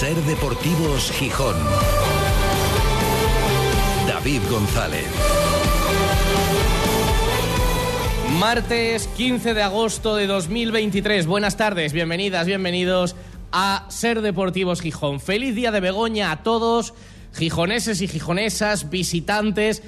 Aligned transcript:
Ser 0.00 0.16
Deportivos 0.22 1.12
Gijón. 1.12 1.56
David 4.08 4.40
González. 4.50 5.04
Martes 8.38 9.08
15 9.08 9.52
de 9.52 9.62
agosto 9.62 10.16
de 10.16 10.26
2023. 10.26 11.26
Buenas 11.26 11.58
tardes, 11.58 11.92
bienvenidas, 11.92 12.46
bienvenidos 12.46 13.14
a 13.52 13.84
Ser 13.90 14.22
Deportivos 14.22 14.80
Gijón. 14.80 15.20
Feliz 15.20 15.54
día 15.54 15.70
de 15.70 15.80
Begoña 15.80 16.32
a 16.32 16.42
todos, 16.42 16.94
gijoneses 17.34 18.00
y 18.00 18.08
gijonesas, 18.08 18.88
visitantes, 18.88 19.82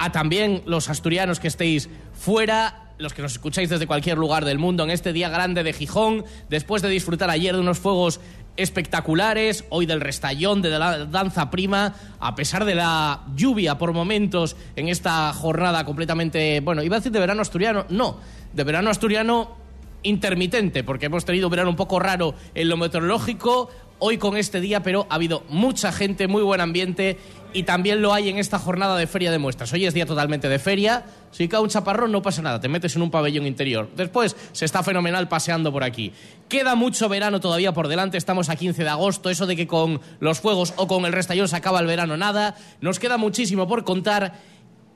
a 0.00 0.10
también 0.10 0.64
los 0.66 0.88
asturianos 0.88 1.38
que 1.38 1.46
estéis 1.46 1.88
fuera 2.12 2.82
los 3.02 3.12
que 3.12 3.22
nos 3.22 3.32
escucháis 3.32 3.68
desde 3.68 3.86
cualquier 3.86 4.16
lugar 4.16 4.44
del 4.44 4.58
mundo 4.58 4.84
en 4.84 4.90
este 4.90 5.12
día 5.12 5.28
grande 5.28 5.62
de 5.62 5.72
Gijón, 5.72 6.24
después 6.48 6.82
de 6.82 6.88
disfrutar 6.88 7.28
ayer 7.30 7.54
de 7.54 7.60
unos 7.60 7.78
fuegos 7.78 8.20
espectaculares, 8.56 9.64
hoy 9.70 9.86
del 9.86 10.00
restallón, 10.00 10.62
de 10.62 10.70
la 10.70 11.06
danza 11.06 11.50
prima, 11.50 11.94
a 12.20 12.34
pesar 12.34 12.64
de 12.64 12.74
la 12.74 13.22
lluvia 13.34 13.78
por 13.78 13.92
momentos 13.92 14.56
en 14.76 14.88
esta 14.88 15.32
jornada 15.32 15.84
completamente, 15.84 16.60
bueno, 16.60 16.82
iba 16.82 16.96
a 16.96 17.00
decir 17.00 17.12
de 17.12 17.20
verano 17.20 17.42
asturiano, 17.42 17.86
no, 17.88 18.18
de 18.52 18.64
verano 18.64 18.90
asturiano 18.90 19.56
intermitente, 20.02 20.84
porque 20.84 21.06
hemos 21.06 21.24
tenido 21.24 21.46
un 21.46 21.52
verano 21.52 21.70
un 21.70 21.76
poco 21.76 21.98
raro 21.98 22.34
en 22.54 22.68
lo 22.68 22.76
meteorológico, 22.76 23.70
hoy 23.98 24.18
con 24.18 24.36
este 24.36 24.60
día, 24.60 24.82
pero 24.82 25.06
ha 25.08 25.14
habido 25.14 25.44
mucha 25.48 25.92
gente, 25.92 26.26
muy 26.26 26.42
buen 26.42 26.60
ambiente 26.60 27.18
y 27.52 27.64
también 27.64 28.02
lo 28.02 28.12
hay 28.12 28.28
en 28.28 28.38
esta 28.38 28.58
jornada 28.58 28.96
de 28.96 29.06
feria 29.06 29.30
de 29.30 29.38
muestras. 29.38 29.72
Hoy 29.72 29.86
es 29.86 29.94
día 29.94 30.06
totalmente 30.06 30.48
de 30.48 30.58
feria, 30.58 31.04
si 31.30 31.48
cae 31.48 31.60
un 31.60 31.68
chaparrón 31.68 32.12
no 32.12 32.22
pasa 32.22 32.42
nada, 32.42 32.60
te 32.60 32.68
metes 32.68 32.96
en 32.96 33.02
un 33.02 33.10
pabellón 33.10 33.46
interior. 33.46 33.88
Después 33.96 34.36
se 34.52 34.64
está 34.64 34.82
fenomenal 34.82 35.28
paseando 35.28 35.72
por 35.72 35.84
aquí. 35.84 36.12
Queda 36.48 36.74
mucho 36.74 37.08
verano 37.08 37.40
todavía 37.40 37.72
por 37.72 37.88
delante, 37.88 38.18
estamos 38.18 38.48
a 38.48 38.56
15 38.56 38.84
de 38.84 38.88
agosto, 38.88 39.30
eso 39.30 39.46
de 39.46 39.56
que 39.56 39.66
con 39.66 40.00
los 40.20 40.40
fuegos 40.40 40.74
o 40.76 40.86
con 40.86 41.04
el 41.04 41.12
restallón 41.12 41.48
se 41.48 41.56
acaba 41.56 41.80
el 41.80 41.86
verano, 41.86 42.16
nada. 42.16 42.56
Nos 42.80 42.98
queda 42.98 43.16
muchísimo 43.16 43.68
por 43.68 43.84
contar 43.84 44.34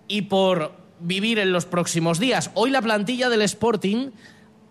y 0.09 0.23
por 0.23 0.73
vivir 1.01 1.39
en 1.39 1.53
los 1.53 1.67
próximos 1.67 2.19
días. 2.19 2.51
Hoy 2.55 2.71
la 2.71 2.83
plantilla 2.83 3.29
del 3.29 3.43
Sporting 3.43 4.11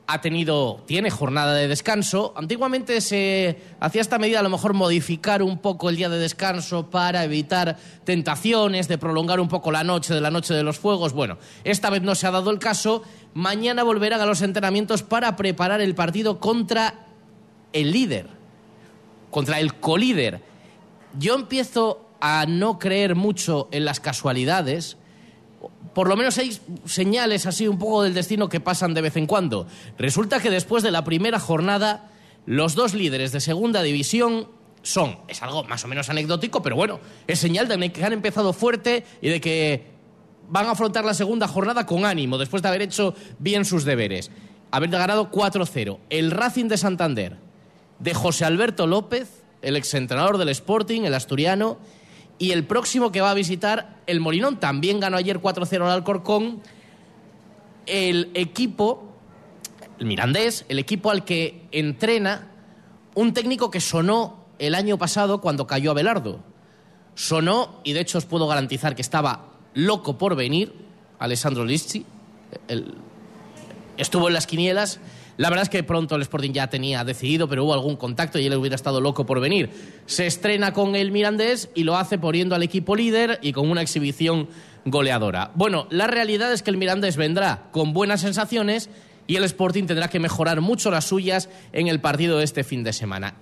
ha 0.07 0.21
tenido, 0.21 0.83
tiene 0.85 1.09
jornada 1.09 1.53
de 1.53 1.67
descanso. 1.67 2.33
Antiguamente 2.35 3.01
se 3.01 3.59
hacía 3.79 4.01
esta 4.01 4.19
medida 4.19 4.39
a 4.39 4.43
lo 4.43 4.49
mejor 4.49 4.73
modificar 4.73 5.41
un 5.41 5.57
poco 5.57 5.89
el 5.89 5.95
día 5.95 6.09
de 6.09 6.19
descanso 6.19 6.89
para 6.89 7.23
evitar 7.23 7.77
tentaciones, 8.03 8.87
de 8.87 8.97
prolongar 8.97 9.39
un 9.39 9.47
poco 9.47 9.71
la 9.71 9.83
noche 9.83 10.13
de 10.13 10.21
la 10.21 10.31
noche 10.31 10.53
de 10.53 10.63
los 10.63 10.77
fuegos. 10.77 11.13
Bueno, 11.13 11.37
esta 11.63 11.89
vez 11.89 12.03
no 12.03 12.13
se 12.13 12.27
ha 12.27 12.31
dado 12.31 12.51
el 12.51 12.59
caso. 12.59 13.03
Mañana 13.33 13.83
volverán 13.83 14.21
a 14.21 14.25
los 14.25 14.41
entrenamientos 14.41 15.01
para 15.01 15.35
preparar 15.35 15.81
el 15.81 15.95
partido 15.95 16.39
contra 16.39 17.05
el 17.73 17.91
líder, 17.91 18.27
contra 19.31 19.59
el 19.59 19.75
colíder. 19.75 20.41
Yo 21.17 21.35
empiezo 21.35 22.05
a 22.21 22.45
no 22.47 22.79
creer 22.79 23.15
mucho 23.15 23.69
en 23.71 23.85
las 23.85 23.99
casualidades 23.99 24.97
por 25.93 26.09
lo 26.09 26.15
menos 26.17 26.37
hay 26.37 26.57
señales 26.85 27.45
así 27.45 27.67
un 27.67 27.79
poco 27.79 28.03
del 28.03 28.13
destino 28.13 28.49
que 28.49 28.59
pasan 28.59 28.93
de 28.93 29.01
vez 29.01 29.15
en 29.15 29.27
cuando. 29.27 29.67
Resulta 29.97 30.39
que 30.39 30.49
después 30.49 30.83
de 30.83 30.91
la 30.91 31.03
primera 31.03 31.39
jornada, 31.39 32.11
los 32.45 32.75
dos 32.75 32.93
líderes 32.93 33.31
de 33.31 33.39
segunda 33.39 33.81
división 33.81 34.49
son, 34.81 35.17
es 35.27 35.41
algo 35.41 35.63
más 35.63 35.83
o 35.83 35.87
menos 35.87 36.09
anecdótico, 36.09 36.61
pero 36.61 36.75
bueno, 36.75 36.99
es 37.27 37.39
señal 37.39 37.67
de 37.67 37.91
que 37.91 38.03
han 38.03 38.13
empezado 38.13 38.53
fuerte 38.53 39.03
y 39.21 39.29
de 39.29 39.41
que 39.41 39.95
van 40.49 40.67
a 40.67 40.71
afrontar 40.71 41.05
la 41.05 41.13
segunda 41.13 41.47
jornada 41.47 41.85
con 41.85 42.05
ánimo, 42.05 42.37
después 42.37 42.61
de 42.61 42.69
haber 42.69 42.83
hecho 42.83 43.15
bien 43.39 43.65
sus 43.65 43.83
deberes. 43.83 44.31
Haber 44.71 44.89
ganado 44.89 45.31
4-0. 45.31 45.99
El 46.09 46.31
Racing 46.31 46.65
de 46.67 46.77
Santander, 46.77 47.37
de 47.99 48.13
José 48.13 48.45
Alberto 48.45 48.85
López, 48.87 49.43
el 49.61 49.75
exentrenador 49.75 50.37
del 50.37 50.49
Sporting, 50.49 51.01
el 51.03 51.13
asturiano, 51.13 51.77
y 52.37 52.51
el 52.51 52.65
próximo 52.65 53.11
que 53.11 53.21
va 53.21 53.31
a 53.31 53.33
visitar 53.33 54.01
el 54.07 54.19
Molinón. 54.19 54.59
También 54.59 54.99
ganó 54.99 55.17
ayer 55.17 55.41
4-0 55.41 55.81
al 55.83 55.91
Alcorcón. 55.91 56.61
El 57.85 58.31
equipo, 58.33 59.13
el 59.99 60.05
Mirandés, 60.05 60.65
el 60.69 60.79
equipo 60.79 61.11
al 61.11 61.23
que 61.23 61.67
entrena 61.71 62.51
un 63.13 63.33
técnico 63.33 63.71
que 63.71 63.79
sonó 63.79 64.45
el 64.59 64.75
año 64.75 64.97
pasado 64.97 65.41
cuando 65.41 65.67
cayó 65.67 65.91
a 65.91 65.93
Belardo. 65.93 66.39
Sonó, 67.15 67.79
y 67.83 67.93
de 67.93 68.01
hecho 68.01 68.17
os 68.17 68.25
puedo 68.25 68.47
garantizar 68.47 68.95
que 68.95 69.01
estaba 69.01 69.51
loco 69.73 70.17
por 70.17 70.35
venir, 70.35 70.73
Alessandro 71.19 71.63
Lisci. 71.63 72.05
estuvo 73.97 74.27
en 74.27 74.33
las 74.33 74.47
quinielas 74.47 74.99
la 75.37 75.49
verdad 75.49 75.63
es 75.63 75.69
que 75.69 75.83
pronto 75.83 76.15
el 76.15 76.21
Sporting 76.21 76.51
ya 76.51 76.67
tenía 76.67 77.03
decidido, 77.03 77.47
pero 77.47 77.65
hubo 77.65 77.73
algún 77.73 77.97
contacto 77.97 78.39
y 78.39 78.45
él 78.45 78.55
hubiera 78.55 78.75
estado 78.75 79.01
loco 79.01 79.25
por 79.25 79.39
venir. 79.39 79.69
Se 80.05 80.25
estrena 80.25 80.73
con 80.73 80.95
el 80.95 81.11
Mirandés 81.11 81.69
y 81.75 81.83
lo 81.83 81.97
hace 81.97 82.17
poniendo 82.17 82.55
al 82.55 82.63
equipo 82.63 82.95
líder 82.95 83.39
y 83.41 83.51
con 83.51 83.69
una 83.69 83.81
exhibición 83.81 84.47
goleadora. 84.85 85.51
Bueno, 85.55 85.87
la 85.89 86.07
realidad 86.07 86.53
es 86.53 86.63
que 86.63 86.71
el 86.71 86.77
Mirandés 86.77 87.17
vendrá 87.17 87.67
con 87.71 87.93
buenas 87.93 88.21
sensaciones 88.21 88.89
y 89.27 89.35
el 89.35 89.43
Sporting 89.43 89.85
tendrá 89.85 90.07
que 90.07 90.19
mejorar 90.19 90.61
mucho 90.61 90.91
las 90.91 91.05
suyas 91.05 91.49
en 91.73 91.87
el 91.87 91.99
partido 91.99 92.37
de 92.37 92.45
este 92.45 92.63
fin 92.63 92.83
de 92.83 92.93
semana 92.93 93.35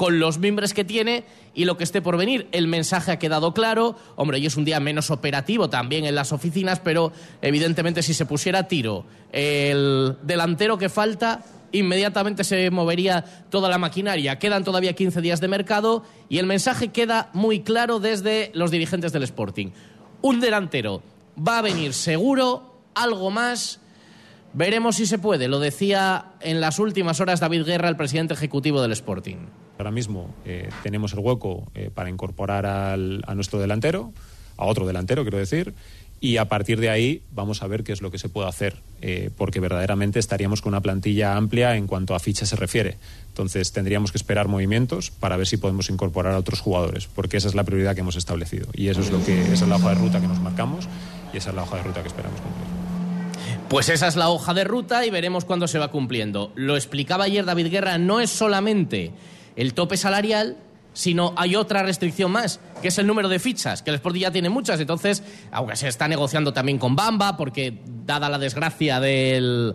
con 0.00 0.18
los 0.18 0.38
miembros 0.38 0.72
que 0.72 0.82
tiene 0.82 1.24
y 1.54 1.66
lo 1.66 1.76
que 1.76 1.84
esté 1.84 2.00
por 2.00 2.16
venir. 2.16 2.48
El 2.52 2.68
mensaje 2.68 3.12
ha 3.12 3.18
quedado 3.18 3.52
claro. 3.52 3.96
Hombre, 4.16 4.38
hoy 4.38 4.46
es 4.46 4.56
un 4.56 4.64
día 4.64 4.80
menos 4.80 5.10
operativo 5.10 5.68
también 5.68 6.06
en 6.06 6.14
las 6.14 6.32
oficinas, 6.32 6.80
pero 6.80 7.12
evidentemente 7.42 8.02
si 8.02 8.14
se 8.14 8.24
pusiera 8.24 8.66
tiro 8.66 9.04
el 9.30 10.16
delantero 10.22 10.78
que 10.78 10.88
falta, 10.88 11.44
inmediatamente 11.72 12.44
se 12.44 12.70
movería 12.70 13.44
toda 13.50 13.68
la 13.68 13.76
maquinaria. 13.76 14.38
Quedan 14.38 14.64
todavía 14.64 14.94
15 14.94 15.20
días 15.20 15.42
de 15.42 15.48
mercado 15.48 16.02
y 16.30 16.38
el 16.38 16.46
mensaje 16.46 16.88
queda 16.88 17.28
muy 17.34 17.60
claro 17.60 18.00
desde 18.00 18.52
los 18.54 18.70
dirigentes 18.70 19.12
del 19.12 19.24
Sporting. 19.24 19.68
Un 20.22 20.40
delantero 20.40 21.02
va 21.36 21.58
a 21.58 21.62
venir 21.62 21.92
seguro, 21.92 22.74
algo 22.94 23.30
más. 23.30 23.80
Veremos 24.54 24.96
si 24.96 25.04
se 25.04 25.18
puede, 25.18 25.46
lo 25.46 25.58
decía 25.58 26.32
en 26.40 26.62
las 26.62 26.78
últimas 26.78 27.20
horas 27.20 27.38
David 27.38 27.66
Guerra, 27.66 27.90
el 27.90 27.96
presidente 27.96 28.32
ejecutivo 28.32 28.80
del 28.80 28.92
Sporting. 28.92 29.36
Ahora 29.80 29.92
mismo 29.92 30.28
eh, 30.44 30.68
tenemos 30.82 31.14
el 31.14 31.20
hueco 31.20 31.66
eh, 31.74 31.88
para 31.94 32.10
incorporar 32.10 32.66
al, 32.66 33.24
a 33.26 33.34
nuestro 33.34 33.58
delantero, 33.58 34.12
a 34.58 34.66
otro 34.66 34.86
delantero, 34.86 35.22
quiero 35.22 35.38
decir, 35.38 35.72
y 36.20 36.36
a 36.36 36.50
partir 36.50 36.80
de 36.80 36.90
ahí 36.90 37.22
vamos 37.32 37.62
a 37.62 37.66
ver 37.66 37.82
qué 37.82 37.94
es 37.94 38.02
lo 38.02 38.10
que 38.10 38.18
se 38.18 38.28
puede 38.28 38.46
hacer, 38.46 38.76
eh, 39.00 39.30
porque 39.38 39.58
verdaderamente 39.58 40.18
estaríamos 40.18 40.60
con 40.60 40.74
una 40.74 40.82
plantilla 40.82 41.34
amplia 41.34 41.76
en 41.76 41.86
cuanto 41.86 42.14
a 42.14 42.18
fichas 42.18 42.50
se 42.50 42.56
refiere. 42.56 42.98
Entonces 43.28 43.72
tendríamos 43.72 44.12
que 44.12 44.18
esperar 44.18 44.48
movimientos 44.48 45.10
para 45.12 45.38
ver 45.38 45.46
si 45.46 45.56
podemos 45.56 45.88
incorporar 45.88 46.34
a 46.34 46.38
otros 46.38 46.60
jugadores, 46.60 47.06
porque 47.06 47.38
esa 47.38 47.48
es 47.48 47.54
la 47.54 47.64
prioridad 47.64 47.94
que 47.94 48.02
hemos 48.02 48.16
establecido 48.16 48.66
y 48.74 48.88
eso 48.88 49.00
es 49.00 49.10
lo 49.10 49.24
que 49.24 49.40
esa 49.40 49.64
es 49.64 49.68
la 49.70 49.76
hoja 49.76 49.88
de 49.88 49.94
ruta 49.94 50.20
que 50.20 50.28
nos 50.28 50.40
marcamos 50.40 50.90
y 51.32 51.38
esa 51.38 51.48
es 51.48 51.56
la 51.56 51.62
hoja 51.62 51.78
de 51.78 51.84
ruta 51.84 52.02
que 52.02 52.08
esperamos 52.08 52.38
cumplir. 52.42 52.66
Pues 53.70 53.88
esa 53.88 54.08
es 54.08 54.16
la 54.16 54.28
hoja 54.28 54.52
de 54.52 54.64
ruta 54.64 55.06
y 55.06 55.10
veremos 55.10 55.46
cuándo 55.46 55.66
se 55.68 55.78
va 55.78 55.88
cumpliendo. 55.88 56.52
Lo 56.54 56.76
explicaba 56.76 57.24
ayer 57.24 57.46
David 57.46 57.70
Guerra, 57.70 57.96
no 57.96 58.20
es 58.20 58.28
solamente 58.28 59.12
el 59.56 59.74
tope 59.74 59.96
salarial, 59.96 60.56
sino 60.92 61.34
hay 61.36 61.54
otra 61.54 61.82
restricción 61.82 62.32
más, 62.32 62.60
que 62.82 62.88
es 62.88 62.98
el 62.98 63.06
número 63.06 63.28
de 63.28 63.38
fichas, 63.38 63.82
que 63.82 63.90
el 63.90 63.96
Sporting 63.96 64.22
ya 64.22 64.30
tiene 64.30 64.48
muchas, 64.48 64.80
entonces, 64.80 65.22
aunque 65.52 65.76
se 65.76 65.88
está 65.88 66.08
negociando 66.08 66.52
también 66.52 66.78
con 66.78 66.96
Bamba, 66.96 67.36
porque 67.36 67.80
dada 68.04 68.28
la 68.28 68.38
desgracia 68.38 68.98
de 68.98 69.74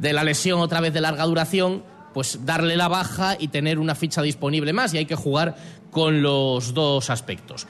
la 0.00 0.24
lesión 0.24 0.60
otra 0.60 0.80
vez 0.80 0.92
de 0.94 1.00
larga 1.00 1.24
duración, 1.24 1.82
pues 2.14 2.44
darle 2.44 2.76
la 2.76 2.88
baja 2.88 3.36
y 3.38 3.48
tener 3.48 3.78
una 3.78 3.94
ficha 3.94 4.22
disponible 4.22 4.72
más, 4.72 4.94
y 4.94 4.98
hay 4.98 5.06
que 5.06 5.16
jugar 5.16 5.56
con 5.90 6.22
los 6.22 6.74
dos 6.74 7.10
aspectos. 7.10 7.66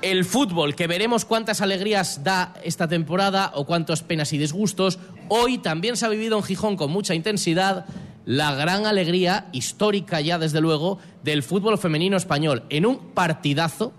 El 0.00 0.24
fútbol, 0.24 0.76
que 0.76 0.86
veremos 0.86 1.24
cuántas 1.24 1.60
alegrías 1.60 2.22
da 2.22 2.54
esta 2.62 2.86
temporada 2.86 3.50
o 3.56 3.66
cuántas 3.66 4.04
penas 4.04 4.32
y 4.32 4.38
disgustos. 4.38 5.00
Hoy 5.28 5.58
también 5.58 5.96
se 5.96 6.06
ha 6.06 6.08
vivido 6.08 6.36
en 6.36 6.44
Gijón 6.44 6.76
con 6.76 6.92
mucha 6.92 7.16
intensidad 7.16 7.84
la 8.28 8.54
gran 8.54 8.84
alegría 8.84 9.48
histórica 9.52 10.20
ya 10.20 10.38
desde 10.38 10.60
luego 10.60 10.98
del 11.24 11.42
fútbol 11.42 11.78
femenino 11.78 12.14
español 12.18 12.62
en 12.68 12.84
un 12.84 13.14
partidazo 13.14 13.94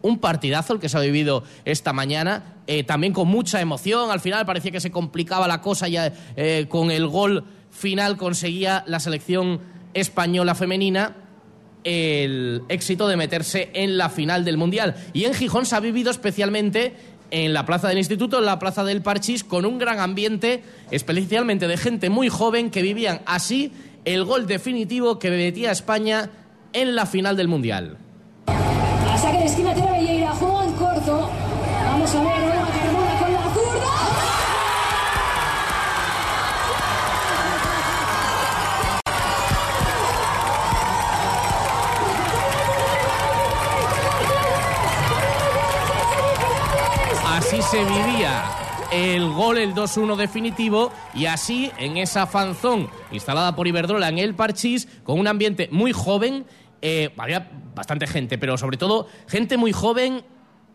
un 0.00 0.18
partidazo 0.18 0.72
el 0.72 0.80
que 0.80 0.88
se 0.88 0.96
ha 0.96 1.00
vivido 1.00 1.42
esta 1.64 1.92
mañana, 1.92 2.58
eh, 2.68 2.84
también 2.84 3.12
con 3.12 3.26
mucha 3.26 3.60
emoción. 3.60 4.12
Al 4.12 4.20
final 4.20 4.46
parecía 4.46 4.70
que 4.70 4.80
se 4.80 4.92
complicaba 4.92 5.48
la 5.48 5.60
cosa 5.60 5.88
ya 5.88 6.12
eh, 6.36 6.66
con 6.68 6.92
el 6.92 7.08
gol 7.08 7.44
final 7.70 8.16
conseguía 8.16 8.84
la 8.86 9.00
selección 9.00 9.60
española 9.94 10.54
femenina 10.54 11.16
el 11.82 12.62
éxito 12.68 13.06
de 13.08 13.16
meterse 13.16 13.70
en 13.72 13.96
la 13.98 14.08
final 14.08 14.44
del 14.44 14.56
Mundial. 14.56 14.96
Y 15.12 15.24
en 15.24 15.34
Gijón 15.34 15.66
se 15.66 15.76
ha 15.76 15.80
vivido 15.80 16.10
especialmente 16.10 16.96
en 17.30 17.52
la 17.52 17.66
plaza 17.66 17.88
del 17.88 17.98
instituto, 17.98 18.38
en 18.38 18.46
la 18.46 18.58
plaza 18.58 18.84
del 18.84 19.02
Parchís, 19.02 19.44
con 19.44 19.64
un 19.64 19.78
gran 19.78 20.00
ambiente, 20.00 20.62
especialmente 20.90 21.68
de 21.68 21.76
gente 21.76 22.10
muy 22.10 22.28
joven 22.28 22.70
que 22.70 22.82
vivían 22.82 23.20
así 23.26 23.72
el 24.04 24.24
gol 24.24 24.46
definitivo 24.46 25.18
que 25.18 25.30
metía 25.30 25.70
a 25.70 25.72
España 25.72 26.30
en 26.72 26.94
la 26.94 27.06
final 27.06 27.36
del 27.36 27.48
Mundial. 27.48 27.98
de 30.56 30.72
corto. 30.78 31.30
Vamos 31.84 32.14
a 32.14 32.55
se 47.76 47.84
vivía 47.84 48.42
el 48.90 49.28
gol, 49.28 49.58
el 49.58 49.74
2-1 49.74 50.16
definitivo, 50.16 50.90
y 51.12 51.26
así 51.26 51.70
en 51.76 51.98
esa 51.98 52.26
fanzón 52.26 52.88
instalada 53.12 53.54
por 53.54 53.66
Iberdrola 53.66 54.08
en 54.08 54.18
el 54.18 54.34
Parchís, 54.34 54.88
con 55.04 55.20
un 55.20 55.26
ambiente 55.26 55.68
muy 55.70 55.92
joven, 55.92 56.46
eh, 56.80 57.10
había 57.18 57.50
bastante 57.74 58.06
gente, 58.06 58.38
pero 58.38 58.56
sobre 58.56 58.78
todo 58.78 59.08
gente 59.28 59.58
muy 59.58 59.72
joven 59.72 60.24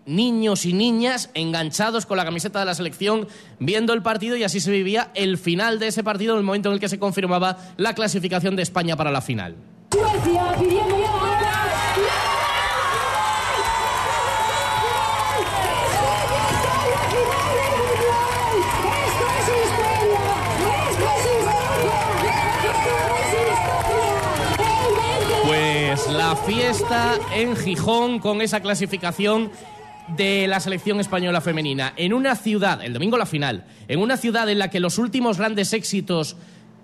niños 0.06 0.64
y 0.68 0.74
niñas 0.74 1.32
enganchados 1.34 2.06
con 2.06 2.18
la 2.18 2.26
camiseta 2.26 2.60
de 2.60 2.66
la 2.66 2.76
selección 2.76 3.28
viendo 3.58 3.94
el 3.94 4.04
partido 4.04 4.36
y 4.36 4.44
así 4.44 4.60
se 4.60 4.70
vivía 4.70 5.10
el 5.16 5.40
final 5.40 5.80
de 5.80 5.88
ese 5.88 6.04
partido 6.04 6.34
en 6.34 6.40
el 6.40 6.46
momento 6.46 6.70
en 6.70 6.74
el 6.74 6.80
que 6.80 6.90
se 6.90 7.00
confirmaba 7.00 7.58
la 7.78 7.96
clasificación 7.96 8.56
de 8.56 8.62
España 8.62 8.96
para 8.96 9.10
la 9.10 9.22
final. 9.22 9.56
Suecia 9.92 10.56
pidiendo 10.60 11.00
ya 11.00 11.21
fiesta 26.36 27.16
en 27.34 27.56
Gijón 27.56 28.20
con 28.20 28.42
esa 28.42 28.62
clasificación 28.62 29.52
de 30.16 30.48
la 30.48 30.60
selección 30.60 31.00
española 31.00 31.42
femenina. 31.42 31.94
En 31.98 32.14
una 32.14 32.36
ciudad, 32.36 32.84
el 32.84 32.94
domingo 32.94 33.18
la 33.18 33.26
final, 33.26 33.66
en 33.88 34.00
una 34.00 34.18
ciudad 34.18 34.50
en 34.50 34.60
la 34.60 34.70
que 34.70 34.80
los 34.80 34.98
últimos 34.98 35.38
grandes 35.38 35.74
éxitos 35.74 36.38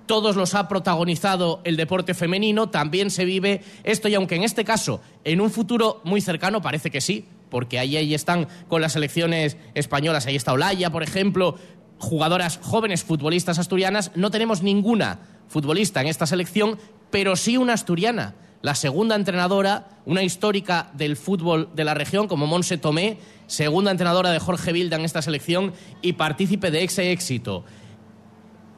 todos 0.05 0.35
los 0.35 0.55
ha 0.55 0.67
protagonizado 0.67 1.61
el 1.65 1.75
deporte 1.75 2.13
femenino, 2.13 2.69
también 2.69 3.09
se 3.11 3.25
vive 3.25 3.61
esto 3.83 4.07
y 4.07 4.15
aunque 4.15 4.35
en 4.35 4.44
este 4.44 4.63
caso 4.63 5.01
en 5.23 5.41
un 5.41 5.51
futuro 5.51 6.01
muy 6.03 6.21
cercano 6.21 6.61
parece 6.61 6.89
que 6.89 7.01
sí, 7.01 7.25
porque 7.50 7.79
ahí, 7.79 7.97
ahí 7.97 8.13
están 8.13 8.47
con 8.67 8.81
las 8.81 8.93
selecciones 8.93 9.57
españolas, 9.73 10.25
ahí 10.25 10.35
está 10.35 10.53
Olaya, 10.53 10.89
por 10.89 11.03
ejemplo, 11.03 11.57
jugadoras 12.00 12.59
jóvenes 12.61 13.03
futbolistas 13.03 13.59
asturianas, 13.59 14.11
no 14.15 14.31
tenemos 14.31 14.61
ninguna 14.63 15.19
futbolista 15.47 16.01
en 16.01 16.07
esta 16.07 16.25
selección, 16.25 16.77
pero 17.11 17.35
sí 17.35 17.57
una 17.57 17.73
asturiana 17.73 18.35
la 18.62 18.75
segunda 18.75 19.15
entrenadora, 19.15 19.89
una 20.06 20.24
histórica 20.24 20.92
del 20.94 21.15
fútbol 21.15 21.69
de 21.75 21.83
la 21.83 21.94
región 21.94 22.27
como 22.27 22.48
Monse 22.48 22.77
Tomé, 22.77 23.19
segunda 23.45 23.92
entrenadora 23.92 24.31
de 24.31 24.39
Jorge 24.39 24.71
Vilda 24.71 24.98
en 24.98 25.06
esta 25.06 25.21
selección 25.21 25.74
y 26.01 26.13
partícipe 26.13 26.71
de 26.71 26.83
ese 26.83 27.12
éxito. 27.12 27.63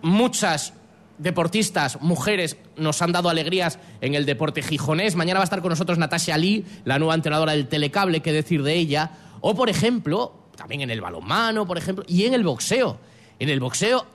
Muchas 0.01 0.73
deportistas, 1.17 2.01
mujeres, 2.01 2.57
nos 2.77 3.01
han 3.01 3.11
dado 3.11 3.29
alegrías 3.29 3.79
en 4.01 4.15
el 4.15 4.25
deporte 4.25 4.61
gijonés. 4.61 5.15
Mañana 5.15 5.39
va 5.39 5.43
a 5.43 5.45
estar 5.45 5.61
con 5.61 5.69
nosotros 5.69 5.97
Natasha 5.97 6.37
Lee, 6.37 6.65
la 6.85 6.97
nueva 6.97 7.15
entrenadora 7.15 7.51
del 7.51 7.67
Telecable, 7.67 8.21
qué 8.21 8.31
decir 8.31 8.63
de 8.63 8.75
ella. 8.75 9.11
O, 9.41 9.53
por 9.55 9.69
ejemplo, 9.69 10.49
también 10.55 10.81
en 10.81 10.89
el 10.89 11.01
balonmano, 11.01 11.67
por 11.67 11.77
ejemplo, 11.77 12.03
y 12.07 12.25
en 12.25 12.33
el 12.33 12.43
boxeo. 12.43 12.97
En 13.37 13.49
el 13.49 13.59
boxeo, 13.59 14.05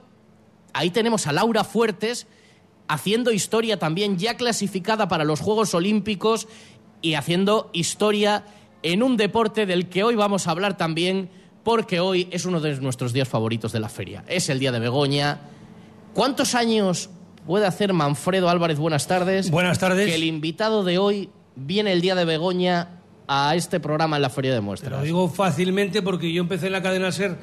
ahí 0.73 0.89
tenemos 0.89 1.25
a 1.27 1.31
Laura 1.31 1.63
Fuertes, 1.63 2.27
haciendo 2.87 3.31
historia 3.31 3.77
también 3.79 4.17
ya 4.17 4.37
clasificada 4.37 5.07
para 5.07 5.23
los 5.23 5.39
Juegos 5.39 5.73
Olímpicos 5.73 6.47
y 7.01 7.15
haciendo 7.15 7.69
historia 7.73 8.45
en 8.83 9.03
un 9.03 9.17
deporte 9.17 9.65
del 9.65 9.89
que 9.89 10.03
hoy 10.03 10.15
vamos 10.15 10.47
a 10.47 10.51
hablar 10.51 10.77
también 10.77 11.29
porque 11.63 11.99
hoy 11.99 12.27
es 12.31 12.45
uno 12.45 12.59
de 12.59 12.79
nuestros 12.79 13.11
días 13.11 13.27
favoritos 13.27 13.71
de 13.71 13.79
la 13.79 13.89
feria. 13.89 14.23
Es 14.27 14.49
el 14.49 14.59
Día 14.59 14.71
de 14.71 14.79
Begoña. 14.79 15.39
¿Cuántos 16.13 16.53
años 16.53 17.09
puede 17.47 17.65
hacer 17.65 17.91
Manfredo 17.93 18.49
Álvarez? 18.49 18.77
Buenas 18.77 19.07
tardes. 19.07 19.49
Buenas 19.49 19.79
tardes. 19.79 20.05
Que 20.07 20.15
el 20.15 20.23
invitado 20.23 20.83
de 20.83 20.99
hoy 20.99 21.29
viene 21.55 21.91
el 21.91 22.01
Día 22.01 22.13
de 22.13 22.25
Begoña 22.25 22.99
a 23.27 23.55
este 23.55 23.79
programa 23.79 24.17
en 24.17 24.21
la 24.21 24.29
Feria 24.29 24.51
de 24.51 24.57
Te 24.57 24.61
Muestras. 24.61 24.99
lo 24.99 25.05
digo 25.05 25.27
fácilmente 25.27 26.03
porque 26.03 26.31
yo 26.31 26.41
empecé 26.41 26.67
en 26.67 26.73
la 26.73 26.83
cadena 26.83 27.11
SER 27.11 27.37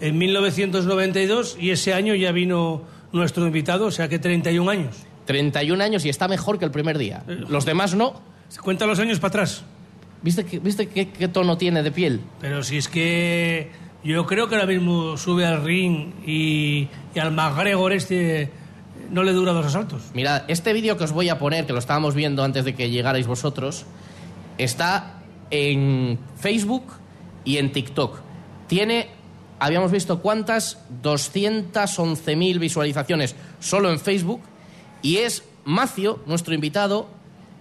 en 0.00 0.18
1992 0.18 1.56
y 1.60 1.70
ese 1.70 1.94
año 1.94 2.14
ya 2.16 2.32
vino 2.32 2.82
nuestro 3.12 3.46
invitado, 3.46 3.86
o 3.86 3.90
sea 3.90 4.08
que 4.08 4.18
31 4.18 4.70
años. 4.70 4.96
31 5.26 5.82
años 5.84 6.04
y 6.04 6.08
está 6.08 6.28
mejor 6.28 6.58
que 6.58 6.64
el 6.64 6.70
primer 6.70 6.96
día. 6.98 7.22
Eh, 7.28 7.44
Los 7.48 7.64
demás 7.64 7.94
no. 7.94 8.20
Se 8.48 8.60
cuenta 8.60 8.86
los 8.86 8.98
años 8.98 9.18
para 9.20 9.28
atrás. 9.28 9.64
¿Viste, 10.22 10.44
que- 10.44 10.58
¿viste 10.58 10.88
qué, 10.88 11.10
qué 11.10 11.28
tono 11.28 11.56
tiene 11.58 11.82
de 11.82 11.90
piel? 11.92 12.20
Pero 12.40 12.62
si 12.62 12.78
es 12.78 12.88
que 12.88 13.70
yo 14.02 14.26
creo 14.26 14.48
que 14.48 14.54
ahora 14.56 14.66
mismo 14.66 15.16
sube 15.16 15.44
al 15.46 15.62
ring 15.64 16.12
y, 16.26 16.88
y 17.14 17.18
al 17.18 17.32
McGregor 17.32 17.92
este 17.92 18.50
no 19.10 19.22
le 19.22 19.32
dura 19.32 19.52
dos 19.52 19.66
asaltos. 19.66 20.02
Mirad, 20.14 20.42
este 20.48 20.72
vídeo 20.72 20.96
que 20.98 21.04
os 21.04 21.12
voy 21.12 21.28
a 21.28 21.38
poner, 21.38 21.66
que 21.66 21.72
lo 21.72 21.78
estábamos 21.78 22.14
viendo 22.14 22.42
antes 22.42 22.64
de 22.64 22.74
que 22.74 22.90
llegarais 22.90 23.26
vosotros, 23.26 23.84
está 24.58 25.20
en 25.50 26.18
Facebook 26.36 26.84
y 27.44 27.56
en 27.58 27.72
TikTok. 27.72 28.18
Tiene, 28.66 29.08
habíamos 29.58 29.90
visto 29.92 30.20
cuántas, 30.20 30.78
211.000 31.02 32.58
visualizaciones 32.58 33.34
solo 33.60 33.90
en 33.90 33.98
Facebook. 34.00 34.40
Y 35.02 35.18
es 35.18 35.44
Macio, 35.64 36.20
nuestro 36.26 36.54
invitado, 36.54 37.08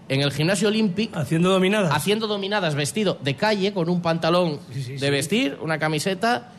en 0.10 0.22
el 0.22 0.32
gimnasio 0.32 0.70
olímpico, 0.70 1.20
Haciendo 1.20 1.50
dominadas. 1.50 1.92
haciendo 1.94 2.28
dominadas 2.28 2.76
vestido 2.76 3.18
de 3.22 3.36
calle, 3.36 3.74
con 3.74 3.90
un 3.90 4.02
pantalón 4.02 4.60
Sí, 4.74 4.82
sí, 4.84 4.92
de 4.94 5.00
sí. 5.00 5.10
vestir, 5.10 5.58
una 5.62 5.78
camiseta. 5.80 6.52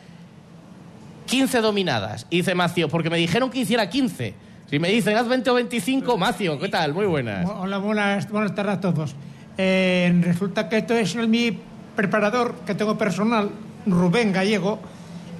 15 1.25 1.61
dominadas. 1.61 2.25
Y 2.29 2.37
dice 2.37 2.55
Macio, 2.55 2.89
porque 2.89 3.09
me 3.09 3.17
dijeron 3.17 3.49
que 3.51 3.59
hiciera 3.59 3.89
15. 3.89 4.33
Si 4.69 4.79
me 4.79 4.89
dicen 4.89 5.15
haz 5.17 5.27
20 5.27 5.49
o 5.49 5.53
25, 5.55 6.17
Macio, 6.17 6.59
¿qué 6.59 6.69
tal? 6.69 6.93
Muy 6.93 7.05
buenas. 7.05 7.47
Hola, 7.49 7.77
buenas, 7.79 8.29
buenas 8.29 8.53
tardes 8.55 8.75
a 8.77 8.79
todos. 8.81 9.15
Eh, 9.57 10.11
resulta 10.23 10.69
que 10.69 10.77
esto 10.77 10.93
es 10.95 11.15
el, 11.15 11.27
mi 11.27 11.57
preparador 11.95 12.55
que 12.65 12.73
tengo 12.75 12.97
personal, 12.97 13.49
Rubén 13.85 14.31
Gallego, 14.31 14.79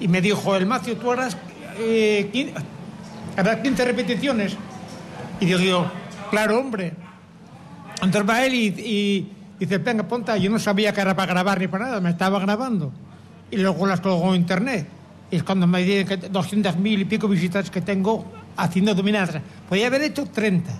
y 0.00 0.08
me 0.08 0.20
dijo, 0.20 0.56
el 0.56 0.66
Macio, 0.66 0.96
tú 0.96 1.12
harás, 1.12 1.36
eh, 1.78 2.28
15, 2.32 2.54
harás 3.36 3.56
15 3.56 3.84
repeticiones. 3.84 4.56
Y 5.38 5.46
digo 5.46 5.58
yo, 5.58 5.92
claro, 6.30 6.58
hombre. 6.58 6.92
Entonces 8.02 8.28
va 8.28 8.44
él 8.44 8.54
y, 8.54 8.66
y 8.66 9.30
dice, 9.58 9.78
venga, 9.78 10.04
ponta. 10.04 10.36
Yo 10.36 10.50
no 10.50 10.58
sabía 10.58 10.92
que 10.92 11.00
era 11.00 11.14
para 11.14 11.32
grabar 11.32 11.60
ni 11.60 11.68
para 11.68 11.86
nada, 11.86 12.00
me 12.00 12.10
estaba 12.10 12.40
grabando. 12.40 12.92
Y 13.50 13.56
luego 13.56 13.86
las 13.86 14.00
colgó 14.00 14.34
en 14.34 14.40
internet. 14.40 14.86
Y 15.30 15.36
es 15.36 15.42
cuando 15.42 15.66
me 15.66 15.82
dicen 15.82 16.06
que 16.06 16.30
200.000 16.30 17.00
y 17.00 17.04
pico 17.04 17.28
visitas 17.28 17.70
que 17.70 17.80
tengo 17.80 18.24
haciendo 18.56 18.94
dominadas. 18.94 19.40
Podía 19.68 19.86
haber 19.86 20.02
hecho 20.02 20.26
30. 20.26 20.72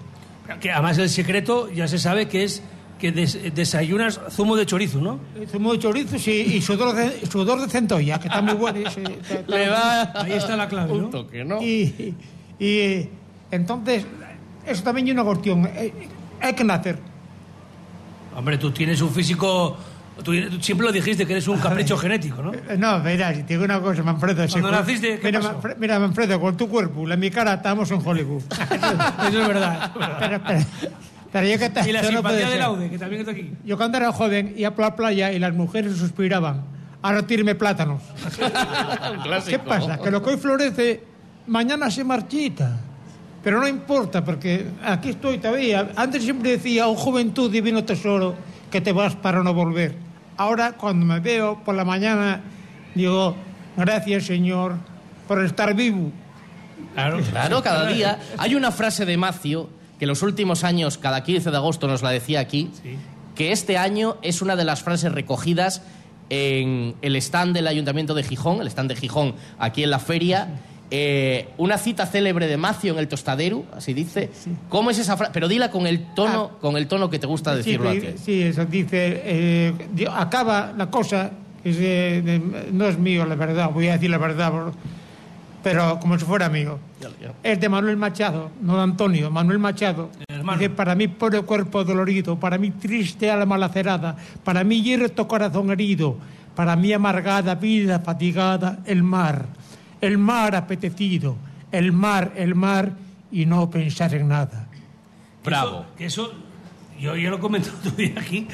Que 0.60 0.72
además 0.72 0.98
el 0.98 1.08
secreto 1.08 1.70
ya 1.70 1.86
se 1.86 1.98
sabe 1.98 2.26
que 2.26 2.44
es 2.44 2.62
que 3.00 3.10
des- 3.12 3.54
desayunas 3.54 4.20
zumo 4.30 4.54
de 4.56 4.66
chorizo, 4.66 5.00
¿no? 5.00 5.18
Zumo 5.50 5.72
de 5.72 5.78
chorizos 5.78 6.26
y, 6.28 6.32
y 6.56 6.62
sudor, 6.62 6.94
de, 6.94 7.26
sudor 7.26 7.60
de 7.62 7.68
centolla, 7.68 8.18
que 8.20 8.28
está 8.28 8.42
muy 8.42 8.54
bueno. 8.54 8.78
y 8.80 8.90
se- 8.90 9.02
está- 9.30 9.56
Le 9.56 9.66
da 9.66 10.12
Ahí 10.22 10.32
está 10.32 10.56
la 10.56 10.68
clave, 10.68 10.92
un 10.92 11.02
¿no? 11.02 11.08
toque, 11.08 11.44
¿no? 11.44 11.62
Y, 11.62 12.14
y 12.58 13.08
entonces, 13.50 14.04
eso 14.66 14.82
también 14.82 15.08
es 15.08 15.14
una 15.14 15.24
cuestión. 15.24 15.66
eh, 15.74 15.92
Hay 16.40 16.52
que 16.54 16.62
nacer. 16.64 16.98
Hombre, 18.36 18.58
tú 18.58 18.70
tienes 18.70 19.00
un 19.00 19.10
físico... 19.10 19.76
Tú, 20.22 20.32
tú 20.50 20.60
siempre 20.60 20.86
lo 20.86 20.92
dijiste 20.92 21.24
que 21.26 21.32
eres 21.32 21.48
un 21.48 21.58
capricho 21.58 21.96
genético, 21.96 22.42
¿no? 22.42 22.52
Eh, 22.52 22.76
No, 22.78 23.02
verás, 23.02 23.34
te 23.38 23.42
digo 23.54 23.64
una 23.64 23.80
cosa, 23.80 24.02
Manfredo. 24.02 24.42
ese 24.44 24.60
Cuando 24.60 24.68
cuer- 24.68 24.80
naciste, 24.82 25.18
¿qué 25.18 25.26
mira, 25.28 25.40
pasó? 25.40 25.54
Manfre- 25.62 25.76
mira, 25.78 25.98
Manfredo, 25.98 26.38
con 26.38 26.56
tu 26.58 26.68
cuerpo, 26.68 27.06
la 27.06 27.16
mi 27.16 27.30
cara, 27.30 27.54
estamos 27.54 27.90
en 27.90 28.06
Hollywood. 28.06 28.42
Eso 29.28 29.40
es 29.40 29.48
verdad. 29.48 29.90
pero, 30.20 30.40
pero, 30.46 30.60
pero 31.32 31.46
yo 31.46 31.58
que 31.58 31.70
te- 31.70 31.88
Y 31.88 31.92
la 31.92 32.00
eso 32.00 32.10
no 32.12 32.18
simpatía 32.18 32.50
del. 32.50 32.62
Aude, 32.62 32.90
que 32.90 32.98
también 32.98 33.20
está 33.20 33.32
aquí. 33.32 33.52
Yo 33.64 33.76
cuando 33.76 33.98
era 33.98 34.12
joven 34.12 34.54
iba 34.56 34.70
por 34.72 34.84
la 34.84 34.96
playa 34.96 35.32
y 35.32 35.38
las 35.38 35.54
mujeres 35.54 35.96
suspiraban. 35.96 36.62
Ahora 37.02 37.26
tírame 37.26 37.54
plátanos. 37.54 38.02
¿Qué 39.48 39.58
pasa? 39.58 39.98
Que 39.98 40.10
lo 40.10 40.22
que 40.22 40.30
hoy 40.30 40.36
florece, 40.36 41.02
mañana 41.46 41.90
se 41.90 42.04
marchita. 42.04 42.78
Pero 43.42 43.58
no 43.58 43.66
importa, 43.66 44.22
porque 44.22 44.66
aquí 44.84 45.10
estoy 45.10 45.38
todavía. 45.38 45.92
Antes 45.96 46.22
siempre 46.24 46.50
decía, 46.50 46.86
oh 46.88 46.94
juventud, 46.94 47.50
divino 47.50 47.82
tesoro, 47.84 48.34
que 48.70 48.82
te 48.82 48.92
vas 48.92 49.16
para 49.16 49.42
no 49.42 49.54
volver. 49.54 49.94
Ahora, 50.36 50.72
cuando 50.72 51.06
me 51.06 51.20
veo 51.20 51.62
por 51.64 51.74
la 51.74 51.84
mañana, 51.84 52.40
digo, 52.94 53.34
gracias 53.78 54.24
Señor 54.26 54.74
por 55.26 55.42
estar 55.42 55.74
vivo. 55.74 56.12
Claro. 56.92 57.20
Claro, 57.30 57.62
cada 57.62 57.86
día. 57.86 58.18
Hay 58.36 58.54
una 58.54 58.70
frase 58.72 59.06
de 59.06 59.16
Macio 59.16 59.70
que 60.00 60.06
los 60.06 60.22
últimos 60.22 60.64
años, 60.64 60.96
cada 60.98 61.22
15 61.22 61.50
de 61.50 61.56
agosto 61.58 61.86
nos 61.86 62.02
la 62.02 62.10
decía 62.10 62.40
aquí, 62.40 62.70
que 63.34 63.52
este 63.52 63.76
año 63.78 64.16
es 64.22 64.40
una 64.42 64.56
de 64.56 64.64
las 64.64 64.82
frases 64.82 65.12
recogidas 65.12 65.82
en 66.30 66.94
el 67.02 67.16
stand 67.16 67.54
del 67.54 67.66
Ayuntamiento 67.66 68.14
de 68.14 68.22
Gijón, 68.22 68.60
el 68.62 68.66
stand 68.68 68.88
de 68.88 68.96
Gijón 68.96 69.34
aquí 69.58 69.82
en 69.84 69.90
la 69.90 69.98
feria. 69.98 70.48
Eh, 70.92 71.48
una 71.58 71.78
cita 71.78 72.06
célebre 72.06 72.48
de 72.48 72.56
Macio 72.56 72.92
en 72.94 72.98
el 72.98 73.06
tostadero, 73.08 73.64
así 73.76 73.92
dice. 73.94 74.30
¿Cómo 74.68 74.90
es 74.90 74.98
esa 74.98 75.16
frase? 75.16 75.32
Pero 75.34 75.46
dila 75.48 75.70
con 75.70 75.86
el 75.86 76.14
tono, 76.14 76.52
con 76.60 76.76
el 76.76 76.88
tono 76.88 77.10
que 77.10 77.18
te 77.18 77.26
gusta 77.28 77.54
decirlo 77.54 77.90
a 77.90 77.92
sí, 77.92 78.00
ti. 78.00 78.06
sí, 78.24 78.42
eso 78.42 78.64
dice, 78.64 79.22
eh, 79.24 79.74
acaba 80.12 80.72
la 80.76 80.90
cosa, 80.90 81.30
que 81.62 81.70
es, 81.70 81.76
eh, 81.78 82.40
no 82.72 82.86
es 82.86 82.98
mío, 82.98 83.24
la 83.26 83.34
verdad, 83.36 83.70
voy 83.70 83.86
a 83.88 83.92
decir 83.92 84.10
la 84.10 84.18
verdad, 84.18 84.50
por- 84.50 84.72
pero 85.62 85.98
como 86.00 86.18
si 86.18 86.24
fuera 86.24 86.48
mío. 86.48 86.78
Es 87.42 87.60
de 87.60 87.68
Manuel 87.68 87.96
Machado, 87.96 88.50
no 88.60 88.76
de 88.76 88.82
Antonio, 88.82 89.30
Manuel 89.30 89.58
Machado. 89.58 90.10
Dice, 90.28 90.70
para 90.70 90.94
mí 90.94 91.08
pobre 91.08 91.42
cuerpo 91.42 91.84
dolorido, 91.84 92.38
para 92.38 92.58
mí 92.58 92.70
triste 92.70 93.30
alma 93.30 93.58
lacerada, 93.58 94.16
para 94.44 94.64
mí 94.64 94.82
yerto 94.82 95.28
corazón 95.28 95.70
herido, 95.70 96.16
para 96.54 96.76
mi 96.76 96.92
amargada 96.92 97.54
vida 97.54 98.00
fatigada, 98.00 98.78
el 98.84 99.02
mar, 99.02 99.46
el 100.00 100.18
mar 100.18 100.56
apetecido, 100.56 101.36
el 101.72 101.92
mar, 101.92 102.32
el 102.36 102.54
mar, 102.54 102.92
y 103.32 103.46
no 103.46 103.70
pensar 103.70 104.14
en 104.14 104.28
nada. 104.28 104.66
Bravo. 105.44 105.86
Que 105.96 106.06
eso, 106.06 106.32
yo 106.98 107.16
ya 107.16 107.30
lo 107.30 107.38
comenté 107.38 107.70
otro 107.70 107.90
día 107.96 108.14
aquí, 108.18 108.46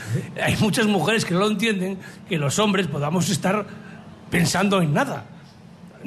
hay 0.42 0.56
muchas 0.56 0.86
mujeres 0.86 1.24
que 1.24 1.34
no 1.34 1.40
lo 1.40 1.50
entienden, 1.50 1.98
que 2.28 2.38
los 2.38 2.58
hombres 2.58 2.86
podamos 2.86 3.28
estar 3.30 3.66
pensando 4.30 4.82
en 4.82 4.92
nada. 4.92 5.24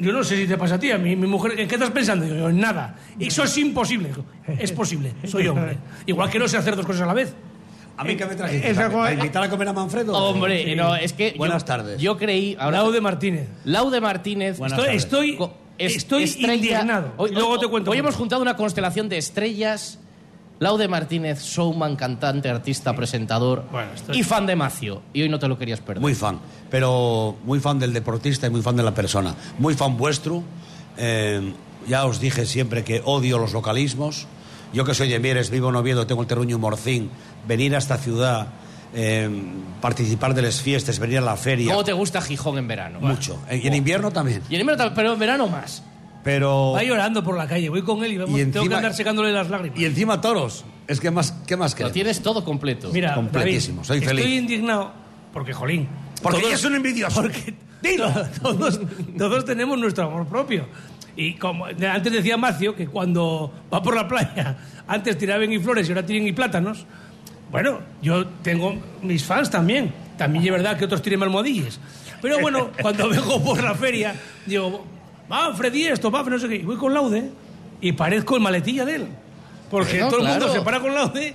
Yo 0.00 0.12
no 0.12 0.24
sé 0.24 0.36
si 0.36 0.46
te 0.46 0.56
pasa 0.56 0.76
a 0.76 0.78
ti, 0.80 0.90
a 0.90 0.98
mí, 0.98 1.14
mi 1.14 1.26
mujer, 1.26 1.58
¿en 1.60 1.68
qué 1.68 1.74
estás 1.76 1.90
pensando? 1.90 2.26
Yo, 2.26 2.48
en 2.48 2.58
nada. 2.58 2.96
Eso 3.18 3.44
es 3.44 3.56
imposible. 3.58 4.10
Es 4.58 4.72
posible, 4.72 5.12
soy 5.26 5.46
hombre. 5.48 5.76
Igual 6.06 6.30
que 6.30 6.38
no 6.38 6.48
sé 6.48 6.56
hacer 6.56 6.74
dos 6.74 6.86
cosas 6.86 7.02
a 7.02 7.06
la 7.06 7.14
vez. 7.14 7.34
¿A 7.96 8.04
mí 8.04 8.16
qué 8.16 8.24
me 8.24 8.34
trajiste? 8.34 8.70
Es 8.70 8.78
algo- 8.78 8.98
¿Para 9.00 9.12
invitar 9.12 9.42
a 9.42 9.50
comer 9.50 9.68
a 9.68 9.72
Manfredo? 9.74 10.14
Hombre, 10.16 10.74
no, 10.74 10.96
es 10.96 11.12
que. 11.12 11.34
Buenas 11.36 11.62
yo- 11.62 11.66
tardes. 11.66 12.00
Yo 12.00 12.16
creí. 12.16 12.56
Ahora, 12.58 12.78
Laude 12.78 13.00
Martínez. 13.02 13.46
Laude 13.64 14.00
Martínez. 14.00 14.58
Buenas 14.58 14.78
Estoy, 14.78 14.86
tardes. 14.86 15.04
estoy, 15.04 15.38
es- 15.76 15.96
estoy 15.96 16.22
estrella- 16.24 16.54
indignado. 16.54 17.12
Hoy, 17.18 17.30
luego 17.32 17.58
te 17.60 17.68
cuento. 17.68 17.90
Hoy 17.90 17.98
hemos 17.98 18.16
juntado 18.16 18.40
una 18.40 18.56
constelación 18.56 19.08
de 19.10 19.18
estrellas. 19.18 19.98
Laude 20.60 20.86
Martínez, 20.88 21.42
showman, 21.42 21.96
cantante, 21.96 22.48
artista, 22.50 22.94
presentador 22.94 23.64
Bueno, 23.72 23.92
estoy- 23.94 24.18
y 24.18 24.22
fan 24.22 24.44
de 24.46 24.54
Macio. 24.56 25.02
Y 25.14 25.22
hoy 25.22 25.28
no 25.30 25.38
te 25.38 25.48
lo 25.48 25.56
querías 25.58 25.80
perder. 25.80 26.00
Muy 26.02 26.14
fan, 26.14 26.38
pero 26.70 27.36
muy 27.44 27.60
fan 27.60 27.78
del 27.78 27.92
deportista 27.94 28.46
y 28.46 28.50
muy 28.50 28.60
fan 28.60 28.76
de 28.76 28.82
la 28.82 28.92
persona. 28.94 29.34
Muy 29.58 29.74
fan 29.74 29.96
vuestro. 29.96 30.42
Eh, 30.98 31.54
ya 31.88 32.04
os 32.04 32.20
dije 32.20 32.44
siempre 32.44 32.84
que 32.84 33.00
odio 33.04 33.38
los 33.38 33.54
localismos. 33.54 34.26
Yo 34.74 34.84
que 34.84 34.92
soy 34.94 35.08
de 35.08 35.18
Mieres, 35.18 35.48
vivo 35.50 35.70
en 35.70 35.76
Oviedo, 35.76 36.06
tengo 36.06 36.20
el 36.20 36.28
terruño 36.28 36.56
en 36.56 36.60
Morcín. 36.60 37.10
Venir 37.48 37.74
a 37.74 37.78
esta 37.78 37.96
ciudad, 37.96 38.48
eh, 38.94 39.30
participar 39.80 40.34
de 40.34 40.42
las 40.42 40.60
fiestas, 40.60 40.98
venir 40.98 41.18
a 41.18 41.22
la 41.22 41.36
feria. 41.36 41.72
¿Cómo 41.72 41.84
te 41.84 41.94
gusta 41.94 42.20
Gijón 42.20 42.58
en 42.58 42.68
verano? 42.68 43.00
Mucho. 43.00 43.38
Y 43.50 43.66
en 43.66 43.74
invierno 43.74 44.10
también. 44.10 44.42
Y 44.50 44.56
en 44.56 44.60
invierno 44.60 44.84
tam- 44.84 44.92
pero 44.94 45.14
en 45.14 45.18
verano 45.18 45.48
más. 45.48 45.82
Pero... 46.22 46.72
Va 46.72 46.82
llorando 46.82 47.22
por 47.24 47.36
la 47.36 47.46
calle, 47.46 47.68
voy 47.68 47.82
con 47.82 48.04
él 48.04 48.12
y, 48.12 48.18
vamos, 48.18 48.38
Y 48.38 48.42
tengo 48.42 48.52
que 48.52 48.58
encima- 48.58 48.76
andar 48.76 48.94
secándole 48.94 49.32
las 49.32 49.48
lágrimas. 49.48 49.78
Y 49.78 49.84
encima 49.86 50.20
toros. 50.20 50.64
Es 50.86 51.00
que 51.00 51.10
más, 51.10 51.32
¿qué 51.46 51.56
más 51.56 51.72
Lo 51.72 51.76
queremos? 51.76 51.92
tienes 51.94 52.22
todo 52.22 52.44
completo. 52.44 52.90
Mira, 52.92 53.14
completísimo, 53.14 53.82
David, 53.82 53.86
soy 53.86 54.00
feliz. 54.00 54.24
Estoy 54.24 54.38
indignado 54.38 54.92
porque, 55.32 55.52
jolín. 55.52 55.88
Porque 56.22 56.40
ella 56.40 56.54
es 56.54 56.64
un 56.64 56.74
envidioso. 56.74 57.22
Porque 57.22 57.54
todos, 58.42 58.80
todos 59.16 59.44
tenemos 59.44 59.78
nuestro 59.78 60.04
amor 60.04 60.26
propio. 60.26 60.66
Y 61.16 61.34
como 61.34 61.66
antes 61.66 62.12
decía 62.12 62.36
Macio, 62.36 62.74
que 62.74 62.86
cuando 62.86 63.52
va 63.72 63.82
por 63.82 63.94
la 63.94 64.06
playa, 64.06 64.56
antes 64.86 65.16
tiraban 65.18 65.52
y 65.52 65.58
flores 65.58 65.88
y 65.88 65.92
ahora 65.92 66.04
tienen 66.04 66.26
y 66.28 66.32
plátanos. 66.32 66.84
Bueno, 67.50 67.80
yo 68.00 68.26
tengo 68.42 68.74
mis 69.02 69.24
fans 69.24 69.50
también. 69.50 69.92
También 70.16 70.44
es 70.44 70.50
verdad 70.50 70.76
que 70.76 70.84
otros 70.84 71.02
tienen 71.02 71.22
almohadillas. 71.22 71.80
Pero 72.20 72.38
bueno, 72.40 72.70
cuando 72.82 73.08
vengo 73.08 73.42
por 73.42 73.62
la 73.62 73.74
feria, 73.74 74.14
digo, 74.46 74.84
va, 75.30 75.54
Freddy, 75.54 75.84
esto, 75.84 76.10
va, 76.10 76.22
no 76.22 76.38
sé 76.38 76.48
qué. 76.48 76.56
Y 76.56 76.62
voy 76.62 76.76
con 76.76 76.92
Laude 76.94 77.30
y 77.80 77.92
parezco 77.92 78.36
el 78.36 78.42
maletilla 78.42 78.84
de 78.84 78.94
él. 78.96 79.06
Porque 79.70 79.98
todo 80.00 80.18
el 80.20 80.26
mundo 80.28 80.48
se 80.52 80.60
para 80.62 80.80
con 80.80 80.94
Laude 80.94 81.34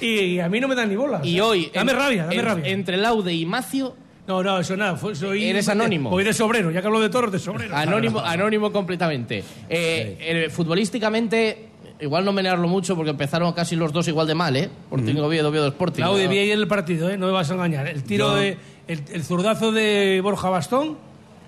y 0.00 0.38
a 0.40 0.48
mí 0.48 0.60
no 0.60 0.68
me 0.68 0.74
dan 0.74 0.88
ni 0.88 0.96
bola. 0.96 1.20
Y 1.22 1.40
hoy. 1.40 1.70
Dame 1.72 1.92
en- 1.92 1.98
rabia, 1.98 2.22
dame 2.24 2.36
en- 2.36 2.44
rabia. 2.44 2.68
Entre 2.68 2.96
Laude 2.96 3.32
y 3.32 3.44
Macio, 3.46 3.94
No, 4.26 4.42
no, 4.42 4.58
eso 4.58 4.76
nada. 4.76 4.98
soy, 5.14 5.44
Eres 5.44 5.68
anónimo. 5.68 6.10
Voy 6.10 6.24
de 6.24 6.32
sobrero, 6.32 6.70
ya 6.70 6.80
que 6.80 6.86
hablo 6.86 7.00
de 7.00 7.08
toros, 7.10 7.30
de 7.30 7.38
sobrero. 7.38 7.76
Anónimo, 7.76 8.20
anónimo 8.20 8.72
completamente. 8.72 9.44
Eh, 9.68 10.16
eh, 10.20 10.50
futbolísticamente, 10.50 11.68
igual 12.00 12.24
no 12.24 12.32
menearlo 12.32 12.66
mucho 12.66 12.96
porque 12.96 13.10
empezaron 13.10 13.52
casi 13.52 13.76
los 13.76 13.92
dos 13.92 14.08
igual 14.08 14.26
de 14.26 14.34
mal, 14.34 14.56
¿eh? 14.56 14.70
Sporting 14.90 15.16
Oviedo, 15.20 15.48
Oviedo 15.50 15.68
Sporting. 15.68 16.02
¿no? 16.02 16.14
vi 16.14 16.24
en 16.50 16.58
el 16.58 16.66
partido, 16.66 17.08
¿eh? 17.10 17.16
no 17.16 17.26
me 17.26 17.32
vas 17.32 17.50
a 17.50 17.54
engañar. 17.54 17.86
El 17.86 18.02
tiro 18.02 18.34
de. 18.34 18.56
El, 18.88 19.02
el 19.12 19.24
zurdazo 19.24 19.72
de 19.72 20.20
Borja 20.22 20.48
Bastón 20.48 20.96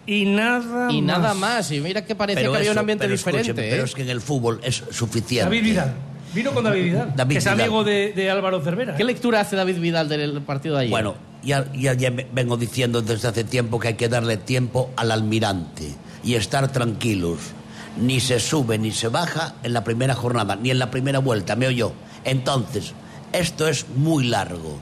y 0.08 0.24
nada 0.24 0.90
Y 0.90 1.02
más. 1.02 1.18
nada 1.20 1.34
más. 1.34 1.70
Y 1.70 1.80
mira 1.80 2.04
que 2.04 2.14
parecía 2.14 2.40
Pero 2.40 2.52
que 2.52 2.58
había 2.58 2.72
un 2.72 2.78
ambiente 2.78 3.04
pero 3.04 3.16
diferente. 3.16 3.50
¿eh? 3.68 3.70
Pero 3.70 3.84
es 3.84 3.94
que 3.94 4.02
en 4.02 4.10
el 4.10 4.20
fútbol 4.22 4.58
es 4.64 4.82
suficiente. 4.90 5.44
David 5.44 5.62
Vidal. 5.62 5.94
Vino 6.34 6.52
con 6.52 6.64
David 6.64 6.82
Vidal. 6.84 7.12
David 7.14 7.32
que 7.34 7.38
es 7.38 7.44
Vidal. 7.44 7.60
amigo 7.60 7.84
de, 7.84 8.12
de 8.14 8.30
Álvaro 8.30 8.60
Cervera. 8.62 8.96
¿Qué 8.96 9.02
¿eh? 9.02 9.06
lectura 9.06 9.40
hace 9.40 9.54
David 9.56 9.78
Vidal 9.78 10.08
del 10.08 10.40
partido 10.42 10.74
de 10.76 10.80
ayer? 10.82 10.90
Bueno, 10.90 11.14
ya, 11.42 11.70
ya, 11.74 11.92
ya 11.94 12.10
vengo 12.32 12.56
diciendo 12.56 13.02
desde 13.02 13.28
hace 13.28 13.44
tiempo 13.44 13.78
que 13.78 13.88
hay 13.88 13.94
que 13.94 14.08
darle 14.08 14.38
tiempo 14.38 14.90
al 14.96 15.10
almirante 15.12 15.94
y 16.24 16.34
estar 16.34 16.72
tranquilos. 16.72 17.38
Ni 18.00 18.20
se 18.20 18.40
sube 18.40 18.78
ni 18.78 18.92
se 18.92 19.08
baja 19.08 19.56
en 19.62 19.72
la 19.72 19.84
primera 19.84 20.14
jornada, 20.14 20.56
ni 20.56 20.70
en 20.70 20.78
la 20.78 20.90
primera 20.90 21.18
vuelta, 21.18 21.54
me 21.56 21.66
oyó. 21.66 21.92
Entonces, 22.24 22.92
esto 23.32 23.66
es 23.68 23.86
muy 23.96 24.24
largo. 24.24 24.80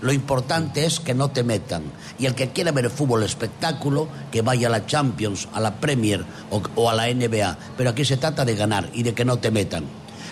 Lo 0.00 0.12
importante 0.12 0.84
es 0.84 1.00
que 1.00 1.14
no 1.14 1.30
te 1.30 1.42
metan. 1.42 1.84
Y 2.18 2.26
el 2.26 2.34
que 2.34 2.50
quiera 2.50 2.72
ver 2.72 2.84
el 2.84 2.90
fútbol 2.90 3.22
espectáculo, 3.22 4.08
que 4.30 4.42
vaya 4.42 4.68
a 4.68 4.70
la 4.70 4.86
Champions, 4.86 5.48
a 5.52 5.60
la 5.60 5.74
Premier 5.74 6.24
o, 6.50 6.62
o 6.74 6.90
a 6.90 6.94
la 6.94 7.12
NBA. 7.12 7.56
Pero 7.76 7.90
aquí 7.90 8.04
se 8.04 8.16
trata 8.16 8.44
de 8.44 8.54
ganar 8.54 8.90
y 8.92 9.02
de 9.02 9.14
que 9.14 9.24
no 9.24 9.38
te 9.38 9.50
metan. 9.50 9.84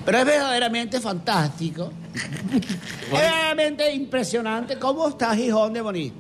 Pero 0.05 0.19
es 0.19 0.27
verdaderamente 0.27 1.01
fantástico. 1.01 1.93
es 2.15 3.11
verdaderamente 3.11 3.95
impresionante 3.95 4.79
cómo 4.79 5.09
está 5.09 5.35
Gijón 5.35 5.73
de 5.73 5.81
bonito. 5.81 6.17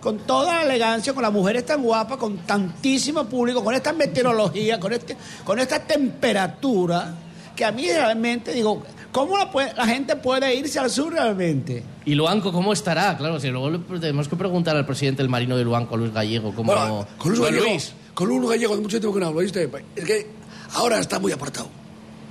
Con 0.00 0.18
toda 0.18 0.56
la 0.56 0.62
elegancia, 0.64 1.14
con 1.14 1.22
las 1.22 1.32
mujeres 1.32 1.64
tan 1.64 1.82
guapas, 1.82 2.18
con 2.18 2.38
tantísimo 2.38 3.24
público, 3.24 3.64
con 3.64 3.74
esta 3.74 3.92
meteorología, 3.92 4.78
con, 4.78 4.92
este, 4.92 5.16
con 5.44 5.58
esta 5.58 5.80
temperatura, 5.80 7.14
que 7.56 7.64
a 7.64 7.72
mí 7.72 7.86
realmente 7.90 8.52
digo, 8.52 8.82
¿cómo 9.14 9.38
la, 9.38 9.50
puede- 9.50 9.72
la 9.74 9.86
gente 9.86 10.16
puede 10.16 10.54
irse 10.56 10.78
al 10.80 10.90
sur 10.90 11.12
realmente? 11.12 11.82
¿Y 12.04 12.14
Luanco 12.14 12.52
cómo 12.52 12.72
estará? 12.72 13.16
Claro, 13.16 13.38
si 13.40 13.48
luego 13.48 13.70
le 13.70 13.78
tenemos 14.00 14.26
que 14.28 14.34
preguntar 14.36 14.76
al 14.76 14.84
presidente 14.84 15.22
del 15.22 15.30
Marino 15.30 15.56
de 15.56 15.62
Luanco, 15.64 15.96
Luis 15.96 16.12
Gallego, 16.12 16.52
cómo... 16.54 16.72
Bueno, 16.74 17.06
con 17.16 17.30
Luis 17.30 17.40
Gallego, 17.42 17.64
Luis, 17.64 17.92
con 18.12 18.28
Luis 18.28 18.50
Gallego, 18.50 18.74
de 18.76 18.82
mucho 18.82 18.98
tiempo 19.00 19.14
que 19.14 19.20
no 19.20 19.26
hablo, 19.28 19.40
¿viste? 19.40 19.70
Es 19.96 20.04
que 20.04 20.26
ahora 20.74 20.98
está 20.98 21.18
muy 21.20 21.30
apartado. 21.32 21.68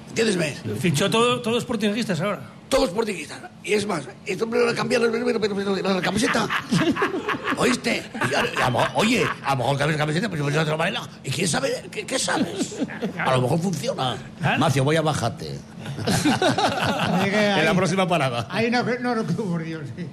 ¿Entiendes? 0.09 0.61
Fichó 0.79 1.09
todo, 1.09 1.41
todos 1.41 1.65
portuguistas 1.65 2.19
ahora. 2.21 2.41
Todos 2.73 2.89
portuguistas. 2.89 3.39
Y 3.63 3.73
es 3.73 3.85
más, 3.85 4.03
esto 4.25 4.47
me 4.47 4.57
lo 4.57 4.69
a 4.69 4.75
cambiar 4.75 5.01
la, 5.01 5.07
la- 5.09 5.93
la 5.93 6.01
camiseta. 6.01 6.47
¿Oíste? 7.57 8.03
A- 8.61 8.65
a 8.65 8.69
oye, 8.95 9.25
a 9.45 9.51
lo 9.51 9.57
mejor 9.57 9.77
cambias 9.77 9.97
camiseta, 9.97 10.29
pero 10.29 10.45
de 10.47 10.57
otra 10.57 10.75
manera. 10.77 11.01
¿Y 11.23 11.29
quién 11.29 11.47
sabe? 11.47 11.69
¿Qué, 11.91 12.05
qué 12.05 12.17
sabes? 12.19 12.77
A 13.17 13.35
lo 13.35 13.41
mejor 13.43 13.59
funciona. 13.59 14.17
Macio, 14.57 14.83
voy 14.83 14.95
a 14.95 15.01
bajarte. 15.01 15.59
En 17.25 17.65
la 17.65 17.73
próxima 17.75 18.07
parada. 18.07 18.47
Hay 18.49 18.67
una, 18.67 18.83
no, 18.83 19.15
no, 19.15 19.23
por 19.23 19.63
Dios. 19.63 19.81
sí. 19.95 20.05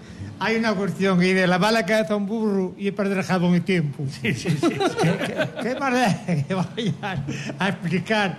Hay 0.42 0.56
una 0.56 0.72
cuestión 0.74 1.22
y 1.22 1.32
de 1.34 1.46
la 1.46 1.58
bala 1.58 1.84
que 1.84 1.92
hace 1.92 2.14
un 2.14 2.26
burro 2.26 2.74
y 2.78 2.90
perder 2.92 3.22
jabón 3.24 3.56
y 3.56 3.60
tiempo. 3.60 4.04
Sí, 4.22 4.32
sí, 4.34 4.48
sí. 4.58 4.68
¿Qué, 5.02 5.48
qué 5.62 5.74
más 5.78 5.92
da 5.92 6.24
que 6.46 6.54
vayan 6.54 7.26
a 7.58 7.68
explicar 7.68 8.38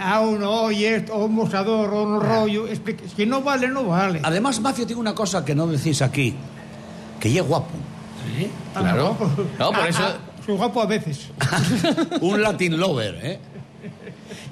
a 0.00 0.20
uno, 0.20 0.50
oye, 0.62 0.96
esto, 0.96 1.14
o 1.14 1.24
un 1.26 1.34
mosador, 1.34 1.92
o 1.92 2.02
un 2.04 2.20
rollo? 2.20 2.66
explica- 2.68 3.04
Si 3.14 3.26
no 3.26 3.42
vale, 3.42 3.68
no 3.68 3.84
vale. 3.84 4.20
Además, 4.22 4.60
Macio 4.60 4.86
tiene 4.86 5.00
una 5.00 5.14
cosa 5.14 5.44
que 5.44 5.54
no 5.54 5.66
decís 5.66 6.00
aquí. 6.02 6.34
Que 7.20 7.28
ella 7.28 7.42
es 7.42 7.46
guapo. 7.48 7.70
claro. 8.74 9.16
No, 9.58 9.70
por 9.70 9.80
Ah, 9.80 9.88
eso... 9.88 10.02
ah, 10.02 10.16
soy 10.46 10.56
guapo 10.56 10.82
a 10.82 10.86
veces. 10.86 11.28
Un 12.20 12.42
Latin 12.42 12.78
lover, 12.78 13.18
¿eh? 13.22 13.38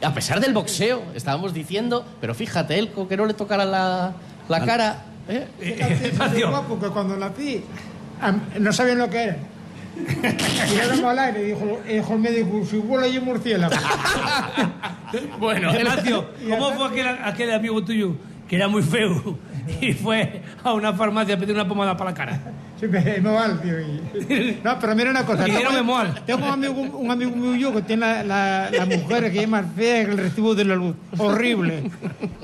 A 0.02 0.12
pesar 0.14 0.40
del 0.40 0.52
boxeo, 0.54 1.02
estábamos 1.14 1.52
diciendo, 1.54 2.04
pero 2.20 2.34
fíjate, 2.34 2.78
él 2.78 2.90
con 2.92 3.06
que 3.08 3.16
no 3.16 3.26
le 3.26 3.34
tocara 3.34 3.64
la, 3.64 4.12
la 4.49 4.64
cara... 4.64 5.04
¿eh? 5.28 5.46
Fíjate, 5.58 6.16
soy 6.30 6.42
guapo 6.42 6.78
que 6.78 6.88
cuando 6.88 7.16
nací 7.16 7.62
no 8.58 8.72
sabían 8.72 8.99
lo 8.99 9.08
que 9.10 9.22
era. 9.25 9.37
Tiraron 10.69 11.04
al 11.04 11.19
aire 11.19 11.42
dijo, 11.45 11.80
dijo 11.88 12.14
el 12.14 12.21
médico, 12.21 12.64
si 12.69 12.76
vuela 12.78 13.09
yo 13.09 13.23
murciélago. 13.23 13.75
Bueno, 15.40 15.73
Macio, 15.85 16.30
¿cómo 16.49 16.71
fue 16.73 16.87
aquel, 16.87 17.07
aquel 17.25 17.52
amigo 17.52 17.83
tuyo 17.85 18.14
que 18.49 18.54
era 18.54 18.69
muy 18.69 18.80
feo 18.83 19.37
y 19.80 19.92
fue 19.92 20.42
a 20.62 20.73
una 20.73 20.92
farmacia 20.92 21.35
a 21.35 21.38
pedir 21.38 21.54
una 21.54 21.66
pomada 21.66 21.97
para 21.97 22.11
la 22.11 22.16
cara? 22.16 22.40
Sí, 22.78 22.87
me, 22.87 23.00
me 23.00 23.30
vale, 23.30 23.54
tío. 23.54 23.75
No, 24.64 24.78
pero 24.78 24.95
mira 24.95 25.11
una 25.11 25.26
cosa. 25.26 25.45
Tengo, 25.45 25.71
me 25.73 25.83
mola. 25.83 26.14
tengo 26.25 26.45
un 26.47 26.50
amigo, 26.52 26.75
un 26.97 27.11
amigo 27.11 27.35
mío 27.35 27.75
que 27.75 27.83
tiene 27.83 28.07
la, 28.07 28.23
la, 28.23 28.71
la 28.71 28.87
mujer 28.87 29.33
que 29.33 29.42
es 29.42 29.49
más 29.49 29.66
fea 29.75 30.04
que 30.04 30.12
el 30.12 30.19
recibo 30.19 30.54
de 30.54 30.64
la 30.64 30.76
luz. 30.76 30.95
Horrible. 31.19 31.90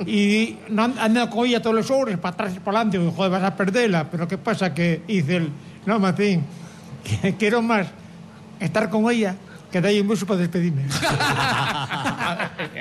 Y 0.04 0.56
no 0.68 0.82
and- 0.84 0.98
anda 0.98 1.30
con 1.30 1.46
ella 1.46 1.62
todos 1.62 1.76
los 1.76 1.90
horas, 1.90 2.18
para 2.18 2.34
atrás 2.34 2.52
y 2.56 2.58
para 2.58 2.80
adelante. 2.80 3.12
Joder, 3.16 3.30
vas 3.30 3.44
a 3.44 3.54
perderla. 3.56 4.10
Pero 4.10 4.26
¿qué 4.26 4.38
pasa? 4.38 4.74
Que 4.74 5.02
dice 5.06 5.36
él, 5.36 5.50
no, 5.86 6.00
que 6.14 6.40
quiero 7.38 7.62
más 7.62 7.88
estar 8.60 8.88
con 8.90 9.10
ella 9.10 9.36
que 9.70 9.80
darle 9.80 10.00
un 10.00 10.08
beso 10.08 10.26
para 10.26 10.40
despedirme. 10.40 10.84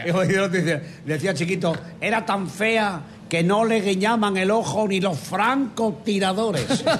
He 0.05 0.11
oído 0.11 0.49
decir- 0.49 0.81
Decía 1.05 1.33
chiquito, 1.33 1.75
era 1.99 2.25
tan 2.25 2.47
fea 2.49 3.01
que 3.29 3.41
no 3.43 3.65
le 3.65 3.81
guiñaban 3.81 4.37
el 4.37 4.51
ojo 4.51 4.87
ni 4.87 5.01
los 5.01 5.17
francotiradores. 5.19 6.83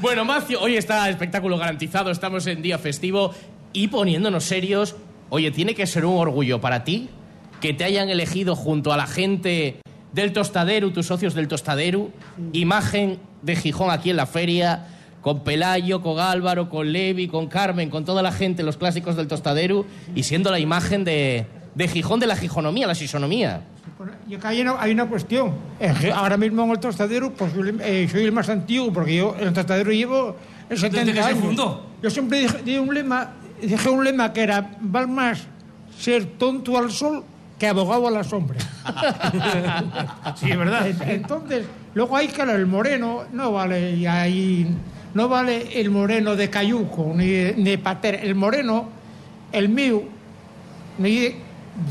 Bueno, 0.00 0.24
Macio, 0.24 0.60
hoy 0.60 0.76
está 0.76 1.08
espectáculo 1.08 1.56
garantizado, 1.56 2.10
estamos 2.10 2.46
en 2.48 2.60
día 2.62 2.78
festivo 2.78 3.32
y 3.72 3.88
poniéndonos 3.88 4.44
serios. 4.44 4.96
Oye, 5.30 5.50
tiene 5.52 5.74
que 5.74 5.86
ser 5.86 6.04
un 6.04 6.18
orgullo 6.18 6.60
para 6.60 6.82
ti 6.84 7.08
que 7.60 7.72
te 7.72 7.84
hayan 7.84 8.10
elegido 8.10 8.56
junto 8.56 8.92
a 8.92 8.96
la 8.96 9.06
gente 9.06 9.80
del 10.12 10.32
Tostadero, 10.32 10.92
tus 10.92 11.06
socios 11.06 11.34
del 11.34 11.46
Tostadero, 11.48 12.10
imagen 12.52 13.18
de 13.42 13.54
Gijón 13.56 13.90
aquí 13.90 14.10
en 14.10 14.16
la 14.16 14.26
feria. 14.26 14.88
Con 15.22 15.44
Pelayo, 15.44 16.02
con 16.02 16.18
Álvaro, 16.20 16.68
con 16.68 16.92
Levi, 16.92 17.28
con 17.28 17.46
Carmen, 17.46 17.88
con 17.88 18.04
toda 18.04 18.22
la 18.22 18.32
gente, 18.32 18.62
los 18.62 18.76
clásicos 18.76 19.16
del 19.16 19.28
tostadero 19.28 19.86
y 20.14 20.24
siendo 20.24 20.50
la 20.50 20.58
imagen 20.58 21.04
de, 21.04 21.46
de 21.74 21.88
Gijón, 21.88 22.20
de 22.20 22.26
la 22.26 22.36
gijonomía, 22.36 22.86
la 22.86 22.94
sisonomía. 22.94 23.62
Bueno, 23.96 24.12
y 24.28 24.34
acá 24.34 24.48
hay 24.48 24.60
una, 24.62 24.74
hay 24.80 24.90
una 24.92 25.06
cuestión. 25.08 25.52
Es 25.78 25.96
que 25.98 26.10
ahora 26.12 26.36
mismo 26.36 26.64
en 26.64 26.70
el 26.70 26.78
tostadero, 26.80 27.32
pues 27.32 27.54
yo 27.54 27.62
eh, 27.64 28.08
soy 28.10 28.24
el 28.24 28.32
más 28.32 28.48
antiguo, 28.48 28.92
porque 28.92 29.14
yo 29.16 29.34
en 29.38 29.46
el 29.48 29.52
tostadero 29.54 29.92
llevo 29.92 30.36
el 30.68 30.76
70 30.76 30.98
Desde 31.04 31.12
que 31.12 31.22
se 31.22 31.28
años. 31.28 31.40
fundó. 31.44 31.86
Yo 32.02 32.10
siempre 32.10 32.40
dije, 32.40 32.58
di 32.64 32.76
un 32.78 32.92
lema, 32.92 33.30
dije 33.62 33.88
un 33.88 34.02
lema 34.04 34.32
que 34.32 34.42
era, 34.42 34.72
vale 34.80 35.06
más 35.06 35.46
ser 35.96 36.24
tonto 36.36 36.76
al 36.76 36.90
sol 36.90 37.22
que 37.60 37.68
abogado 37.68 38.08
a 38.08 38.10
la 38.10 38.24
sombra. 38.24 38.58
Sí, 40.36 40.50
es 40.50 40.58
verdad. 40.58 40.86
En- 40.88 41.02
Entonces, 41.10 41.64
luego 41.94 42.16
hay 42.16 42.26
que 42.28 42.42
el 42.42 42.66
moreno, 42.66 43.22
no 43.32 43.52
vale, 43.52 43.92
y 43.92 44.06
ahí, 44.06 44.66
no 45.14 45.28
vale 45.28 45.80
el 45.80 45.90
moreno 45.90 46.36
de 46.36 46.48
Cayuco, 46.50 47.12
ni 47.14 47.26
de, 47.28 47.54
ni 47.56 47.64
de 47.70 47.78
Pater. 47.78 48.20
El 48.22 48.34
moreno, 48.34 48.88
el 49.52 49.68
mío, 49.68 50.02
ni 50.98 51.34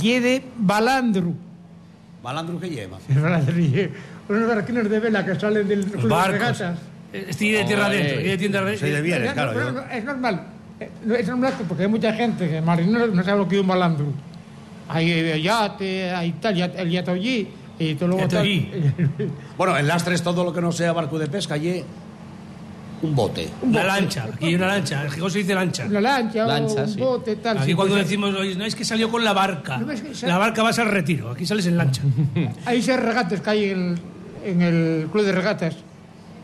y 0.02 0.20
de 0.20 0.44
Balandru. 0.58 1.36
Malandro 2.24 2.60
que 2.60 2.70
lleva. 2.70 2.98
Balandru, 3.10 3.64
unos 4.30 4.48
barquines 4.48 4.90
de 4.90 5.00
vela 5.00 5.26
que 5.26 5.36
salen 5.40 5.68
del 5.68 5.86
club 5.86 6.10
de 6.10 6.28
regatas. 6.28 6.80
Estoy 7.12 7.52
de 7.52 7.64
tierra 7.66 7.88
adentro. 7.88 8.20
estoy 8.20 8.30
de 8.30 8.38
tierra 8.38 8.78
Soy 8.78 8.90
de 8.92 9.02
bienes, 9.02 9.28
No, 9.30 9.34
claro. 9.34 9.72
no, 9.74 9.82
es 9.92 10.04
normal. 10.04 10.44
Eh, 10.80 10.90
no, 11.06 11.16
Es 11.16 11.28
normal 11.28 11.54
porque 11.68 11.84
hay 11.84 11.90
mucha 11.90 12.14
gente 12.14 12.50
que 12.50 12.62
marineros 12.62 13.14
no 13.14 13.24
sabe 13.24 13.38
lo 13.40 13.48
que 13.48 13.56
es 13.56 13.62
un 13.62 13.68
balandru. 13.68 14.14
Hay 14.88 15.12
eh, 15.12 15.42
yate, 15.42 16.12
hay 16.12 16.32
tal, 16.34 16.56
yate- 16.56 16.80
el 16.80 16.90
yate 16.90 17.12
allí 17.12 17.48
y 17.80 17.96
todo 17.96 18.18
allí. 18.40 18.72
Bueno, 19.58 19.78
en 19.78 19.88
lastres 19.88 20.22
todo 20.22 20.44
lo 20.44 20.54
que 20.54 20.62
no 20.62 20.72
sea 20.72 20.94
barco 20.94 21.20
de 21.20 21.28
pesca, 21.28 21.58
y 21.58 21.84
un 23.02 23.16
bote. 23.16 23.50
Una 23.62 23.84
lancha. 23.84 24.26
Aquí 24.34 24.46
hay 24.48 24.56
una 24.56 24.68
lancha. 24.68 25.04
En 25.04 25.12
Gijón 25.12 25.32
se 25.32 25.40
dice 25.40 25.54
lancha. 25.56 25.86
Una 25.86 26.02
lancha, 26.02 26.46
Lancha, 26.46 26.84
un 26.84 26.88
sí. 26.90 27.00
bote, 27.00 27.36
tal. 27.38 27.58
Aquí 27.58 27.68
sí, 27.72 27.74
cuando 27.76 27.96
pues, 27.96 28.06
decimos, 28.06 28.36
"Oye, 28.36 28.56
no 28.56 28.66
es 28.66 28.76
que 28.76 28.86
salió 28.86 29.10
con 29.10 29.24
la 29.24 29.34
barca. 29.34 29.78
No, 29.78 29.92
es 29.92 30.02
que 30.02 30.14
se- 30.14 30.28
La 30.28 30.38
barca 30.38 30.62
vas 30.64 30.78
al 30.80 30.88
retiro. 30.90 31.32
Aquí 31.32 31.46
sales 31.46 31.66
en 31.66 31.78
lancha. 31.78 32.02
Hay 32.66 32.82
seis 32.82 33.00
regatas 33.00 33.42
que 33.42 33.50
hay 33.50 33.70
en, 33.72 34.00
en 34.46 34.62
el 34.62 35.08
club 35.12 35.26
de 35.26 35.32
regatas. 35.32 35.76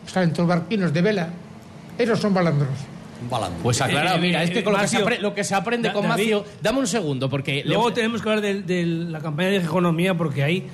Salen 0.05 0.33
todos 0.33 0.47
barquinos 0.49 0.93
de 0.93 1.01
vela. 1.01 1.29
Esos 1.97 2.19
son 2.19 2.33
balandros. 2.33 2.69
Un 3.21 3.29
balandro. 3.29 3.61
Pues 3.63 3.81
aclarado, 3.81 4.17
Eh, 4.17 4.21
mira, 4.21 4.41
eh, 4.41 4.45
es 4.45 4.51
que 4.51 4.63
con 4.63 4.73
lo 4.73 4.79
que, 4.79 4.87
se 4.87 4.99
Macio, 4.99 5.07
apre- 5.17 5.19
lo 5.21 5.33
que 5.33 5.43
se 5.43 5.55
aprende 5.55 5.87
Da- 5.89 5.93
con 5.93 6.03
David. 6.07 6.23
Macio... 6.23 6.45
Dame 6.61 6.79
un 6.79 6.87
segundo, 6.87 7.29
porque... 7.29 7.63
le- 7.63 7.73
Luego 7.73 7.91
tenemos 7.91 8.21
que 8.21 8.29
hablar 8.29 8.41
de, 8.43 8.61
de 8.61 8.85
la 8.85 9.19
campaña 9.19 9.49
de 9.49 9.57
economía 9.57 10.15
porque 10.15 10.43
hay 10.43 10.67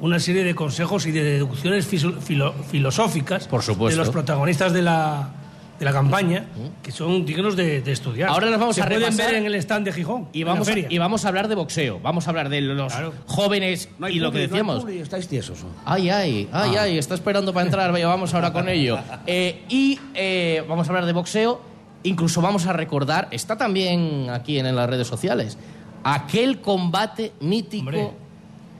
una 0.00 0.18
serie 0.18 0.44
de 0.44 0.54
consejos 0.54 1.06
y 1.06 1.10
de 1.12 1.22
deducciones 1.24 1.86
filo- 1.86 2.54
filosóficas 2.70 3.46
Por 3.48 3.62
supuesto. 3.62 3.98
de 4.00 4.04
los 4.04 4.12
protagonistas 4.12 4.72
de 4.72 4.82
la, 4.82 5.30
de 5.78 5.84
la 5.84 5.92
campaña 5.92 6.46
que 6.82 6.92
son 6.92 7.24
dignos 7.24 7.56
de, 7.56 7.80
de 7.82 7.92
estudiar. 7.92 8.28
Ahora 8.30 8.48
los 8.50 8.58
vamos 8.60 8.76
Se 8.76 8.82
a 8.82 8.86
pueden 8.86 9.00
repasar. 9.02 9.26
ver 9.26 9.34
en 9.36 9.46
el 9.46 9.54
stand 9.56 9.86
de 9.86 9.92
Gijón. 9.92 10.28
Y 10.32 10.40
en 10.42 10.46
la 10.46 10.52
vamos, 10.54 10.68
a, 10.68 10.72
feria. 10.72 10.88
y 10.90 10.98
vamos 10.98 11.24
a 11.24 11.28
hablar 11.28 11.48
de 11.48 11.54
boxeo, 11.54 12.00
vamos 12.00 12.26
a 12.26 12.30
hablar 12.30 12.48
de 12.48 12.60
los 12.60 12.92
Claro. 12.92 13.12
jóvenes 13.26 13.88
No 13.98 14.06
hay 14.06 14.16
y 14.16 14.20
lo 14.20 14.30
que 14.32 14.38
no 14.38 14.42
decíamos. 14.48 14.80
publi, 14.82 14.98
estáis 14.98 15.28
tiesos. 15.28 15.64
Ay, 15.84 16.10
ay, 16.10 16.48
ay, 16.52 16.76
ay, 16.76 16.98
está 16.98 17.14
esperando 17.14 17.52
para 17.52 17.66
entrar, 17.66 17.92
vaya, 17.92 18.06
vamos 18.08 18.32
ahora 18.34 18.52
con 18.52 18.68
ello. 18.68 18.98
Eh, 19.26 19.62
y 19.68 19.98
eh, 20.14 20.64
vamos 20.68 20.86
a 20.86 20.90
hablar 20.90 21.06
de 21.06 21.12
boxeo, 21.12 21.60
incluso 22.02 22.40
vamos 22.40 22.66
a 22.66 22.72
recordar, 22.72 23.28
está 23.30 23.56
también 23.56 24.28
aquí 24.30 24.58
en, 24.58 24.66
en 24.66 24.74
las 24.76 24.88
redes 24.88 25.06
sociales, 25.06 25.56
aquel 26.04 26.60
combate 26.60 27.32
mítico 27.40 27.86
Hombre. 27.88 28.10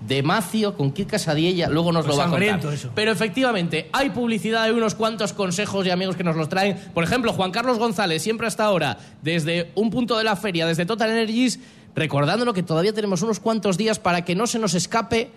De 0.07 0.23
Macio 0.23 0.77
con 0.77 0.93
Kit 0.93 1.11
Casadiella, 1.11 1.69
luego 1.69 1.93
nos 1.93 2.05
Pues 2.07 2.17
lo 2.17 2.23
va 2.23 2.29
a 2.29 2.31
contar. 2.31 2.73
eso. 2.73 2.91
Pero 2.95 3.13
efectivamente, 3.13 3.89
hay 3.93 4.11
publicidad, 4.11 4.63
hay 4.63 4.71
unos 4.73 4.95
cuantos 4.95 5.33
consejos 5.33 5.87
y 5.87 5.91
amigos 5.91 6.17
que 6.17 6.25
nos 6.25 6.37
los 6.37 6.49
traen. 6.49 6.79
Por 6.95 7.05
ejemplo, 7.05 7.33
Juan 7.33 7.51
Carlos 7.51 7.79
González, 7.79 8.23
siempre 8.23 8.47
hasta 8.47 8.65
ahora, 8.65 8.99
desde 9.23 9.71
un 9.75 9.91
punto 9.91 10.17
de 10.17 10.25
la 10.25 10.37
feria, 10.37 10.67
desde 10.67 10.87
Total 10.87 11.11
Energies, 11.11 11.61
recordándonos 11.95 12.55
que 12.55 12.63
todavía 12.63 12.93
tenemos 12.93 13.23
unos 13.23 13.41
cuantos 13.41 13.77
días 13.77 13.99
para 13.99 14.25
que 14.25 14.35
no 14.35 14.47
se 14.47 14.59
nos 14.59 14.75
escape 14.75 15.31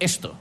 esto. 0.00 0.34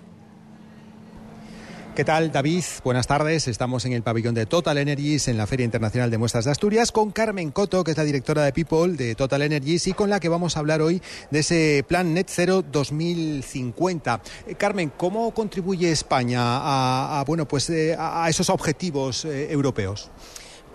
¿Qué 1.98 2.06
tal, 2.06 2.32
David? 2.32 2.64
Buenas 2.84 3.08
tardes. 3.08 3.48
Estamos 3.48 3.84
en 3.86 3.94
el 3.94 4.04
pabellón 4.04 4.36
de 4.36 4.46
Total 4.46 4.78
Energies 4.78 5.28
en 5.30 5.36
la 5.36 5.48
Feria 5.48 5.64
Internacional 5.64 6.12
de 6.12 6.20
Muestras 6.20 6.46
de 6.46 6.52
Asturias 6.52 6.92
con 6.92 7.10
Carmen 7.10 7.50
Coto, 7.50 7.84
que 7.84 7.90
es 7.90 7.98
la 7.98 8.04
directora 8.04 8.44
de 8.44 8.54
People 8.54 8.94
de 8.94 9.16
Total 9.16 9.42
Energies 9.42 9.88
y 9.88 9.94
con 9.94 10.12
la 10.12 10.20
que 10.20 10.30
vamos 10.30 10.56
a 10.56 10.60
hablar 10.60 10.84
hoy 10.84 11.02
de 11.32 11.40
ese 11.40 11.84
plan 11.88 12.14
Net 12.14 12.28
Zero 12.30 12.62
2050. 12.62 14.22
Eh, 14.46 14.54
Carmen, 14.54 14.92
¿cómo 14.96 15.34
contribuye 15.34 15.92
España 15.92 16.40
a, 16.40 17.24
bueno, 17.26 17.48
pues, 17.48 17.68
eh, 17.72 17.96
a 17.98 18.26
a 18.26 18.30
esos 18.30 18.52
objetivos 18.52 19.26
eh, 19.26 19.52
europeos? 19.52 20.12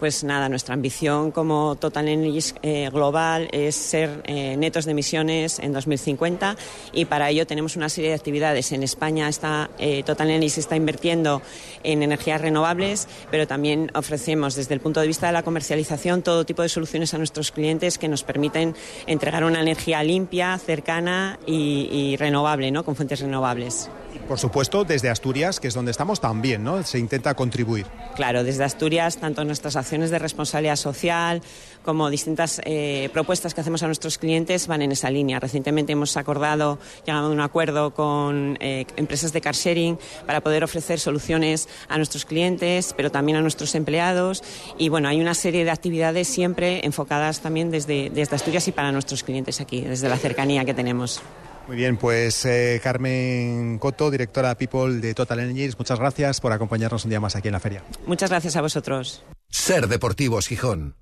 Pues 0.03 0.25
nada, 0.25 0.49
nuestra 0.49 0.75
ambición 0.75 1.31
como 1.31 1.77
Total 1.77 2.09
Energies 2.09 2.57
eh, 2.63 2.91
global 2.93 3.49
es 3.53 3.77
ser 3.77 4.25
eh, 4.25 4.57
netos 4.57 4.85
de 4.85 4.91
emisiones 4.91 5.61
en 5.61 5.73
2050 5.73 6.57
y 6.93 7.05
para 7.05 7.31
ello 7.31 7.47
tenemos 7.47 7.77
una 7.77 7.89
serie 7.89 8.11
de 8.11 8.17
actividades. 8.17 8.73
En 8.73 8.83
España 8.83 9.29
está, 9.29 9.71
eh, 9.79 10.03
Total 10.03 10.29
Energies 10.29 10.59
está 10.59 10.75
invirtiendo 10.75 11.41
en 11.85 12.03
energías 12.03 12.41
renovables, 12.41 13.07
pero 13.31 13.47
también 13.47 13.93
ofrecemos 13.95 14.57
desde 14.57 14.75
el 14.75 14.81
punto 14.81 15.01
de 15.01 15.07
vista 15.07 15.29
de 15.29 15.35
la 15.35 15.45
comercialización 15.45 16.23
todo 16.23 16.45
tipo 16.45 16.63
de 16.63 16.69
soluciones 16.69 17.15
a 17.15 17.19
nuestros 17.19 17.53
clientes 17.53 17.97
que 17.97 18.09
nos 18.09 18.25
permiten 18.25 18.75
entregar 19.07 19.45
una 19.45 19.61
energía 19.61 20.03
limpia, 20.03 20.59
cercana 20.59 21.39
y, 21.47 21.89
y 21.93 22.17
renovable, 22.17 22.73
¿no? 22.73 22.85
con 22.85 22.97
fuentes 22.97 23.21
renovables. 23.21 23.89
Por 24.29 24.39
supuesto, 24.39 24.85
desde 24.85 25.11
Asturias, 25.11 25.61
que 25.61 25.69
es 25.69 25.75
donde 25.75 25.91
estamos 25.91 26.21
también, 26.21 26.63
¿no? 26.65 26.83
Se 26.85 26.99
intenta 26.99 27.35
contribuir. 27.35 27.87
Claro, 28.15 28.45
desde 28.45 28.65
Asturias, 28.65 29.19
tanto 29.19 29.45
nuestras 29.45 29.77
acciones 29.77 29.92
de 29.93 30.19
responsabilidad 30.19 30.77
social 30.77 31.43
como 31.85 32.09
distintas 32.09 32.61
eh, 32.65 33.11
propuestas 33.13 33.55
que 33.55 33.61
hacemos 33.61 33.83
a 33.83 33.87
nuestros 33.87 34.17
clientes 34.17 34.67
van 34.67 34.83
en 34.83 34.93
esa 34.93 35.11
línea. 35.11 35.39
Recientemente 35.39 35.93
hemos 35.93 36.17
acordado, 36.17 36.79
llegado 37.05 37.27
a 37.27 37.31
un 37.31 37.41
acuerdo 37.41 37.93
con 37.93 38.57
eh, 38.61 38.87
empresas 38.97 39.33
de 39.33 39.41
car 39.41 39.55
sharing 39.55 39.99
para 40.27 40.41
poder 40.41 40.65
ofrecer 40.65 40.99
soluciones 40.99 41.69
a 41.89 41.99
nuestros 41.99 42.25
clientes, 42.25 42.95
pero 42.97 43.11
también 43.11 43.37
a 43.37 43.43
nuestros 43.43 43.75
empleados. 43.75 44.43
Y 44.79 44.89
bueno, 44.89 45.09
hay 45.09 45.21
una 45.21 45.35
serie 45.35 45.65
de 45.65 45.71
actividades 45.71 46.29
siempre 46.29 46.81
enfocadas 46.85 47.41
también 47.41 47.71
desde, 47.71 48.09
desde 48.11 48.37
Asturias 48.37 48.67
y 48.69 48.73
para 48.73 48.93
nuestros 48.93 49.23
clientes 49.23 49.61
aquí, 49.61 49.83
desde 49.83 50.09
la 50.09 50.17
cercanía 50.17 50.65
que 50.65 50.73
tenemos. 50.73 51.23
Muy 51.67 51.77
bien, 51.77 51.97
pues 51.97 52.45
eh, 52.45 52.81
Carmen 52.83 53.79
Coto, 53.79 54.11
directora 54.11 54.55
People 54.57 54.97
de 55.01 55.15
Total 55.15 55.41
Energies, 55.41 55.79
muchas 55.79 55.99
gracias 55.99 56.41
por 56.41 56.53
acompañarnos 56.53 57.05
un 57.05 57.11
día 57.11 57.21
más 57.21 57.37
aquí 57.37 57.49
en 57.49 57.53
la 57.53 57.61
feria. 57.61 57.85
Muchas 58.07 58.31
gracias 58.31 58.57
a 58.57 58.61
vosotros. 58.61 59.23
Ser 59.49 59.87
Deportivos 59.87 60.49
Gijón. 60.49 60.97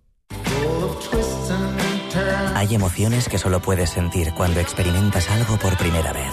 Hay 2.55 2.75
emociones 2.75 3.29
que 3.29 3.39
solo 3.39 3.61
puedes 3.61 3.91
sentir 3.91 4.33
cuando 4.35 4.61
experimentas 4.61 5.31
algo 5.31 5.57
por 5.57 5.77
primera 5.79 6.13
vez. 6.13 6.33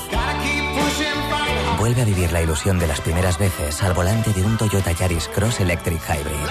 Vuelve 1.79 2.01
a 2.01 2.05
vivir 2.05 2.31
la 2.31 2.41
ilusión 2.41 2.79
de 2.79 2.87
las 2.87 2.99
primeras 2.99 3.37
veces 3.37 3.81
al 3.83 3.93
volante 3.93 4.33
de 4.33 4.41
un 4.41 4.57
Toyota 4.57 4.91
Yaris 4.91 5.29
Cross 5.29 5.61
Electric 5.61 6.01
Hybrid. 6.01 6.47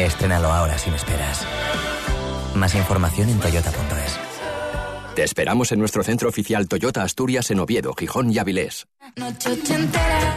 Estrénalo 0.00 0.52
ahora 0.52 0.78
sin 0.78 0.94
esperas. 0.94 1.46
Más 2.54 2.74
información 2.74 3.28
en 3.28 3.38
toyota.es. 3.38 4.33
Te 5.14 5.22
esperamos 5.22 5.70
en 5.70 5.78
nuestro 5.78 6.02
centro 6.02 6.28
oficial 6.28 6.66
Toyota 6.66 7.04
Asturias 7.04 7.52
en 7.52 7.60
Oviedo, 7.60 7.94
Gijón 7.94 8.32
y 8.32 8.38
Avilés. 8.38 8.88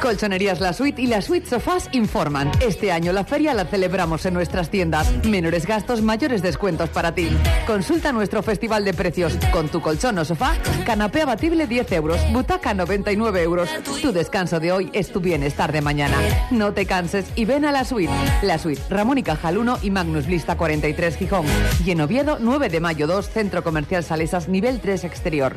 Colchonerías 0.01 0.59
La 0.59 0.73
Suite 0.73 1.01
y 1.01 1.07
La 1.07 1.21
Suite 1.21 1.49
Sofás 1.49 1.89
informan. 1.93 2.51
Este 2.61 2.91
año 2.91 3.13
la 3.13 3.23
feria 3.23 3.53
la 3.53 3.65
celebramos 3.65 4.25
en 4.25 4.33
nuestras 4.33 4.69
tiendas. 4.69 5.25
Menores 5.25 5.65
gastos, 5.65 6.01
mayores 6.01 6.41
descuentos 6.41 6.89
para 6.89 7.15
ti. 7.15 7.29
Consulta 7.65 8.11
nuestro 8.11 8.43
festival 8.43 8.83
de 8.83 8.93
precios. 8.93 9.37
Con 9.51 9.69
tu 9.69 9.81
colchón 9.81 10.17
o 10.17 10.25
sofá, 10.25 10.55
canapé 10.85 11.21
abatible 11.21 11.65
10 11.65 11.91
euros, 11.93 12.19
butaca 12.33 12.73
99 12.73 13.41
euros. 13.41 13.69
Tu 14.01 14.11
descanso 14.11 14.59
de 14.59 14.71
hoy 14.71 14.89
es 14.93 15.11
tu 15.11 15.21
bienestar 15.21 15.71
de 15.71 15.81
mañana. 15.81 16.17
No 16.51 16.73
te 16.73 16.85
canses 16.85 17.25
y 17.35 17.45
ven 17.45 17.65
a 17.65 17.71
La 17.71 17.85
Suite. 17.85 18.13
La 18.41 18.57
Suite, 18.57 18.81
Ramón 18.89 19.17
y 19.17 19.23
Cajal 19.23 19.57
1 19.57 19.79
y 19.81 19.91
Magnus 19.91 20.27
Lista 20.27 20.57
43 20.57 21.17
Gijón. 21.17 21.45
Y 21.85 21.91
en 21.91 22.01
Oviedo, 22.01 22.37
9 22.39 22.69
de 22.69 22.79
mayo 22.79 23.07
2, 23.07 23.29
Centro 23.29 23.63
Comercial 23.63 24.03
Salesas, 24.03 24.49
nivel 24.49 24.79
3 24.81 25.05
exterior. 25.05 25.55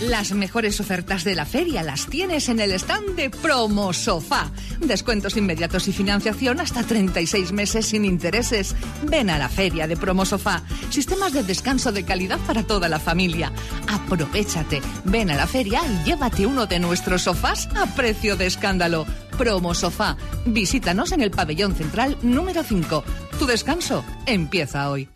Las 0.00 0.30
mejores 0.30 0.80
ofertas 0.80 1.24
de 1.24 1.34
la 1.34 1.44
feria 1.44 1.82
las 1.82 2.06
tienes 2.06 2.48
en 2.48 2.60
el 2.60 2.70
stand 2.72 3.16
de 3.16 3.30
Promo 3.30 3.92
Sofá. 3.92 4.48
Descuentos 4.78 5.36
inmediatos 5.36 5.88
y 5.88 5.92
financiación 5.92 6.60
hasta 6.60 6.84
36 6.84 7.50
meses 7.50 7.86
sin 7.86 8.04
intereses. 8.04 8.76
Ven 9.02 9.28
a 9.28 9.38
la 9.38 9.48
feria 9.48 9.88
de 9.88 9.96
Promo 9.96 10.24
Sofá. 10.24 10.62
Sistemas 10.90 11.32
de 11.32 11.42
descanso 11.42 11.90
de 11.90 12.04
calidad 12.04 12.38
para 12.46 12.62
toda 12.62 12.88
la 12.88 13.00
familia. 13.00 13.50
Aprovechate. 13.88 14.80
Ven 15.04 15.30
a 15.30 15.36
la 15.36 15.48
feria 15.48 15.80
y 15.84 16.04
llévate 16.04 16.46
uno 16.46 16.66
de 16.66 16.78
nuestros 16.78 17.22
sofás 17.22 17.68
a 17.74 17.86
precio 17.96 18.36
de 18.36 18.46
escándalo. 18.46 19.04
Promo 19.36 19.74
Sofá. 19.74 20.16
Visítanos 20.46 21.10
en 21.10 21.22
el 21.22 21.32
pabellón 21.32 21.74
central 21.74 22.16
número 22.22 22.62
5. 22.62 23.02
Tu 23.40 23.46
descanso 23.46 24.04
empieza 24.26 24.90
hoy. 24.90 25.08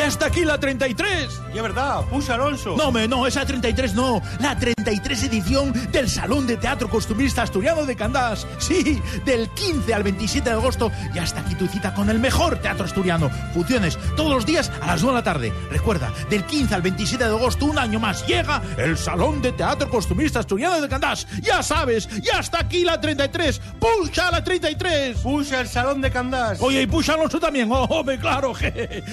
Ya 0.00 0.06
está 0.06 0.28
aquí 0.28 0.46
la 0.46 0.58
33. 0.58 1.42
Y 1.52 1.58
es 1.58 1.62
verdad, 1.62 2.06
puxa 2.08 2.32
Alonso. 2.32 2.74
No, 2.74 2.90
me, 2.90 3.06
no, 3.06 3.26
esa 3.26 3.44
33 3.44 3.94
no. 3.94 4.22
La 4.38 4.58
33 4.58 5.24
edición 5.24 5.74
del 5.92 6.08
Salón 6.08 6.46
de 6.46 6.56
Teatro 6.56 6.88
Costumbrista 6.88 7.42
Asturiano 7.42 7.84
de 7.84 7.94
Candás. 7.94 8.46
Sí, 8.58 8.98
del 9.26 9.50
15 9.50 9.92
al 9.92 10.02
27 10.02 10.48
de 10.48 10.56
agosto. 10.56 10.90
Ya 11.12 11.24
está 11.24 11.40
aquí 11.40 11.54
tu 11.54 11.66
cita 11.66 11.92
con 11.92 12.08
el 12.08 12.18
mejor 12.18 12.56
teatro 12.62 12.86
asturiano. 12.86 13.28
Funciones 13.52 13.98
todos 14.16 14.30
los 14.30 14.46
días 14.46 14.72
a 14.80 14.86
las 14.86 15.02
2 15.02 15.10
de 15.10 15.14
la 15.14 15.22
tarde. 15.22 15.52
Recuerda, 15.70 16.10
del 16.30 16.44
15 16.46 16.74
al 16.76 16.80
27 16.80 17.22
de 17.22 17.30
agosto, 17.30 17.66
un 17.66 17.78
año 17.78 18.00
más, 18.00 18.26
llega 18.26 18.62
el 18.78 18.96
Salón 18.96 19.42
de 19.42 19.52
Teatro 19.52 19.90
Costumbrista 19.90 20.38
Asturiano 20.38 20.80
de 20.80 20.88
Candás. 20.88 21.26
Ya 21.42 21.62
sabes, 21.62 22.08
ya 22.22 22.40
está 22.40 22.60
aquí 22.60 22.84
la 22.84 22.98
33. 22.98 23.60
¡Puxa 23.78 24.30
la 24.30 24.42
33! 24.42 25.18
Puxa 25.18 25.60
el 25.60 25.68
Salón 25.68 26.00
de 26.00 26.10
Candás. 26.10 26.58
Oye, 26.62 26.80
y 26.80 26.86
puxa 26.86 27.12
Alonso 27.12 27.38
también. 27.38 27.70
¡Oh, 27.70 27.84
hombre, 27.90 28.18
claro! 28.18 28.54
je. 28.54 29.04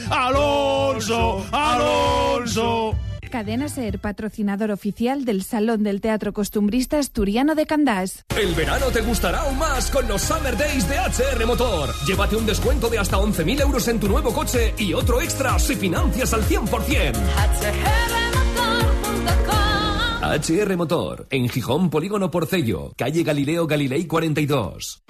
¡Alonso! 0.78 1.46
¡Alonso! 1.52 2.96
Cadena 3.32 3.68
Ser, 3.68 4.00
patrocinador 4.00 4.72
oficial 4.72 5.26
del 5.26 5.44
Salón 5.44 5.84
del 5.84 6.02
Teatro 6.02 6.34
Costumbrista 6.34 7.00
Asturiano 7.00 7.56
de 7.56 7.66
Candás. 7.66 8.26
El 8.40 8.54
verano 8.54 8.86
te 8.88 9.02
gustará 9.02 9.42
aún 9.42 9.58
más 9.58 9.90
con 9.92 10.08
los 10.08 10.22
Summer 10.22 10.56
Days 10.56 10.88
de 10.88 10.96
HR 10.98 11.46
Motor. 11.46 11.90
Llévate 12.06 12.36
un 12.36 12.46
descuento 12.46 12.90
de 12.90 13.00
hasta 13.00 13.18
11.000 13.18 13.62
euros 13.62 13.88
en 13.88 14.00
tu 14.00 14.08
nuevo 14.08 14.32
coche 14.32 14.74
y 14.78 14.94
otro 14.94 15.20
extra 15.20 15.58
si 15.60 15.76
financias 15.76 16.34
al 16.34 16.44
100%. 16.44 17.14
HR 20.22 20.78
Motor, 20.78 21.28
en 21.32 21.50
Gijón, 21.50 21.90
Polígono 21.90 22.30
Porcello, 22.30 22.94
calle 22.96 23.24
Galileo 23.24 23.66
Galilei 23.66 24.06
42. 24.06 25.04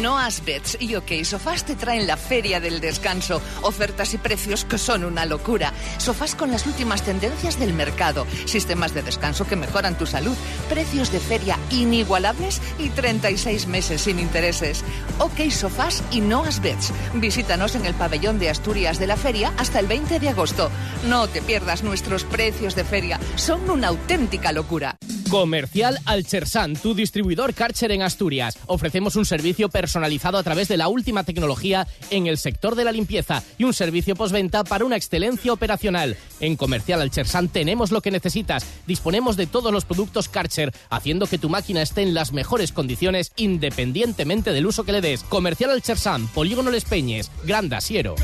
Noas 0.00 0.44
Beds 0.44 0.76
y 0.80 0.94
OK 0.94 1.24
Sofás 1.24 1.64
te 1.64 1.74
traen 1.74 2.06
la 2.06 2.16
Feria 2.16 2.60
del 2.60 2.80
Descanso. 2.80 3.40
Ofertas 3.62 4.14
y 4.14 4.18
precios 4.18 4.64
que 4.64 4.78
son 4.78 5.04
una 5.04 5.24
locura. 5.24 5.72
Sofás 5.98 6.34
con 6.34 6.50
las 6.50 6.66
últimas 6.66 7.02
tendencias 7.02 7.58
del 7.58 7.72
mercado. 7.72 8.26
Sistemas 8.44 8.94
de 8.94 9.02
descanso 9.02 9.46
que 9.46 9.56
mejoran 9.56 9.96
tu 9.96 10.06
salud. 10.06 10.36
Precios 10.68 11.12
de 11.12 11.20
feria 11.20 11.58
inigualables 11.70 12.60
y 12.78 12.90
36 12.90 13.66
meses 13.66 14.02
sin 14.02 14.18
intereses. 14.18 14.84
OK 15.18 15.50
Sofás 15.50 16.02
y 16.10 16.20
Noas 16.20 16.60
Beds. 16.60 16.92
Visítanos 17.14 17.74
en 17.74 17.86
el 17.86 17.94
pabellón 17.94 18.38
de 18.38 18.50
Asturias 18.50 18.98
de 18.98 19.06
la 19.06 19.16
Feria 19.16 19.52
hasta 19.56 19.80
el 19.80 19.86
20 19.86 20.20
de 20.20 20.28
agosto. 20.28 20.70
No 21.06 21.28
te 21.28 21.42
pierdas 21.42 21.82
nuestros 21.82 22.24
precios 22.24 22.74
de 22.74 22.84
feria. 22.84 23.18
Son 23.36 23.68
una 23.70 23.88
auténtica 23.88 24.52
locura. 24.52 24.96
Comercial 25.30 25.98
Alchersan, 26.04 26.76
tu 26.76 26.94
distribuidor 26.94 27.52
Karcher 27.52 27.90
en 27.90 28.02
Asturias. 28.02 28.58
Ofrecemos 28.66 29.16
un 29.16 29.24
servicio 29.24 29.68
personalizado 29.68 30.38
a 30.38 30.42
través 30.42 30.68
de 30.68 30.76
la 30.76 30.88
última 30.88 31.24
tecnología 31.24 31.86
en 32.10 32.26
el 32.26 32.38
sector 32.38 32.76
de 32.76 32.84
la 32.84 32.92
limpieza 32.92 33.42
y 33.58 33.64
un 33.64 33.74
servicio 33.74 34.14
postventa 34.14 34.62
para 34.62 34.84
una 34.84 34.96
excelencia 34.96 35.52
operacional. 35.52 36.16
En 36.40 36.56
Comercial 36.56 37.00
Alchersan 37.00 37.48
tenemos 37.48 37.90
lo 37.90 38.02
que 38.02 38.12
necesitas. 38.12 38.64
Disponemos 38.86 39.36
de 39.36 39.46
todos 39.46 39.72
los 39.72 39.84
productos 39.84 40.28
Karcher, 40.28 40.72
haciendo 40.90 41.26
que 41.26 41.38
tu 41.38 41.48
máquina 41.48 41.82
esté 41.82 42.02
en 42.02 42.14
las 42.14 42.32
mejores 42.32 42.72
condiciones 42.72 43.32
independientemente 43.36 44.52
del 44.52 44.66
uso 44.66 44.84
que 44.84 44.92
le 44.92 45.00
des. 45.00 45.24
Comercial 45.24 45.70
Alchersan, 45.70 46.28
Polígono 46.28 46.70
Les 46.70 46.84
Peñes, 46.84 47.30
Gran 47.44 47.72
Asiero. 47.72 48.14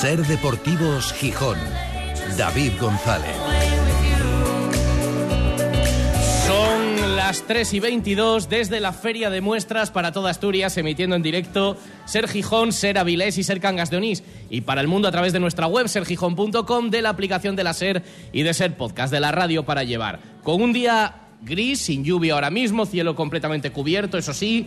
Ser 0.00 0.26
Deportivos 0.26 1.14
Gijón. 1.14 1.56
David 2.36 2.72
González. 2.78 3.34
Son 6.46 7.16
las 7.16 7.42
3 7.46 7.72
y 7.72 7.80
22 7.80 8.50
desde 8.50 8.80
la 8.80 8.92
Feria 8.92 9.30
de 9.30 9.40
Muestras 9.40 9.90
para 9.90 10.12
toda 10.12 10.30
Asturias, 10.30 10.76
emitiendo 10.76 11.16
en 11.16 11.22
directo 11.22 11.78
Ser 12.04 12.28
Gijón, 12.28 12.72
Ser 12.72 12.98
Avilés 12.98 13.38
y 13.38 13.42
Ser 13.42 13.58
Cangas 13.58 13.88
de 13.90 13.96
Onís. 13.96 14.22
Y 14.50 14.60
para 14.60 14.82
el 14.82 14.86
mundo 14.86 15.08
a 15.08 15.12
través 15.12 15.32
de 15.32 15.40
nuestra 15.40 15.66
web, 15.66 15.88
sergijón.com, 15.88 16.90
de 16.90 17.00
la 17.00 17.08
aplicación 17.08 17.56
de 17.56 17.64
la 17.64 17.72
Ser 17.72 18.02
y 18.32 18.42
de 18.42 18.52
Ser 18.52 18.76
Podcast, 18.76 19.10
de 19.10 19.20
la 19.20 19.32
radio 19.32 19.64
para 19.64 19.82
llevar. 19.82 20.20
Con 20.42 20.60
un 20.60 20.74
día 20.74 21.22
gris, 21.40 21.80
sin 21.80 22.04
lluvia 22.04 22.34
ahora 22.34 22.50
mismo, 22.50 22.84
cielo 22.84 23.16
completamente 23.16 23.70
cubierto, 23.70 24.18
eso 24.18 24.34
sí, 24.34 24.66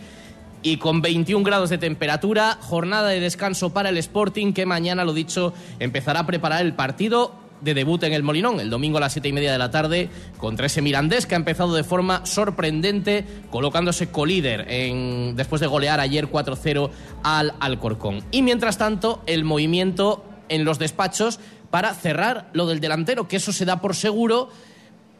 y 0.61 0.77
con 0.77 1.01
21 1.01 1.43
grados 1.43 1.69
de 1.69 1.77
temperatura, 1.77 2.57
jornada 2.61 3.09
de 3.09 3.19
descanso 3.19 3.71
para 3.71 3.89
el 3.89 3.97
Sporting 3.97 4.53
que 4.53 4.65
mañana, 4.65 5.05
lo 5.05 5.13
dicho, 5.13 5.53
empezará 5.79 6.21
a 6.21 6.25
preparar 6.25 6.65
el 6.65 6.73
partido 6.73 7.33
de 7.61 7.73
debut 7.73 8.03
en 8.03 8.13
el 8.13 8.23
Molinón, 8.23 8.59
el 8.59 8.69
domingo 8.69 8.97
a 8.97 9.01
las 9.01 9.13
siete 9.13 9.27
y 9.27 9.33
media 9.33 9.51
de 9.51 9.57
la 9.57 9.71
tarde, 9.71 10.09
contra 10.37 10.67
ese 10.67 10.81
Mirandés 10.81 11.25
que 11.25 11.35
ha 11.35 11.37
empezado 11.37 11.75
de 11.75 11.83
forma 11.83 12.25
sorprendente, 12.25 13.25
colocándose 13.49 14.09
colíder 14.09 14.65
en, 14.69 15.35
después 15.35 15.61
de 15.61 15.67
golear 15.67 15.99
ayer 15.99 16.29
4-0 16.29 16.89
al 17.23 17.53
Alcorcón. 17.59 18.23
Y 18.31 18.41
mientras 18.41 18.77
tanto, 18.77 19.21
el 19.25 19.43
movimiento 19.43 20.23
en 20.47 20.65
los 20.65 20.79
despachos 20.79 21.39
para 21.69 21.93
cerrar 21.93 22.49
lo 22.53 22.65
del 22.65 22.79
delantero, 22.79 23.27
que 23.27 23.37
eso 23.37 23.53
se 23.53 23.65
da 23.65 23.81
por 23.81 23.95
seguro 23.95 24.49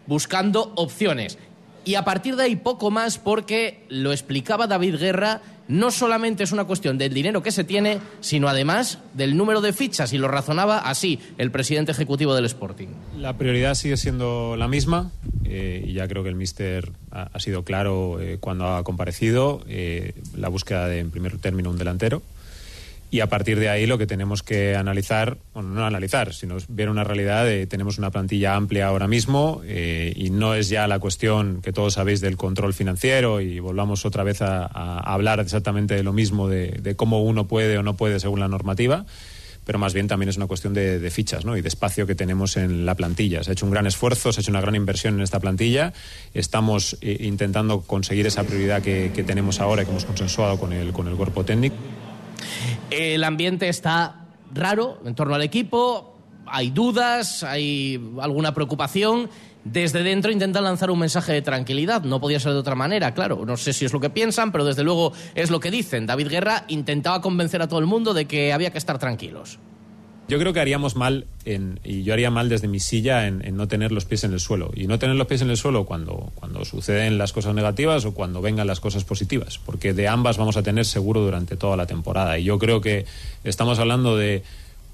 buscando 0.08 0.74
opciones. 0.76 1.38
Y 1.86 1.96
a 1.96 2.04
partir 2.04 2.36
de 2.36 2.44
ahí 2.44 2.56
poco 2.56 2.92
más 2.92 3.18
porque 3.18 3.86
lo 3.90 4.12
explicaba 4.12 4.68
David 4.68 4.96
Guerra, 4.98 5.42
no 5.70 5.92
solamente 5.92 6.44
es 6.44 6.52
una 6.52 6.66
cuestión 6.66 6.98
del 6.98 7.14
dinero 7.14 7.44
que 7.44 7.52
se 7.52 7.64
tiene, 7.64 8.00
sino 8.22 8.50
además 8.50 9.00
del 9.14 9.38
número 9.38 9.62
de 9.62 9.72
fichas 9.72 10.12
y 10.14 10.18
lo 10.18 10.28
razonaba 10.28 10.80
así 10.80 11.20
el 11.38 11.52
presidente 11.52 11.92
ejecutivo 11.92 12.36
del 12.36 12.46
Sporting. 12.46 12.88
La 13.18 13.38
prioridad 13.38 13.76
sigue 13.76 13.96
siendo 13.96 14.56
la 14.58 14.68
misma 14.68 15.12
eh, 15.46 15.86
y 15.88 15.94
ya 15.94 16.08
creo 16.08 16.24
que 16.24 16.30
el 16.30 16.36
míster 16.36 16.92
ha, 17.12 17.40
sido 17.40 17.64
claro 17.64 18.20
eh, 18.20 18.38
cuando 18.40 18.68
ha 18.68 18.84
comparecido 18.84 19.64
eh, 19.68 20.14
la 20.36 20.50
búsqueda 20.50 20.88
de 20.88 21.00
en 21.00 21.12
primer 21.12 21.38
término 21.38 21.70
un 21.70 21.78
delantero 21.78 22.24
y 23.12 23.22
a 23.22 23.28
partir 23.28 23.60
de 23.60 23.70
ahí 23.70 23.88
lo 23.88 23.98
que 23.98 24.06
tenemos 24.06 24.44
que 24.44 24.76
analizar, 24.76 25.38
bueno, 25.54 25.70
no 25.70 25.86
analizar, 25.86 26.34
sino 26.34 26.58
ver 26.68 26.90
una 26.90 27.04
realidad 27.04 27.44
de 27.44 27.66
tenemos 27.66 27.98
una 27.98 28.12
plantilla 28.12 28.56
amplia 28.56 28.88
ahora 28.88 29.08
mismo 29.08 29.62
eh, 29.66 30.14
y 30.16 30.30
no 30.30 30.54
es 30.54 30.70
ya 30.70 30.88
la 30.88 31.00
cuestión 31.00 31.62
que 31.62 31.74
todos 31.74 31.96
sabéis 31.96 32.22
del 32.22 32.38
control 32.38 32.74
financiero 32.74 33.42
y 33.42 33.60
volvamos 33.60 34.06
otra 34.06 34.24
vez 34.24 34.42
a, 34.42 34.68
hablar 35.00 35.40
exactamente 35.40 35.96
de 35.96 36.04
lo 36.04 36.14
mismo, 36.14 36.48
de, 36.48 36.94
cómo 36.96 37.24
uno 37.24 37.48
puede 37.48 37.78
o 37.78 37.84
no 37.84 37.96
puede 37.96 38.20
según 38.20 38.40
la 38.40 38.48
normativa. 38.48 39.06
Pero 39.66 39.78
más 39.78 39.94
bien 39.94 40.08
también 40.08 40.30
es 40.30 40.38
una 40.38 40.48
cuestión 40.48 40.74
de, 40.74 41.10
fichas 41.12 41.44
y 41.46 41.62
de 41.62 41.68
espacio 41.68 42.08
que 42.08 42.16
tenemos 42.16 42.58
en 42.58 42.86
la 42.86 42.96
plantilla. 42.96 43.44
Se 43.44 43.52
ha 43.52 43.54
hecho 43.54 43.66
un 43.66 43.72
gran 43.72 43.86
esfuerzo, 43.86 44.32
se 44.32 44.40
ha 44.40 44.42
hecho 44.42 44.52
una 44.52 44.62
gran 44.62 44.76
inversión 44.76 45.16
en 45.16 45.22
esta 45.22 45.40
plantilla. 45.40 45.94
Estamos 46.34 46.98
eh, 47.02 47.18
intentando 47.22 47.82
conseguir 47.82 48.26
esa 48.26 48.44
prioridad 48.44 48.82
que, 48.82 49.12
que 49.14 49.24
tenemos 49.24 49.60
ahora 49.60 49.84
y 49.84 49.86
que 49.86 49.92
hemos 49.92 50.06
consensuado 50.06 50.60
con 50.60 50.74
el, 50.74 50.92
con 50.92 51.08
el 51.08 51.16
cuerpo 51.16 51.44
técnico. 51.46 51.76
El 52.90 53.24
ambiente 53.24 53.70
está 53.70 54.26
raro 54.54 55.00
en 55.06 55.16
torno 55.16 55.36
al 55.36 55.42
equipo, 55.42 56.16
hay 56.46 56.72
dudas, 56.72 57.44
hay 57.44 58.02
alguna 58.20 58.54
preocupación. 58.54 59.30
Desde 59.64 60.04
dentro 60.04 60.32
intentan 60.32 60.64
lanzar 60.64 60.90
un 60.90 61.00
mensaje 61.00 61.34
de 61.34 61.42
tranquilidad. 61.42 62.04
No 62.04 62.20
podía 62.20 62.40
ser 62.40 62.54
de 62.54 62.60
otra 62.60 62.76
manera, 62.76 63.14
claro. 63.14 63.46
No 63.46 63.58
sé 63.58 63.74
si 63.74 63.86
es 63.86 63.94
lo 63.94 64.00
que 64.00 64.10
piensan, 64.10 64.52
pero 64.52 64.66
desde 64.66 64.84
luego 64.84 65.14
es 65.36 65.52
lo 65.52 65.60
que 65.60 65.70
dicen. 65.70 66.08
David 66.08 66.30
Guerra 66.30 66.66
intentaba 66.70 67.22
convencer 67.22 67.62
a 67.62 67.68
todo 67.68 67.80
el 67.80 67.86
mundo 67.86 68.14
de 68.14 68.26
que 68.26 68.54
había 68.54 68.72
que 68.72 68.78
estar 68.78 68.98
tranquilos. 68.98 69.60
Yo 70.30 70.38
creo 70.38 70.54
que 70.54 70.60
haríamos 70.60 70.96
mal, 70.96 71.26
en, 71.44 71.80
y 71.84 72.04
yo 72.04 72.14
haría 72.14 72.30
mal 72.30 72.50
desde 72.50 72.68
mi 72.68 72.80
silla, 72.80 73.26
en, 73.26 73.44
en, 73.44 73.58
no 73.58 73.68
tener 73.68 73.92
los 73.92 74.06
pies 74.06 74.24
en 74.24 74.34
el 74.34 74.40
suelo. 74.40 74.72
Y 74.76 74.86
no 74.86 75.00
tener 75.00 75.16
los 75.16 75.26
pies 75.26 75.42
en 75.42 75.50
el 75.50 75.58
suelo 75.58 75.86
cuando, 75.86 76.32
cuando 76.36 76.64
suceden 76.66 77.18
las 77.18 77.34
cosas 77.34 77.56
negativas 77.56 78.06
o 78.06 78.14
cuando 78.14 78.40
vengan 78.40 78.68
las 78.68 78.80
cosas 78.80 79.04
positivas. 79.04 79.58
Porque 79.58 79.94
de 79.94 80.08
ambas 80.08 80.38
vamos 80.38 80.56
a 80.56 80.62
tener 80.62 80.86
seguro 80.86 81.22
durante 81.22 81.58
toda 81.58 81.76
la 81.76 81.88
temporada. 81.88 82.38
Y 82.38 82.44
yo 82.44 82.60
creo 82.60 82.80
que 82.80 83.06
estamos 83.44 83.80
hablando 83.80 84.16
de 84.18 84.44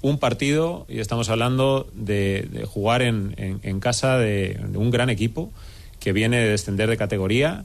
un 0.00 0.18
partido 0.18 0.86
y 0.88 1.00
estamos 1.00 1.28
hablando 1.28 1.86
de, 1.92 2.48
de 2.50 2.64
jugar 2.64 3.02
en, 3.02 3.34
en, 3.36 3.60
en 3.62 3.80
casa 3.80 4.16
de, 4.18 4.58
de, 4.68 4.78
un 4.78 4.90
gran 4.90 5.10
equipo 5.10 5.52
que 6.00 6.12
viene 6.12 6.38
de 6.38 6.48
descender 6.48 6.88
de 6.88 6.96
categoría 6.96 7.64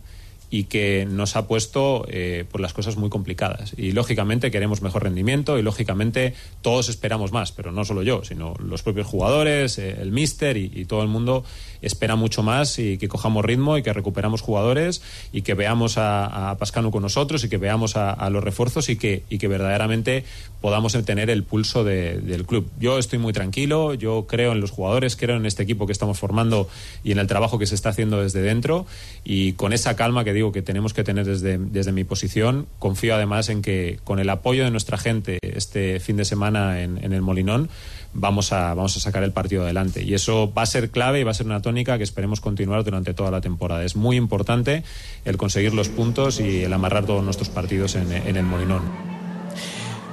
y 0.54 0.66
que 0.66 1.08
nos 1.10 1.36
ha 1.38 1.48
puesto 1.48 2.06
eh, 2.10 2.46
por 2.52 2.60
las 2.62 2.74
cosas 2.74 2.98
muy 2.98 3.10
complicadas. 3.10 3.74
Y 3.78 3.94
lógicamente 3.94 4.52
queremos 4.52 4.82
mejor 4.82 5.04
rendimiento 5.04 5.58
y 5.58 5.62
lógicamente 5.64 6.34
todos 6.62 6.90
esperamos 6.90 7.32
más, 7.32 7.54
pero 7.54 7.72
no 7.72 7.86
solo 7.86 8.04
yo, 8.04 8.24
sino 8.26 8.54
los 8.60 8.84
propios 8.84 9.08
jugadores, 9.08 9.78
eh, 9.80 9.96
el 10.02 10.12
míster 10.12 10.58
y, 10.58 10.70
y, 10.76 10.86
todo 10.86 11.02
el 11.04 11.08
mundo 11.08 11.46
espera 11.82 12.16
mucho 12.18 12.44
más 12.44 12.78
y 12.80 12.98
que 12.98 13.08
cojamos 13.08 13.46
ritmo 13.46 13.78
y 13.78 13.82
que 13.82 13.94
recuperamos 13.94 14.42
jugadores 14.42 15.02
y 15.32 15.42
que 15.42 15.54
veamos 15.54 15.98
a, 15.98 16.52
a 16.52 16.58
Pascanu 16.58 16.92
con 16.92 17.02
nosotros 17.02 17.44
y 17.46 17.50
que 17.50 17.58
veamos 17.58 17.96
a, 17.96 18.12
a 18.12 18.30
los 18.30 18.44
refuerzos 18.44 18.90
y 18.90 18.98
que, 18.98 19.24
y 19.30 19.38
que 19.38 19.48
verdaderamente 19.48 20.26
podamos 20.60 20.92
tener 21.06 21.30
el 21.30 21.44
pulso 21.44 21.84
de- 21.86 22.20
del 22.20 22.46
club. 22.46 22.70
Yo 22.78 23.00
estoy 23.00 23.20
muy 23.20 23.32
tranquilo, 23.32 23.94
yo 23.94 24.28
creo 24.28 24.52
en 24.52 24.60
los 24.60 24.70
jugadores, 24.72 25.16
creo 25.16 25.38
en 25.38 25.46
este 25.46 25.64
equipo 25.64 25.86
que 25.88 25.94
estamos 25.94 26.20
formando 26.20 26.68
y 27.06 27.14
en 27.14 27.20
el 27.20 27.28
trabajo 27.28 27.58
que 27.58 27.66
se 27.66 27.74
está 27.76 27.90
haciendo 27.90 28.22
desde 28.22 28.42
dentro 28.42 28.86
y 29.24 29.54
con 29.54 29.72
esa 29.72 29.96
calma 29.96 30.24
que 30.26 30.34
digo 30.42 30.52
que 30.52 30.62
tenemos 30.62 30.94
que 30.94 31.04
tener 31.04 31.26
desde, 31.26 31.58
desde 31.58 31.92
mi 31.92 32.04
posición, 32.04 32.68
confío 32.80 33.16
además 33.16 33.50
en 33.50 33.62
que 33.62 34.00
con 34.04 34.20
el 34.20 34.30
apoyo 34.30 34.64
de 34.64 34.72
nuestra 34.72 34.98
gente 34.98 35.38
este 35.42 36.00
fin 36.00 36.18
de 36.18 36.26
semana 36.26 36.82
en, 36.82 37.04
en 37.04 37.14
el 37.14 37.22
Molinón 37.22 37.70
vamos 38.14 38.52
a, 38.52 38.74
vamos 38.74 38.98
a 38.98 39.00
sacar 39.00 39.24
el 39.24 39.32
partido 39.32 39.64
adelante. 39.64 40.04
Y 40.04 40.14
eso 40.14 40.52
va 40.52 40.64
a 40.64 40.66
ser 40.66 40.90
clave 40.90 41.20
y 41.20 41.24
va 41.24 41.32
a 41.32 41.36
ser 41.36 41.46
una 41.46 41.62
tónica 41.62 41.98
que 41.98 42.04
esperemos 42.04 42.42
continuar 42.42 42.84
durante 42.84 43.14
toda 43.14 43.32
la 43.32 43.42
temporada. 43.42 43.84
Es 43.84 43.96
muy 43.96 44.18
importante 44.18 44.84
el 45.26 45.38
conseguir 45.38 45.74
los 45.74 45.90
puntos 45.90 46.40
y 46.40 46.64
el 46.64 46.74
amarrar 46.74 47.06
todos 47.06 47.24
nuestros 47.24 47.50
partidos 47.50 47.96
en, 47.96 48.12
en 48.12 48.36
el 48.36 48.44
Molinón. 48.44 49.21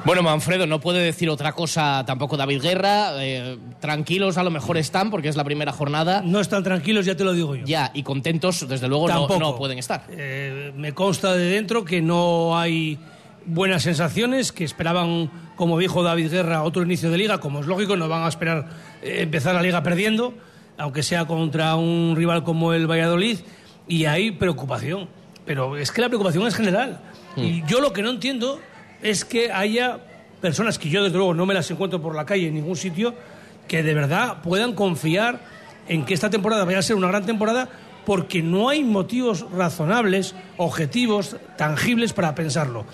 Bueno, 0.04 0.22
Manfredo, 0.22 0.66
no 0.66 0.80
puede 0.80 1.00
decir 1.00 1.28
otra 1.28 1.52
cosa 1.52 2.04
tampoco 2.06 2.36
David 2.36 2.62
Guerra. 2.62 3.22
eh, 3.22 3.58
tranquilos 3.80 4.38
a 4.38 4.42
lo 4.42 4.50
mejor 4.50 4.78
están 4.78 5.10
porque 5.10 5.28
es 5.28 5.36
la 5.36 5.44
primera 5.44 5.72
jornada. 5.72 6.22
No 6.24 6.40
están 6.40 6.62
tranquilos, 6.62 7.04
ya 7.04 7.16
te 7.16 7.24
lo 7.24 7.32
digo 7.32 7.54
yo. 7.56 7.64
Ya, 7.66 7.90
y 7.94 8.02
contentos 8.02 8.66
desde 8.68 8.88
luego 8.88 9.08
no, 9.08 9.28
no 9.38 9.56
pueden 9.56 9.78
estar. 9.78 10.04
Eh, 10.10 10.72
me 10.76 10.92
consta 10.94 11.34
de 11.34 11.44
dentro 11.50 11.84
que 11.84 12.00
no 12.00 12.58
hay 12.58 12.98
buenas 13.44 13.82
sensaciones, 13.82 14.52
que 14.52 14.64
esperaban, 14.64 15.30
como 15.56 15.78
dijo 15.78 16.02
David 16.02 16.30
Guerra, 16.30 16.62
otro 16.62 16.82
inicio 16.82 17.10
de 17.10 17.18
liga, 17.18 17.38
como 17.38 17.60
es 17.60 17.66
lógico, 17.66 17.96
no 17.96 18.08
van 18.08 18.22
a 18.24 18.28
esperar 18.28 18.68
eh, 19.02 19.18
empezar 19.22 19.54
la 19.54 19.62
liga 19.62 19.82
perdiendo, 19.82 20.34
aunque 20.76 21.02
sea 21.02 21.26
contra 21.26 21.74
un 21.76 22.14
rival 22.16 22.44
como 22.44 22.72
el 22.72 22.86
Valladolid, 22.90 23.38
y 23.86 24.04
hay 24.04 24.30
preocupación. 24.30 25.08
Pero 25.44 25.76
es 25.76 25.90
que 25.92 26.02
la 26.02 26.08
preocupación 26.08 26.46
es 26.46 26.54
general. 26.54 27.00
Y 27.36 27.62
yo 27.66 27.80
lo 27.80 27.92
que 27.92 28.02
no 28.02 28.10
entiendo 28.10 28.60
es 29.02 29.24
que 29.24 29.50
haya 29.52 29.98
personas 30.40 30.78
que 30.78 30.88
yo 30.88 31.02
desde 31.02 31.16
luego 31.16 31.34
no 31.34 31.46
me 31.46 31.54
las 31.54 31.70
encuentro 31.70 32.00
por 32.00 32.14
la 32.14 32.24
calle 32.24 32.48
en 32.48 32.54
ningún 32.54 32.76
sitio, 32.76 33.14
que 33.66 33.82
de 33.82 33.94
verdad 33.94 34.38
puedan 34.42 34.72
confiar 34.74 35.40
en 35.88 36.04
que 36.04 36.14
esta 36.14 36.30
temporada 36.30 36.64
vaya 36.64 36.78
a 36.78 36.82
ser 36.82 36.96
una 36.96 37.08
gran 37.08 37.24
temporada 37.26 37.68
porque 38.06 38.42
no 38.42 38.68
hay 38.70 38.84
motivos 38.84 39.44
razonables, 39.52 40.34
objetivos, 40.56 41.36
tangibles 41.56 42.12
para 42.12 42.34
pensarlo. 42.34 42.86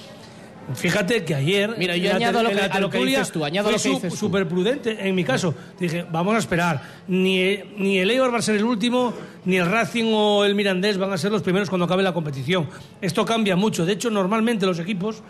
Fíjate 0.75 1.25
que 1.25 1.35
ayer. 1.35 1.75
Mira, 1.77 1.95
yo 1.97 2.15
añado 2.15 2.43
lo 2.43 2.49
que- 2.49 2.59
a 2.61 2.81
lo 2.81 2.89
que 2.89 3.05
dices 3.05 3.31
tú, 3.31 3.45
añado 3.45 3.71
lo 3.71 3.77
que 3.77 3.89
dices 3.91 4.15
súper 4.15 4.49
prudente 4.49 4.97
en 5.07 5.15
mi 5.15 5.23
caso. 5.23 5.55
Dije, 5.79 6.07
vamos 6.11 6.35
a 6.35 6.39
esperar. 6.39 6.81
Ni, 7.07 7.59
ni 7.77 7.99
el 7.99 8.11
Eibar 8.11 8.33
va 8.33 8.39
a 8.39 8.43
ser 8.43 8.57
el 8.57 8.65
último, 8.65 9.13
ni 9.45 9.57
el 9.57 9.71
Racing 9.71 10.11
o 10.15 10.43
el 10.45 10.55
Mirandés 10.55 10.97
van 10.97 11.13
a 11.13 11.19
ser 11.19 11.31
los 11.31 11.43
primeros 11.43 11.69
cuando 11.69 11.85
acabe 11.85 12.03
la 12.03 12.15
competición. 12.15 12.67
Esto 13.03 13.27
cambia 13.27 13.57
mucho. 13.57 13.85
De 13.85 13.93
hecho, 13.93 14.09
normalmente 14.11 14.65
los 14.65 14.79
equipos, 14.79 15.23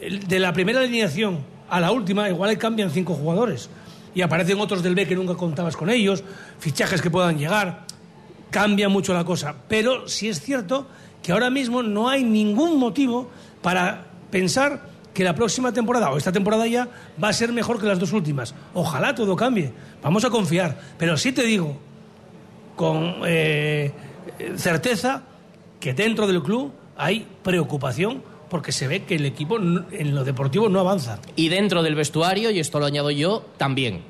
de 0.00 0.38
la 0.38 0.52
primera 0.52 0.80
alineación 0.80 1.38
a 1.68 1.80
la 1.80 1.90
última, 1.90 2.28
igual 2.28 2.56
cambian 2.58 2.90
cinco 2.90 3.14
jugadores. 3.14 3.68
Y 4.14 4.22
aparecen 4.22 4.58
otros 4.60 4.82
del 4.82 4.94
B 4.94 5.06
que 5.06 5.14
nunca 5.14 5.34
contabas 5.34 5.76
con 5.76 5.90
ellos, 5.90 6.24
fichajes 6.58 7.02
que 7.02 7.10
puedan 7.10 7.38
llegar. 7.38 7.84
Cambia 8.50 8.88
mucho 8.88 9.12
la 9.12 9.24
cosa. 9.24 9.54
Pero 9.68 10.08
sí 10.08 10.28
es 10.28 10.40
cierto 10.40 10.86
que 11.22 11.32
ahora 11.32 11.50
mismo 11.50 11.82
no 11.82 12.08
hay 12.08 12.24
ningún 12.24 12.78
motivo 12.78 13.28
para 13.60 14.06
pensar 14.30 14.88
que 15.12 15.24
la 15.24 15.34
próxima 15.34 15.72
temporada 15.72 16.10
o 16.10 16.16
esta 16.16 16.30
temporada 16.30 16.66
ya 16.66 16.88
va 17.22 17.28
a 17.28 17.32
ser 17.32 17.52
mejor 17.52 17.80
que 17.80 17.86
las 17.86 17.98
dos 17.98 18.12
últimas. 18.12 18.54
Ojalá 18.74 19.14
todo 19.14 19.34
cambie. 19.34 19.72
Vamos 20.02 20.24
a 20.24 20.30
confiar. 20.30 20.78
Pero 20.98 21.16
sí 21.16 21.32
te 21.32 21.42
digo, 21.42 21.76
con 22.76 23.16
eh, 23.26 23.92
certeza, 24.56 25.22
que 25.80 25.94
dentro 25.94 26.26
del 26.26 26.42
club 26.42 26.72
hay 26.96 27.26
preocupación 27.42 28.22
porque 28.50 28.72
se 28.72 28.86
ve 28.88 29.04
que 29.04 29.16
el 29.16 29.26
equipo 29.26 29.56
en 29.58 30.14
lo 30.14 30.24
deportivo 30.24 30.68
no 30.68 30.80
avanza. 30.80 31.18
Y 31.36 31.48
dentro 31.48 31.82
del 31.82 31.94
vestuario, 31.94 32.50
y 32.50 32.60
esto 32.60 32.78
lo 32.80 32.86
añado 32.86 33.10
yo, 33.10 33.44
también. 33.56 34.02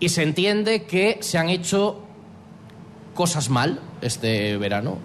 Y 0.00 0.08
se 0.10 0.22
entiende 0.22 0.84
que 0.84 1.18
se 1.20 1.38
han 1.38 1.48
hecho 1.48 2.00
cosas 3.14 3.48
mal 3.48 3.80
este 4.02 4.56
verano 4.58 4.98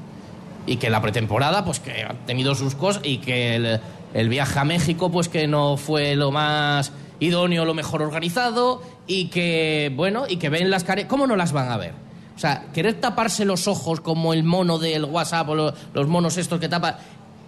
y 0.65 0.77
que 0.77 0.89
la 0.89 1.01
pretemporada 1.01 1.63
pues 1.65 1.79
que 1.79 2.03
ha 2.03 2.13
tenido 2.25 2.55
sus 2.55 2.75
cosas 2.75 3.01
y 3.05 3.17
que 3.19 3.55
el, 3.55 3.79
el 4.13 4.29
viaje 4.29 4.59
a 4.59 4.63
México 4.65 5.09
pues 5.11 5.29
que 5.29 5.47
no 5.47 5.77
fue 5.77 6.15
lo 6.15 6.31
más 6.31 6.91
idóneo, 7.19 7.65
lo 7.65 7.73
mejor 7.73 8.01
organizado 8.01 8.81
y 9.07 9.25
que 9.29 9.91
bueno, 9.95 10.25
y 10.27 10.37
que 10.37 10.49
ven 10.49 10.69
las 10.69 10.83
carencias, 10.83 11.09
¿cómo 11.09 11.25
no 11.25 11.35
las 11.35 11.51
van 11.53 11.71
a 11.71 11.77
ver? 11.77 11.93
O 12.35 12.39
sea, 12.41 12.65
querer 12.73 12.99
taparse 12.99 13.45
los 13.45 13.67
ojos 13.67 14.01
como 14.01 14.33
el 14.33 14.43
mono 14.43 14.77
del 14.79 15.05
WhatsApp 15.05 15.47
o 15.49 15.55
lo- 15.55 15.73
los 15.93 16.07
monos 16.07 16.37
estos 16.37 16.59
que 16.59 16.67
tapa, 16.69 16.97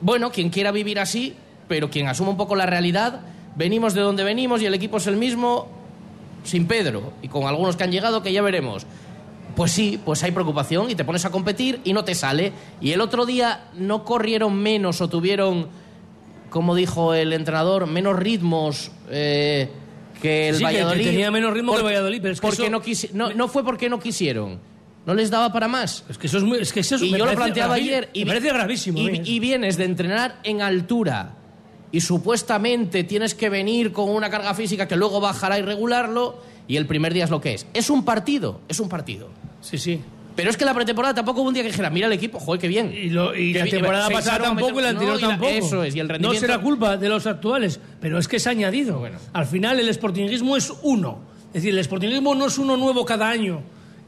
bueno, 0.02 0.32
quien 0.32 0.50
quiera 0.50 0.72
vivir 0.72 1.00
así, 1.00 1.34
pero 1.68 1.90
quien 1.90 2.08
asuma 2.08 2.30
un 2.32 2.38
poco 2.38 2.56
la 2.56 2.66
realidad, 2.66 3.22
venimos 3.56 3.94
de 3.94 4.02
donde 4.02 4.24
venimos 4.24 4.62
y 4.62 4.66
el 4.66 4.74
equipo 4.74 4.98
es 4.98 5.08
el 5.08 5.16
mismo 5.18 5.68
sin 6.44 6.68
Pedro 6.68 7.14
y 7.22 7.28
con 7.30 7.46
algunos 7.46 7.76
que 7.78 7.84
han 7.84 7.92
llegado 7.92 8.22
que 8.22 8.34
ya 8.34 8.42
veremos. 8.42 8.86
Pues 9.56 9.72
sí, 9.72 10.00
pues 10.04 10.24
hay 10.24 10.32
preocupación 10.32 10.90
y 10.90 10.96
te 10.96 11.06
pones 11.06 11.26
a 11.26 11.30
competir 11.32 11.80
y 11.84 11.94
no 11.94 12.04
te 12.04 12.16
sale. 12.16 12.52
Y 12.82 12.92
el 12.92 13.02
otro 13.02 13.26
día 13.26 13.66
no 13.76 14.04
corrieron 14.04 14.56
menos 14.56 15.00
o 15.00 15.10
tuvieron, 15.10 15.68
como 16.50 16.74
dijo 16.76 17.14
el 17.14 17.34
entrenador, 17.34 17.86
menos 17.88 18.18
ritmos 18.18 18.92
eh, 19.10 19.70
que 20.22 20.50
el 20.50 20.56
Sí, 20.56 20.64
que- 20.66 20.70
que 20.72 20.76
Valladolid. 20.82 21.06
tenía 21.06 21.30
menos 21.32 21.54
ritmo 21.54 21.72
que 21.74 21.78
el 21.80 21.86
Valladolid, 21.86 22.20
pero 22.22 22.34
es 22.34 22.42
que 22.42 22.48
porque 22.48 22.64
eso- 22.64 22.72
no, 22.72 22.82
quisi- 22.82 23.12
no, 23.14 23.32
no 23.34 23.48
fue 23.48 23.64
porque 23.64 23.90
no 23.90 24.00
quisieron. 24.00 24.60
No 25.06 25.13
les 25.13 25.30
daba 25.30 25.52
para 25.52 25.68
más. 25.68 26.04
Es 26.10 26.18
que 26.18 26.28
eso 26.28 26.38
es 26.38 26.44
muy. 26.44 26.60
Es 26.60 26.72
que 26.72 26.80
eso 26.80 26.96
es- 26.96 27.02
y 27.02 27.12
yo 27.12 27.26
lo 27.26 27.34
planteaba 27.36 27.78
gravi- 27.78 27.82
ayer. 27.82 28.10
Y 28.13 28.26
me 28.26 28.32
parece 28.32 28.48
gravísimo. 28.50 29.00
Y, 29.00 29.22
y 29.26 29.39
vienes 29.39 29.78
de 29.78 29.86
entrenar 29.86 30.39
en 30.44 30.62
altura 30.62 31.34
y 31.92 32.00
supuestamente 32.34 33.04
tienes 33.04 33.36
que 33.36 33.50
venir 33.50 33.92
con 33.92 34.10
una 34.10 34.30
carga 34.30 34.54
física 34.54 34.88
que 34.88 34.96
luego 34.96 35.20
bajará 35.20 35.60
y 35.60 35.62
regularlo 35.62 36.42
y 36.68 36.78
el 36.78 36.86
primer 36.88 37.13
día 37.13 37.26
es 37.26 37.30
lo 37.30 37.42
que 37.42 37.54
es. 37.54 37.68
Es 37.74 37.89
un 37.89 38.04
partido, 38.06 38.62
es 38.70 38.80
un 38.80 38.89
partido. 38.89 39.30
Sí, 39.62 39.78
sí. 39.78 40.02
Pero 40.36 40.50
es 40.50 40.58
que 40.58 40.66
la 40.66 40.74
pretemporada 40.74 41.13
tampoco 41.13 41.42
hubo 41.42 41.50
un 41.50 41.54
día 41.54 41.62
que 41.62 41.70
dijera, 41.70 41.92
mira 41.92 42.08
el 42.08 42.13
equipo, 42.13 42.39
joder, 42.39 42.60
qué 42.60 42.68
bien. 42.68 42.92
Y, 42.92 43.10
lo- 43.12 43.36
y 43.36 43.54
Qué 43.54 43.60
la 43.60 43.66
temporada 43.66 44.10
pasada 44.10 44.39
tampoco 44.46 44.80
y 44.80 44.84
la 44.84 44.94
meter- 44.94 45.10
anterior 45.10 45.13
no, 45.13 45.20
y 45.20 45.22
la- 45.22 45.28
tampoco. 45.28 45.52
Eso 45.52 45.84
es, 45.84 45.96
y 45.96 46.00
el 46.00 46.10
rendimiento... 46.10 46.34
No 46.34 46.48
será 46.48 46.60
culpa 46.60 46.98
de 46.98 47.10
los 47.10 47.28
actuales, 47.28 47.80
pero 48.02 48.18
es 48.18 48.28
que 48.28 48.39
se 48.39 48.50
ha 48.50 48.54
añadido. 48.54 49.06
Al 49.34 49.46
final 49.46 49.80
el 49.80 49.94
sportingismo 49.94 50.58
es 50.58 50.74
uno. 50.82 51.20
Es 51.50 51.62
decir, 51.62 51.78
el 51.78 51.84
sportingismo 51.84 52.34
no 52.34 52.48
es 52.48 52.58
uno 52.58 52.76
nuevo 52.78 53.06
cada 53.06 53.30
año 53.30 53.62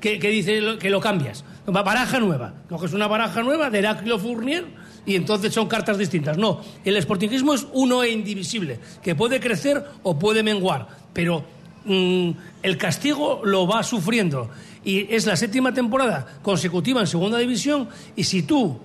que, 0.06 0.20
que 0.20 0.30
dice 0.30 0.62
lo- 0.62 0.78
que 0.78 0.92
lo 0.92 1.02
cambias. 1.02 1.44
Baraja 1.66 2.20
nueva. 2.20 2.54
Coges 2.70 2.94
una 2.94 3.08
baraja 3.08 3.42
nueva 3.42 3.72
de 3.72 3.80
Heraclio 3.80 4.20
Fournier 4.20 4.64
y 5.04 5.16
entonces 5.16 5.52
son 5.52 5.68
cartas 5.68 5.98
distintas. 5.98 6.38
No, 6.38 6.62
el 6.84 7.02
sportingismo 7.02 7.56
es 7.56 7.66
uno 7.74 8.04
e 8.04 8.12
indivisible, 8.12 8.80
que 9.02 9.16
puede 9.16 9.40
crecer 9.40 9.84
o 10.04 10.20
puede 10.20 10.44
menguar, 10.44 10.88
pero 11.12 11.44
mm, 11.86 12.30
el 12.62 12.78
castigo 12.78 13.42
lo 13.44 13.66
va 13.66 13.82
sufriendo. 13.82 14.52
Y 14.84 15.12
es 15.12 15.26
la 15.26 15.36
séptima 15.36 15.74
temporada 15.74 16.38
consecutiva 16.44 17.02
en 17.02 17.08
segunda 17.08 17.40
división 17.40 17.90
y 18.16 18.26
si 18.26 18.44
tú 18.44 18.78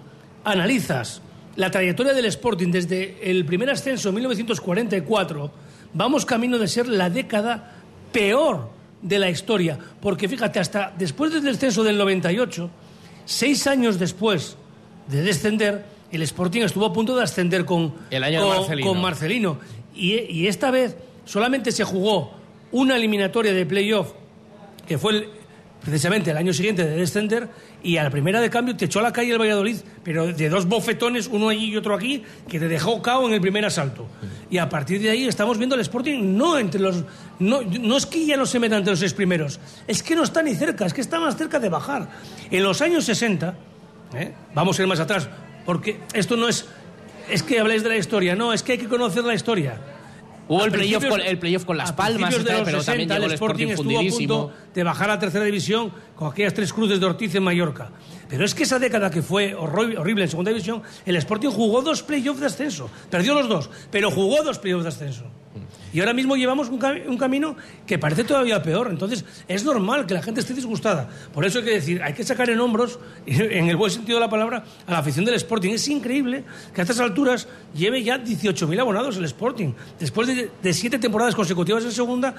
analizas 0.45 1.21
la 1.57 1.71
trayectoria 1.71 2.15
del 2.15 2.25
Sporting 2.25 2.69
desde 2.73 3.31
el 3.31 3.45
primer 3.45 3.69
ascenso 3.69 4.09
en 4.09 4.15
1944, 4.15 5.51
vamos 5.93 6.25
camino 6.25 6.57
de 6.59 6.67
ser 6.67 6.89
la 6.89 7.11
década 7.11 7.75
peor 8.11 8.80
de 9.03 9.19
la 9.19 9.29
historia. 9.31 9.79
Porque 10.01 10.29
fíjate, 10.29 10.59
hasta 10.61 10.93
después 10.99 11.33
del 11.33 11.43
descenso 11.43 11.83
del 11.85 11.97
98, 11.99 12.71
seis 13.25 13.67
años 13.67 13.99
después 13.99 14.57
de 15.09 15.23
descender, 15.23 15.85
el 16.13 16.23
Sporting 16.23 16.63
estuvo 16.63 16.87
a 16.87 16.93
punto 16.93 17.17
de 17.17 17.23
ascender 17.25 17.65
con, 17.65 17.95
El 18.11 18.25
año 18.25 18.41
de 18.41 18.47
con- 18.47 18.57
Marcelino. 18.59 18.89
con 18.89 19.01
Marcelino. 19.01 19.59
Y, 19.95 20.15
y 20.31 20.47
esta 20.49 20.71
vez 20.71 20.97
solamente 21.25 21.73
se 21.73 21.85
jugó 21.85 22.33
una 22.73 22.97
eliminatoria 22.97 23.53
de 23.53 23.67
playoff, 23.67 24.13
que 24.87 24.99
fue 24.99 25.13
el- 25.13 25.29
precisamente 25.83 26.31
el 26.31 26.37
año 26.37 26.53
siguiente 26.53 26.85
de 26.85 26.97
descender, 26.97 27.49
y 27.83 27.97
a 27.97 28.05
la 28.05 28.11
primera 28.11 28.41
de 28.41 28.51
cambio 28.51 28.77
te 28.77 28.85
echó 28.85 29.01
a 29.01 29.03
la 29.03 29.13
calle 29.13 29.33
el 29.33 29.39
Valladolid, 29.39 29.77
pero 30.03 30.33
de 30.33 30.49
dos 30.49 30.67
bofetones, 30.67 31.29
uno 31.29 31.49
allí 31.49 31.67
y 31.67 31.77
otro 31.77 31.95
aquí, 31.95 32.23
que 32.49 32.59
te 32.59 32.69
dejó 32.69 33.01
cao 33.01 33.27
en 33.27 33.35
el 33.35 33.41
primer 33.41 33.65
asalto. 33.65 34.07
Y 34.51 34.59
a 34.59 34.69
partir 34.69 35.01
de 35.01 35.11
ahí 35.11 35.27
estamos 35.27 35.59
viendo 35.59 35.75
el 35.75 35.81
Sporting 35.81 36.37
no 36.37 36.59
entre 36.59 36.81
los... 36.81 37.05
No, 37.39 37.63
no 37.63 37.97
es 37.97 38.07
que 38.07 38.27
ya 38.27 38.37
no 38.37 38.47
se 38.47 38.59
meta 38.59 38.77
entre 38.77 38.93
los 38.93 39.01
seis 39.01 39.15
primeros, 39.15 39.59
es 39.87 40.03
que 40.03 40.15
no 40.15 40.23
está 40.23 40.43
ni 40.43 40.55
cerca, 40.55 40.87
es 40.87 40.93
que 40.93 41.01
está 41.01 41.19
más 41.19 41.37
cerca 41.37 41.59
de 41.59 41.69
bajar. 41.69 42.09
En 42.51 42.63
los 42.63 42.83
años 42.83 43.05
60, 43.05 43.55
¿eh? 44.15 44.33
vamos 44.55 44.79
a 44.79 44.83
ir 44.83 44.89
más 44.89 45.01
atrás, 45.01 45.29
porque 45.65 46.01
esto 46.13 46.37
no 46.37 46.49
es... 46.49 46.67
Es 47.29 47.45
que 47.45 47.61
habláis 47.61 47.85
de 47.85 47.91
la 47.91 47.97
historia, 47.97 48.35
no, 48.35 48.53
es 48.53 48.65
que 48.65 48.73
hay 48.73 48.79
que 48.79 48.89
conocer 48.89 49.23
la 49.23 49.35
historia. 49.35 49.79
Hubo 50.51 50.65
el 50.65 50.73
playoff 50.73 51.07
con, 51.07 51.21
el 51.21 51.39
playoff 51.39 51.65
con 51.65 51.77
Las 51.77 51.93
Palmas, 51.93 52.31
de 52.33 52.39
los 52.39 52.63
pero 52.65 52.83
también 52.83 53.09
60, 53.09 53.15
llegó 53.15 53.27
el 53.27 53.33
Sporting 53.35 53.67
Sporting 53.69 53.99
estuvo 53.99 54.01
a 54.01 54.19
punto 54.19 54.53
de 54.75 54.83
bajar 54.83 55.11
a 55.11 55.19
tercera 55.21 55.45
división 55.45 55.93
con 56.17 56.33
aquellas 56.33 56.55
tres 56.55 56.73
cruces 56.73 56.99
de 56.99 57.07
Ortiz 57.07 57.33
en 57.37 57.45
Mallorca. 57.45 57.93
Pero 58.29 58.45
es 58.45 58.53
que 58.53 58.65
esa 58.65 58.81
década 58.81 59.13
que 59.13 59.23
fue 59.23 59.55
horrible 59.55 60.25
en 60.25 60.29
segunda 60.29 60.51
división, 60.51 60.83
el 61.07 61.15
Sporting 61.15 61.51
jugó 61.51 61.83
dos 61.83 62.03
playoffs 62.03 62.41
de 62.41 62.47
ascenso. 62.47 62.91
Perdió 63.09 63.35
los 63.35 63.49
dos, 63.49 63.71
pero 63.93 64.11
jugó 64.11 64.43
dos 64.43 64.59
playoffs 64.59 64.83
de 64.83 64.89
ascenso. 64.89 65.25
Y 65.93 66.01
ahora 66.01 66.13
mismo 66.13 66.37
llevamos 66.37 66.69
un, 66.69 66.85
un 67.09 67.19
camino 67.19 67.57
que 67.87 67.99
parece 67.99 68.25
todavía 68.25 68.63
peor. 68.63 68.89
Entonces, 68.91 69.25
es 69.49 69.65
normal 69.65 70.07
que 70.07 70.15
la 70.15 70.23
gente 70.23 70.41
esté 70.41 70.55
disgustada. 70.55 71.09
Por 71.33 71.45
eso 71.45 71.59
hay 71.59 71.65
que 71.65 71.71
decir, 71.73 72.03
hay 72.03 72.13
que 72.13 72.25
sacar 72.25 72.51
en 72.51 72.61
hombros, 72.61 72.99
en 73.27 73.69
el 73.69 73.77
buen 73.77 73.91
sentido 73.91 74.19
de 74.19 74.25
la 74.25 74.31
palabra, 74.31 74.65
a 74.87 74.93
la 74.93 74.99
afición 74.99 75.25
del 75.25 75.35
Sporting. 75.35 75.71
Es 75.71 75.89
increíble 75.89 76.45
que 76.75 76.81
a 76.81 76.83
estas 76.83 77.01
alturas 77.01 77.49
lleve 77.75 78.03
ya 78.03 78.23
18.000 78.23 78.81
abonados 78.81 79.17
el 79.17 79.25
Sporting. 79.25 79.73
Después 79.99 80.29
de, 80.29 80.73
siete 80.73 80.99
temporadas 80.99 81.35
consecutivas 81.35 81.85
en 81.85 81.93
segunda 81.93 82.35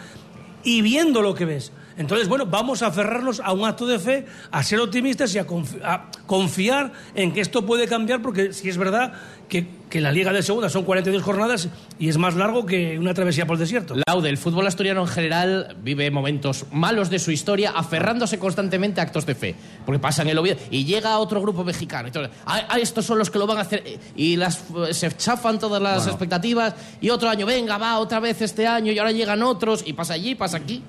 y 0.63 0.81
viendo 0.81 1.21
lo 1.21 1.33
que 1.33 1.45
ves. 1.45 1.71
Entonces, 1.97 2.27
bueno, 2.27 2.45
vamos 2.45 2.81
a 2.81 2.87
aferrarnos 2.87 3.39
a 3.39 3.51
un 3.51 3.67
acto 3.67 3.85
de 3.85 3.99
fe, 3.99 4.25
a 4.51 4.63
ser 4.63 4.79
optimistas 4.79 5.33
y 5.35 5.39
a, 5.39 5.45
a 5.83 6.11
confiar 6.25 6.93
en 7.15 7.33
que 7.33 7.41
esto 7.41 7.65
puede 7.65 7.87
cambiar, 7.87 8.21
porque 8.21 8.53
si 8.53 8.69
es 8.69 8.77
verdad 8.77 9.13
que, 9.49 9.80
que 9.91 10.01
la 10.01 10.11
Liga 10.11 10.31
de 10.33 10.41
Segunda 10.41 10.69
son 10.69 10.83
42 10.85 11.21
jornadas 11.21 11.67
y 11.99 12.09
es 12.09 12.17
más 12.17 12.33
largo 12.35 12.65
que 12.65 12.97
una 12.97 13.13
travesía 13.13 13.45
por 13.45 13.55
el 13.55 13.59
desierto. 13.59 13.93
Laude, 14.07 14.29
el 14.29 14.37
fútbol 14.37 14.65
asturiano 14.65 15.01
en 15.01 15.07
general 15.07 15.75
vive 15.83 16.09
momentos 16.09 16.65
malos 16.71 17.09
de 17.11 17.19
su 17.19 17.29
historia 17.29 17.73
aferrándose 17.75 18.39
constantemente 18.39 19.01
a 19.01 19.03
actos 19.03 19.25
de 19.25 19.35
fe. 19.35 19.55
Porque 19.85 19.99
pasa 19.99 20.21
en 20.23 20.29
el 20.29 20.37
Oviedo 20.39 20.59
y 20.71 20.85
llega 20.85 21.19
otro 21.19 21.41
grupo 21.41 21.63
mexicano. 21.63 22.09
Todo, 22.11 22.29
"Ah, 22.45 22.61
ah, 22.69 22.79
estos 22.79 23.05
son 23.05 23.19
los 23.19 23.29
que 23.29 23.37
lo 23.37 23.45
van 23.45 23.57
a 23.57 23.61
hacer. 23.61 23.83
Y 24.15 24.37
las, 24.37 24.63
se 24.93 25.11
chafan 25.15 25.59
todas 25.59 25.81
las 25.81 25.97
Bueno. 25.97 26.11
expectativas. 26.13 26.73
Y 27.01 27.09
otro 27.09 27.29
año, 27.29 27.45
venga, 27.45 27.77
va 27.77 27.99
otra 27.99 28.19
vez 28.21 28.41
este 28.41 28.65
año. 28.65 28.91
Y 28.93 28.97
ahora 28.97 29.11
llegan 29.11 29.43
otros. 29.43 29.83
Y 29.85 29.93
pasa 29.93 30.13
allí, 30.13 30.35
pasa 30.35 30.55
aquí. 30.57 30.81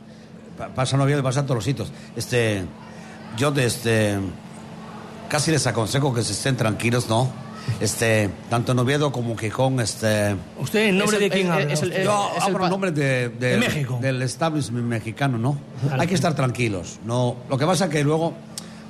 Pa- 0.57 0.69
Pasa 0.69 0.95
en 0.97 1.03
Oviedo 1.03 1.19
y 1.19 1.23
pasa 1.23 1.41
en 1.41 1.47
todos 1.47 1.57
los 1.57 1.65
sitios. 1.65 1.91
Este, 2.15 2.63
yo 3.37 3.51
desde 3.51 4.19
casi 5.29 5.51
les 5.51 5.67
aconsejo 5.67 6.15
que 6.15 6.23
se 6.23 6.33
estén 6.35 6.57
tranquilos, 6.57 7.09
¿no? 7.09 7.42
Este, 7.81 8.31
tanto 8.51 8.73
en 8.73 8.79
Oviedo 8.79 9.11
como 9.13 9.33
en 9.33 9.39
Gijón, 9.39 9.81
este... 9.81 10.37
¿Usted 10.59 10.89
en 10.89 10.99
nombre 10.99 11.17
Es 11.17 11.23
el- 11.23 11.29
de 11.31 11.35
quién 11.35 11.47
es- 11.47 11.53
habla? 11.53 11.73
es 11.73 11.83
el-? 11.83 12.05
Yo 12.05 12.31
hablo 12.41 12.65
en 12.65 12.71
nombre 12.71 12.91
de, 12.93 13.29
de- 13.29 13.51
De 13.53 13.57
México. 13.59 13.99
del 14.01 14.23
establishment 14.23 14.87
mexicano, 14.87 15.39
¿no? 15.39 15.59
Hay 15.99 16.07
que 16.07 16.15
estar 16.15 16.35
tranquilos. 16.35 16.99
No, 17.05 17.37
lo 17.49 17.59
que 17.59 17.67
pasa 17.67 17.89
que 17.89 18.03
luego 18.05 18.35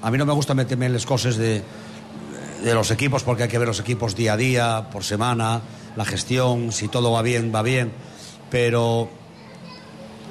a 0.03 0.11
mí 0.11 0.19
no 0.19 0.27
me 0.27 0.33
gusta 0.33 0.55
meterme 0.55 0.87
en 0.87 0.93
las 0.95 1.07
cosas 1.07 1.37
de, 1.37 1.63
de 2.65 2.75
los 2.75 2.91
equipos 2.91 3.23
porque 3.23 3.45
hay 3.45 3.49
que 3.49 3.59
ver 3.59 3.69
los 3.69 3.81
equipos 3.81 4.15
día 4.17 4.35
a 4.35 4.37
día, 4.37 4.89
por 4.93 5.05
semana, 5.05 5.61
la 5.97 6.05
gestión, 6.05 6.73
si 6.73 6.89
todo 6.89 7.13
va 7.13 7.23
bien, 7.23 7.53
va 7.55 7.63
bien. 7.63 7.93
Pero 8.51 9.09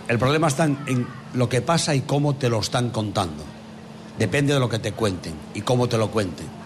el 0.08 0.19
problema 0.19 0.47
está 0.47 0.65
en, 0.65 0.77
en 0.88 1.08
lo 1.34 1.47
que 1.49 1.62
pasa 1.62 1.95
y 1.95 2.01
cómo 2.01 2.36
te 2.36 2.49
lo 2.49 2.60
están 2.60 2.89
contando. 2.89 3.43
Depende 4.19 4.54
de 4.54 4.60
lo 4.60 4.69
que 4.69 4.77
te 4.80 4.91
cuenten 4.91 5.34
y 5.56 5.62
cómo 5.62 5.88
te 5.88 5.97
lo 5.97 6.12
cuenten. 6.12 6.61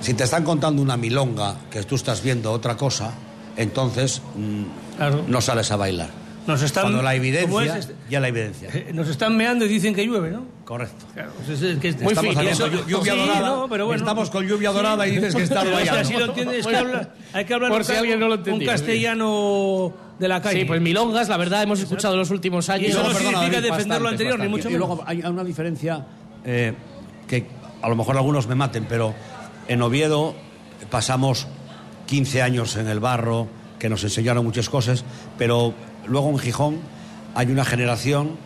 Si 0.00 0.14
te 0.14 0.24
están 0.24 0.44
contando 0.44 0.80
una 0.82 0.96
milonga 0.96 1.56
que 1.70 1.82
tú 1.82 1.96
estás 1.96 2.22
viendo 2.22 2.52
otra 2.52 2.76
cosa, 2.76 3.12
entonces 3.56 4.22
mm, 4.36 5.30
no 5.30 5.40
sales 5.40 5.70
a 5.72 5.76
bailar. 5.76 6.10
Nos 6.46 6.62
están- 6.62 6.84
Cuando 6.84 7.02
la 7.02 7.10
¿cómo 7.10 7.24
evidencia, 7.60 7.72
es? 7.76 7.78
Este- 7.90 7.94
ya 8.08 8.20
la 8.20 8.28
evidencia. 8.28 8.70
Eh, 8.72 8.90
Nos 8.94 9.06
están 9.08 9.36
meando 9.36 9.66
y 9.66 9.68
dicen 9.68 9.94
que 9.94 10.06
llueve, 10.06 10.30
¿no? 10.30 10.44
Correcto. 10.64 11.04
Claro, 11.12 11.32
pues 11.36 11.50
es- 11.50 11.62
es 11.62 11.78
que 11.78 11.88
Estamos 11.88 12.14
muy 12.24 12.34
haciendo 12.34 12.66
fin- 12.70 12.78
llu- 12.78 12.86
lluvia 12.86 13.12
Sí, 13.12 13.18
dorada. 13.18 13.48
no, 13.48 13.68
pero 13.68 13.84
bueno. 13.86 14.00
Estamos 14.02 14.30
con 14.30 14.46
lluvia 14.46 14.70
dorada 14.70 15.06
y 15.06 15.10
dices 15.16 15.34
que 15.34 15.42
está 15.42 15.62
rayando. 15.64 16.00
así 16.00 16.14
lo 16.14 16.24
entiendes, 16.24 16.60
es 16.60 16.66
que 16.66 16.76
habla- 16.76 17.10
hay 17.34 17.44
que 17.44 17.52
hablar 17.54 17.70
Por 17.70 17.80
un 17.80 17.84
si 17.84 17.92
ca- 17.92 17.98
alguien 17.98 18.18
no 18.20 18.28
lo 18.28 18.34
un 18.34 18.38
entendía. 18.38 18.72
castellano 18.72 19.92
de 20.18 20.28
la 20.28 20.40
calle. 20.40 20.60
Sí, 20.60 20.64
pues 20.64 20.80
milongas, 20.80 21.28
la 21.28 21.36
verdad, 21.36 21.62
hemos 21.64 21.80
escuchado 21.80 22.14
en 22.14 22.20
los 22.20 22.30
últimos 22.30 22.68
años. 22.70 22.88
Y 22.88 22.90
eso 22.92 22.98
no 23.02 23.08
Perdona, 23.08 23.20
significa 23.30 23.60
David, 23.60 23.70
defender 23.70 23.98
lo 24.00 24.04
bastante, 24.04 24.08
anterior, 24.24 24.38
ni 24.40 24.48
mucho 24.48 24.68
Y 24.70 24.72
menos. 24.72 24.88
luego 24.88 25.04
hay 25.06 25.20
una 25.20 25.44
diferencia 25.44 26.06
eh, 26.46 26.72
que 27.26 27.46
a 27.82 27.88
lo 27.90 27.94
mejor 27.96 28.16
algunos 28.16 28.46
me 28.46 28.54
maten, 28.54 28.86
pero 28.88 29.12
en 29.68 29.82
Oviedo 29.82 30.34
pasamos 30.90 31.46
15 32.06 32.42
años 32.42 32.76
en 32.76 32.88
el 32.88 33.00
barro, 33.00 33.48
que 33.78 33.88
nos 33.88 34.02
enseñaron 34.02 34.44
muchas 34.44 34.68
cosas, 34.68 35.04
pero 35.36 35.74
luego 36.06 36.30
en 36.30 36.38
Gijón 36.38 36.78
hay 37.34 37.48
una 37.50 37.64
generación 37.64 38.36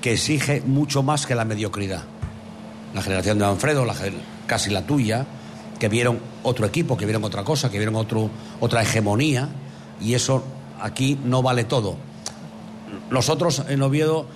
que 0.00 0.12
exige 0.12 0.60
mucho 0.62 1.02
más 1.02 1.26
que 1.26 1.34
la 1.34 1.44
mediocridad. 1.44 2.02
La 2.94 3.02
generación 3.02 3.38
de 3.38 3.46
Manfredo, 3.46 3.86
la, 3.86 3.94
casi 4.46 4.70
la 4.70 4.82
tuya, 4.82 5.24
que 5.78 5.88
vieron 5.88 6.20
otro 6.42 6.66
equipo, 6.66 6.96
que 6.96 7.06
vieron 7.06 7.24
otra 7.24 7.44
cosa, 7.44 7.70
que 7.70 7.78
vieron 7.78 7.96
otra 8.60 8.82
hegemonía, 8.82 9.48
y 10.00 10.14
eso 10.14 10.44
aquí 10.80 11.18
no 11.24 11.42
vale 11.42 11.64
todo. 11.64 11.96
Nosotros 13.10 13.62
en 13.68 13.82
Oviedo 13.82 14.26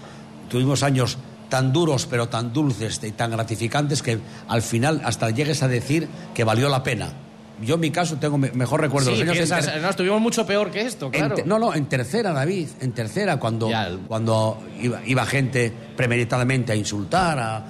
tuvimos 0.49 0.83
años 0.83 1.19
tan 1.49 1.73
duros 1.73 2.07
pero 2.07 2.29
tan 2.29 2.53
dulces 2.53 3.01
y 3.05 3.13
tan 3.13 3.31
gratificantes 3.31 4.03
que 4.03 4.19
al 4.49 4.63
final 4.63 5.01
hasta 5.05 5.31
llegues 5.31 5.63
a 5.63 5.69
decir 5.69 6.09
que 6.35 6.45
valió 6.45 6.69
la 6.69 6.83
pena. 6.83 7.13
Yo 7.63 7.77
en 7.77 7.81
mi 7.81 7.91
caso 7.91 8.17
tengo 8.17 8.37
me- 8.37 8.51
mejor 8.53 8.83
recuerdo 8.83 9.11
Sí, 9.11 9.13
los 9.17 9.23
años 9.23 9.49
que 9.49 9.71
en 9.77 9.83
no, 9.83 9.89
estuvimos 9.89 10.21
mucho 10.21 10.45
peor 10.45 10.71
que 10.71 10.83
esto, 10.83 11.11
claro. 11.11 11.37
no, 11.47 11.59
no, 11.59 11.75
en 11.75 11.87
tercera, 11.87 12.33
David, 12.33 12.69
en 12.81 12.93
tercera, 12.93 13.39
cuando, 13.39 13.71
cuando 14.09 14.63
iba, 14.81 15.01
iba 15.07 15.25
gente 15.25 15.73
premeditadamente 15.97 16.73
a 16.73 16.77
insultar, 16.77 17.39
a 17.39 17.65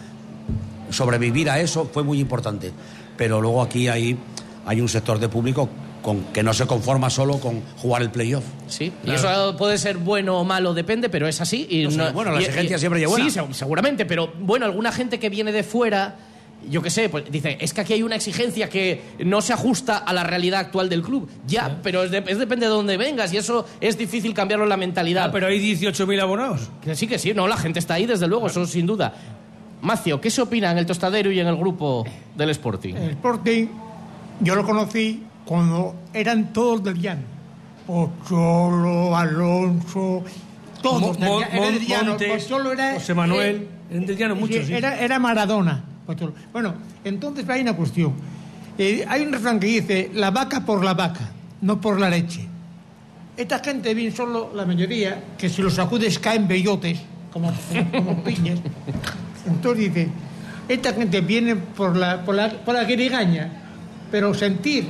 sobrevivir 0.91 1.51
a 1.51 1.61
eso, 1.61 1.89
fue 1.93 2.03
muy 2.03 2.19
importante. 2.21 2.73
Pero 3.17 3.41
luego 3.41 3.63
aquí 3.63 3.89
hay, 3.89 4.19
hay 4.67 4.81
un 4.81 4.89
sector 4.89 5.19
de 5.19 5.29
público 5.29 5.69
con, 6.07 6.23
que 6.33 6.45
no 6.45 6.55
se 6.55 6.69
conforma 6.69 7.11
solo 7.11 7.41
con 7.41 7.63
jugar 7.79 8.01
el 8.01 8.11
playoff. 8.13 8.45
Sí, 8.69 8.93
y 9.05 9.11
eso 9.11 9.57
puede 9.59 9.77
ser 9.77 9.97
bueno 9.99 10.39
o 10.39 10.45
malo, 10.45 10.73
depende, 10.73 11.09
pero 11.09 11.27
es 11.27 11.41
así. 11.41 11.67
Y 11.69 11.83
No 11.83 11.91
sé, 11.91 12.13
bueno, 12.13 12.31
la 12.31 12.41
y- 12.41 12.45
exigencia 12.45 12.77
y- 12.77 12.79
siempre 12.79 13.05
buena. 13.07 13.25
Sí, 13.25 13.31
se- 13.33 13.55
seguramente, 13.55 14.07
pero 14.07 14.33
bueno, 14.39 14.67
alguna 14.67 14.93
gente 14.93 15.19
que 15.19 15.29
viene 15.31 15.51
de 15.51 15.65
fuera, 15.65 16.15
yo 16.71 16.81
qué 16.81 16.91
sé, 16.91 17.09
pues 17.09 17.25
dice, 17.29 17.59
es 17.61 17.75
que 17.75 17.81
aquí 17.81 17.93
hay 17.95 18.05
una 18.05 18.15
exigencia 18.15 18.69
que 18.71 19.03
no 19.25 19.41
se 19.43 19.53
ajusta 19.53 19.99
a 19.99 20.13
la 20.13 20.23
realidad 20.23 20.61
actual 20.61 20.89
del 20.89 21.03
club. 21.03 21.29
Ya, 21.45 21.81
pero 21.83 22.05
es, 22.05 22.13
de- 22.13 22.23
es 22.29 22.39
depende 22.39 22.67
de 22.67 22.71
dónde 22.71 22.97
vengas 22.97 23.33
y 23.33 23.37
eso 23.39 23.67
es 23.81 23.99
difícil 23.99 24.33
cambiarlo 24.33 24.65
en 24.65 24.69
la 24.71 24.77
mentalidad. 24.77 25.25
Ah, 25.25 25.33
pero 25.33 25.49
hay 25.49 25.59
18.000 25.59 26.21
abonados. 26.21 26.71
Que 26.83 26.95
sí, 26.95 27.09
que 27.09 27.19
sí, 27.19 27.35
no, 27.35 27.49
la 27.49 27.57
gente 27.57 27.81
está 27.81 27.95
ahí, 27.95 28.07
desde 28.07 28.29
luego, 28.29 28.47
eso 28.47 28.65
sin 28.65 28.87
duda. 28.87 29.13
Macio, 29.83 30.21
¿qué 30.21 30.31
se 30.31 30.41
opina 30.41 30.71
en 30.71 30.79
el 30.79 30.87
tostadero 30.87 31.33
y 31.33 31.41
en 31.41 31.49
el 31.49 31.57
grupo 31.57 32.05
del 32.37 32.51
Sporting? 32.51 32.95
El 32.95 33.11
Sporting, 33.11 33.67
yo 34.41 34.55
lo 34.55 34.65
conocí 34.65 35.23
cuando 35.47 35.95
eran 36.13 36.53
todos 36.53 36.85
del 36.85 37.01
llano. 37.01 37.23
Pocholo, 37.87 39.17
Alonso, 39.17 40.23
todos 40.83 41.01
Mo- 41.01 41.13
del 41.13 41.25
Mo-. 41.29 41.41
Era 41.41 41.65
del 41.67 41.75
Mon- 41.75 41.87
llano. 41.87 42.11
Montes, 42.11 42.45
Pocholo 42.45 42.73
era, 42.73 42.95
José 42.95 43.15
Manuel, 43.15 43.57
eh, 43.57 43.69
eran 43.91 44.07
del 44.07 44.17
llano 44.17 44.37
muchos, 44.37 44.67
sí. 44.67 44.75
Era, 44.75 44.99
era 45.01 45.19
Maradona. 45.19 45.83
Pocholo. 46.07 46.35
Bueno, 46.53 46.75
entonces 47.05 47.49
hay 47.49 47.63
una 47.63 47.75
cuestión. 47.75 48.13
Eh, 48.79 49.05
hay 49.09 49.23
un 49.23 49.33
refrán 49.33 49.59
que 49.59 49.67
dice, 49.69 50.11
la 50.15 50.31
vaca 50.31 50.65
por 50.65 50.85
la 50.85 50.95
vaca, 50.95 51.31
no 51.63 51.81
por 51.81 51.99
la 51.99 52.11
leche. 52.11 52.47
Esta 53.37 53.59
gente 53.61 53.95
bien 53.95 54.15
solo, 54.15 54.51
la 54.55 54.65
mayoría, 54.65 55.23
que 55.39 55.49
si 55.49 55.63
los 55.63 55.75
sacudes 55.75 56.19
caen 56.19 56.47
bellotes, 56.49 56.99
como, 57.33 57.53
como 57.93 58.23
piñas. 58.25 58.61
Entonces 59.47 59.93
dice, 59.95 60.09
esta 60.69 60.93
gente 60.93 61.21
viene 61.21 61.55
por 61.57 61.97
la, 61.97 62.25
por 62.25 62.35
la, 62.35 62.51
por 62.51 62.75
la 62.75 62.85
guirigaña, 62.85 63.51
pero 64.11 64.33
sentir, 64.35 64.89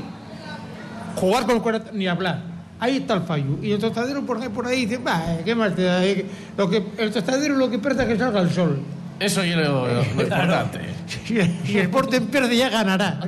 jugar 1.17 1.47
con 1.47 1.57
el 1.57 1.63
corazón, 1.63 1.89
ni 1.99 2.07
hablar. 2.07 2.41
Ahí 2.79 2.99
está 2.99 3.15
el 3.15 3.23
fallo. 3.23 3.59
Y 3.63 3.73
el 3.73 3.79
tostadero 3.79 4.25
por 4.25 4.41
ahí, 4.41 4.49
por 4.49 4.67
ahí 4.67 4.85
dice, 4.85 4.99
va, 4.99 5.23
¿qué 5.45 5.55
más 5.55 5.75
te 5.75 5.83
da? 5.83 6.05
Eh, 6.05 6.27
Lo 6.57 6.69
que, 6.69 6.85
el 6.99 7.11
tostadero 7.11 7.57
lo 7.57 7.71
que 7.71 7.79
pierde 7.79 8.03
es 8.03 8.09
que 8.11 8.19
salga 8.19 8.41
el 8.41 8.51
sol. 8.51 8.79
Eso 9.19 9.43
yo 9.45 9.57
lo, 9.57 9.87
lo 9.87 10.03
importante. 10.23 10.81
Si, 11.07 11.41
si 11.65 11.79
el 11.79 11.85
Sporting 11.85 12.23
pierde 12.23 12.57
ya 12.57 12.69
ganará. 12.69 13.21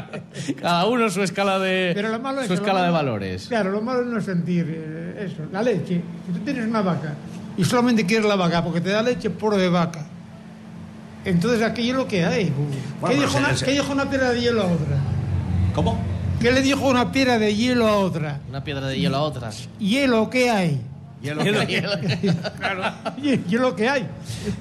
Cada 0.60 0.86
uno 0.86 1.10
su 1.10 1.24
escala 1.24 1.58
de, 1.58 1.90
Pero 1.92 2.10
lo 2.10 2.20
malo 2.20 2.40
es 2.40 2.46
su 2.46 2.54
lo 2.54 2.60
escala 2.60 2.84
de 2.84 2.90
valores. 2.90 3.48
Claro, 3.48 3.72
lo 3.72 3.82
malo 3.82 4.02
es 4.02 4.06
no 4.06 4.20
sentir 4.20 4.64
eh, 4.68 5.26
eso. 5.26 5.42
La 5.50 5.60
leche. 5.60 6.00
Si 6.26 6.32
tú 6.32 6.38
tienes 6.44 6.66
una 6.66 6.82
vaca 6.82 7.14
y 7.56 7.64
solamente 7.64 8.06
quieres 8.06 8.26
la 8.26 8.36
vaca 8.36 8.62
porque 8.62 8.80
te 8.80 8.90
da 8.90 9.02
leche 9.02 9.28
puro 9.30 9.56
de 9.56 9.68
vaca. 9.68 10.06
Entonces 11.24 11.62
aquello 11.62 11.92
es 11.92 11.98
lo 11.98 12.06
que 12.06 12.24
hay. 12.24 12.52
Bueno, 13.00 13.16
¿Qué, 13.16 13.20
dijo 13.26 13.38
una, 13.38 13.54
qué 13.54 13.70
dijo 13.72 13.92
una 13.92 14.08
piedra 14.08 14.30
de 14.30 14.40
hielo 14.40 14.62
a 14.62 14.66
otra? 14.66 14.96
¿Cómo? 15.74 15.98
¿Qué 16.40 16.52
le 16.52 16.60
dijo 16.62 16.86
una 16.88 17.10
piedra 17.12 17.38
de 17.38 17.54
hielo 17.54 17.86
a 17.88 17.96
otra? 17.96 18.40
Una 18.48 18.62
piedra 18.62 18.86
de 18.88 18.98
hielo 18.98 19.16
a 19.16 19.20
otra. 19.22 19.50
¿Hielo 19.78 20.28
qué 20.30 20.50
hay? 20.50 20.80
Hielo 21.22 21.42
Hielo, 21.42 21.66
que 21.66 21.76
hay. 21.78 23.42
hielo 23.48 23.74
que 23.74 23.88
hay. 23.88 24.06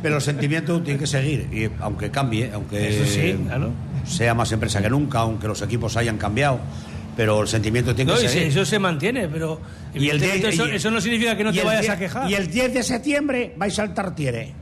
Pero 0.01 0.15
el 0.15 0.21
sentimiento 0.21 0.81
tiene 0.81 0.99
que 0.99 1.05
seguir, 1.05 1.47
y 1.51 1.69
aunque 1.81 2.09
cambie, 2.09 2.49
aunque 2.53 2.89
Eso 3.01 3.05
sí, 3.05 3.35
claro. 3.45 3.71
sea 4.07 4.33
más 4.33 4.51
empresa 4.53 4.81
que 4.81 4.89
nunca, 4.89 5.19
aunque 5.19 5.47
los 5.47 5.61
equipos 5.61 5.97
hayan 5.97 6.17
cambiado, 6.17 6.59
pero 7.17 7.41
el 7.41 7.47
sentimiento 7.49 7.93
tiene 7.93 8.13
No, 8.13 8.17
que 8.17 8.25
y 8.25 8.29
seguir. 8.29 8.43
se- 8.53 8.59
eso 8.61 8.65
se 8.65 8.79
mantiene, 8.79 9.27
pero 9.27 9.59
Y 9.93 9.97
el 10.09 10.23
evidentemente 10.23 10.47
die- 10.47 10.53
eso, 10.53 10.67
y- 10.67 10.75
eso 10.75 10.91
no 10.91 11.01
significa 11.01 11.35
que 11.35 11.43
no 11.43 11.51
te 11.51 11.61
vayas 11.63 11.81
die- 11.83 11.91
a 11.91 11.97
quejar. 11.99 12.31
Y 12.31 12.35
el 12.35 12.49
10 12.49 12.73
de 12.73 12.83
septiembre 12.83 13.53
vais 13.57 13.77
al 13.77 13.93
Tartiere. 13.93 14.53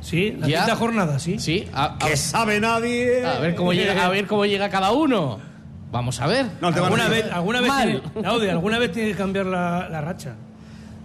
Sí, 0.00 0.36
la 0.38 0.46
quinta 0.48 0.74
jornada, 0.76 1.18
sí. 1.20 1.38
Sí, 1.38 1.68
a, 1.72 1.94
a- 1.94 1.98
Que 1.98 2.16
sabe 2.16 2.58
nadie. 2.58 3.24
a 3.24 3.38
ver 3.38 3.54
cómo 3.54 3.72
llega, 3.72 4.04
a 4.04 4.08
ver 4.08 4.26
cómo 4.26 4.44
llega 4.44 4.68
cada 4.68 4.90
uno. 4.90 5.38
Vamos 5.92 6.20
a 6.20 6.26
ver. 6.26 6.46
No, 6.60 6.68
¿Alguna 6.68 7.08
vez, 7.08 7.26
alguna 7.30 7.60
vez 7.60 7.68
Mal. 7.68 8.02
tiene, 8.14 8.50
alguna 8.50 8.78
vez 8.78 8.92
tiene 8.92 9.10
que 9.10 9.16
cambiar 9.16 9.46
la, 9.46 9.88
la 9.90 10.00
racha. 10.00 10.34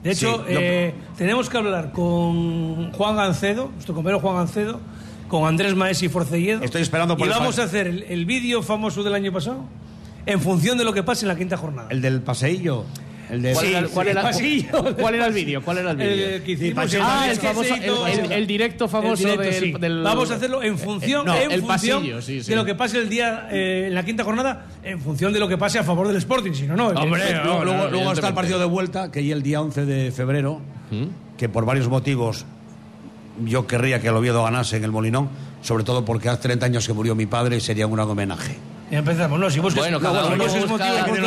De 0.01 0.11
hecho, 0.11 0.37
Sí, 0.47 0.53
eh, 0.55 0.93
tenemos 1.17 1.49
que 1.49 1.57
hablar 1.57 1.91
con 1.91 2.93
Juan 2.93 3.17
Gancedo, 3.17 3.69
nuestro 3.73 3.93
compañero 3.93 4.21
Juan 4.21 4.37
Gancedo, 4.37 4.79
con 5.27 5.45
Andrés 5.45 5.75
Maesi 5.75 6.07
Forcelledo. 6.07 6.63
Estoy 6.63 6.81
esperando 6.83 7.17
por 7.17 7.27
Y 7.27 7.29
vamos 7.29 7.59
a 7.59 7.63
hacer 7.63 7.87
el, 7.87 8.03
el 8.03 8.25
vídeo 8.25 8.63
famoso 8.63 9.03
del 9.03 9.13
año 9.13 9.33
pasado 9.33 9.65
en 10.25 10.39
función 10.39 10.77
de 10.77 10.85
lo 10.85 10.93
que 10.93 11.03
pase 11.03 11.25
en 11.25 11.29
la 11.29 11.35
quinta 11.35 11.57
jornada. 11.57 11.89
El 11.91 12.01
del 12.01 12.21
paseillo. 12.21 12.85
El 13.29 13.41
de- 13.41 13.53
¿Cuál, 13.53 13.65
Sí, 13.65 13.73
era, 13.73 13.87
cuál 13.89 14.05
sí, 14.05 14.11
era- 14.11 14.21
el 14.21 14.27
pasillo. 14.27 14.95
cuál 14.99 15.15
era 15.15 15.27
el 15.27 15.33
vídeo? 15.33 15.61
¿Cuál 15.61 15.77
era 15.79 15.91
el 15.91 15.97
vídeo? 15.97 16.27
El 16.29 16.43
que 16.43 16.51
hicimos, 16.53 16.95
ah, 17.01 17.27
el 17.29 17.37
famoso, 17.37 17.75
el, 18.31 18.47
directo 18.47 18.87
famoso 18.87 19.13
El 19.27 19.37
directo, 19.37 19.43
del, 19.43 19.63
sí. 19.63 19.71
del- 19.79 20.01
Vamos 20.03 20.31
a 20.31 20.35
hacerlo 20.35 20.63
en 20.63 20.77
función, 20.77 21.25
No, 21.25 21.35
en 21.35 21.51
el 21.51 21.61
función 21.61 21.99
pasillo, 22.01 22.21
sí, 22.21 22.41
sí. 22.43 22.49
de 22.49 22.55
lo 22.55 22.63
que 22.63 22.75
pase 22.75 22.97
el 22.99 23.09
día 23.09 23.47
eh, 23.51 23.85
en 23.87 23.95
la 23.95 24.03
quinta 24.05 24.23
jornada, 24.23 24.67
en 24.83 25.01
función 25.01 25.33
de 25.33 25.39
lo 25.39 25.47
que 25.47 25.57
pase 25.57 25.77
a 25.79 25.83
favor 25.83 26.07
del 26.07 26.17
Sporting, 26.17 26.53
si 26.53 26.67
no, 26.67 26.75
no. 26.75 26.91
luego, 26.93 27.01
evidentemente. 27.15 27.43
luego- 27.65 27.87
luego 27.89 28.11
está 28.13 28.29
el 28.29 28.33
partido 28.33 28.59
de 28.59 28.65
vuelta, 28.65 29.11
que 29.11 29.25
ya 29.25 29.35
el 29.35 29.43
día 29.43 29.61
11 29.61 29.85
de 29.85 30.11
febrero, 30.11 30.61
que 31.37 31.49
por 31.49 31.65
varios 31.65 31.89
motivos 31.89 32.45
yo 33.45 33.67
querría 33.67 33.99
que 34.01 34.07
el 34.07 34.15
Oviedo 34.15 34.43
ganase 34.43 34.77
en 34.77 34.83
el 34.85 34.91
Molinón, 34.91 35.29
sobre 35.61 35.83
todo 35.83 36.05
porque 36.05 36.29
hace 36.29 36.43
30 36.43 36.65
años 36.65 36.87
que 36.87 36.93
murió 36.93 37.13
mi 37.13 37.25
padre 37.25 37.57
y 37.57 37.59
sería 37.59 37.85
un 37.87 37.93
gran 37.93 38.07
homenaje. 38.07 38.55
Ya 38.89 38.99
empezamos, 38.99 39.37
no, 39.37 39.49
si 39.49 39.59
buscas, 39.59 39.83
Bueno, 39.83 39.99
no, 39.99 40.05
cada 40.13 40.27
uno 40.27 40.37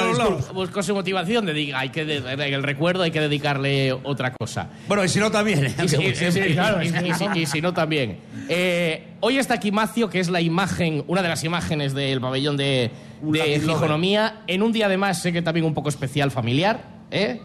busca, 0.08 0.52
busca 0.52 0.82
su 0.82 0.94
motivación. 0.94 1.44
Dedica, 1.44 1.78
hay 1.80 1.90
que 1.90 2.06
de- 2.06 2.54
el 2.54 2.62
recuerdo 2.62 3.02
hay 3.02 3.10
que 3.10 3.20
dedicarle 3.20 3.92
otra 3.92 4.32
cosa. 4.32 4.68
Bueno, 4.88 5.04
y 5.04 5.08
si 5.10 5.18
no 5.18 5.30
también. 5.30 5.74
Y 5.82 7.46
si, 7.46 7.60
no 7.60 7.74
también. 7.74 8.18
Eh, 8.48 9.08
hoy 9.20 9.36
está 9.38 9.54
aquí 9.54 9.72
Macio, 9.72 10.08
que 10.08 10.20
es 10.20 10.30
la 10.30 10.40
imagen, 10.40 11.04
una 11.06 11.20
de 11.22 11.28
las 11.28 11.44
imágenes 11.44 11.92
del 11.92 12.20
pabellón 12.20 12.56
de, 12.56 12.90
de. 13.20 13.60
Gijonomía, 13.74 14.40
en 14.46 14.62
un 14.62 14.72
día 14.72 14.86
además 14.86 15.20
sé 15.20 15.30
que 15.32 15.42
también 15.42 15.66
un 15.66 15.74
poco 15.74 15.90
especial 15.90 16.30
familiar. 16.30 16.80
¿eh? 17.10 17.40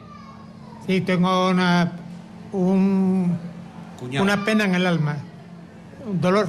Sí, 0.88 1.02
tengo 1.02 1.50
una, 1.50 1.92
un- 2.54 3.38
una 4.22 4.46
pena 4.46 4.64
en 4.64 4.76
el 4.76 4.86
alma, 4.88 5.18
un 6.08 6.22
dolor. 6.22 6.48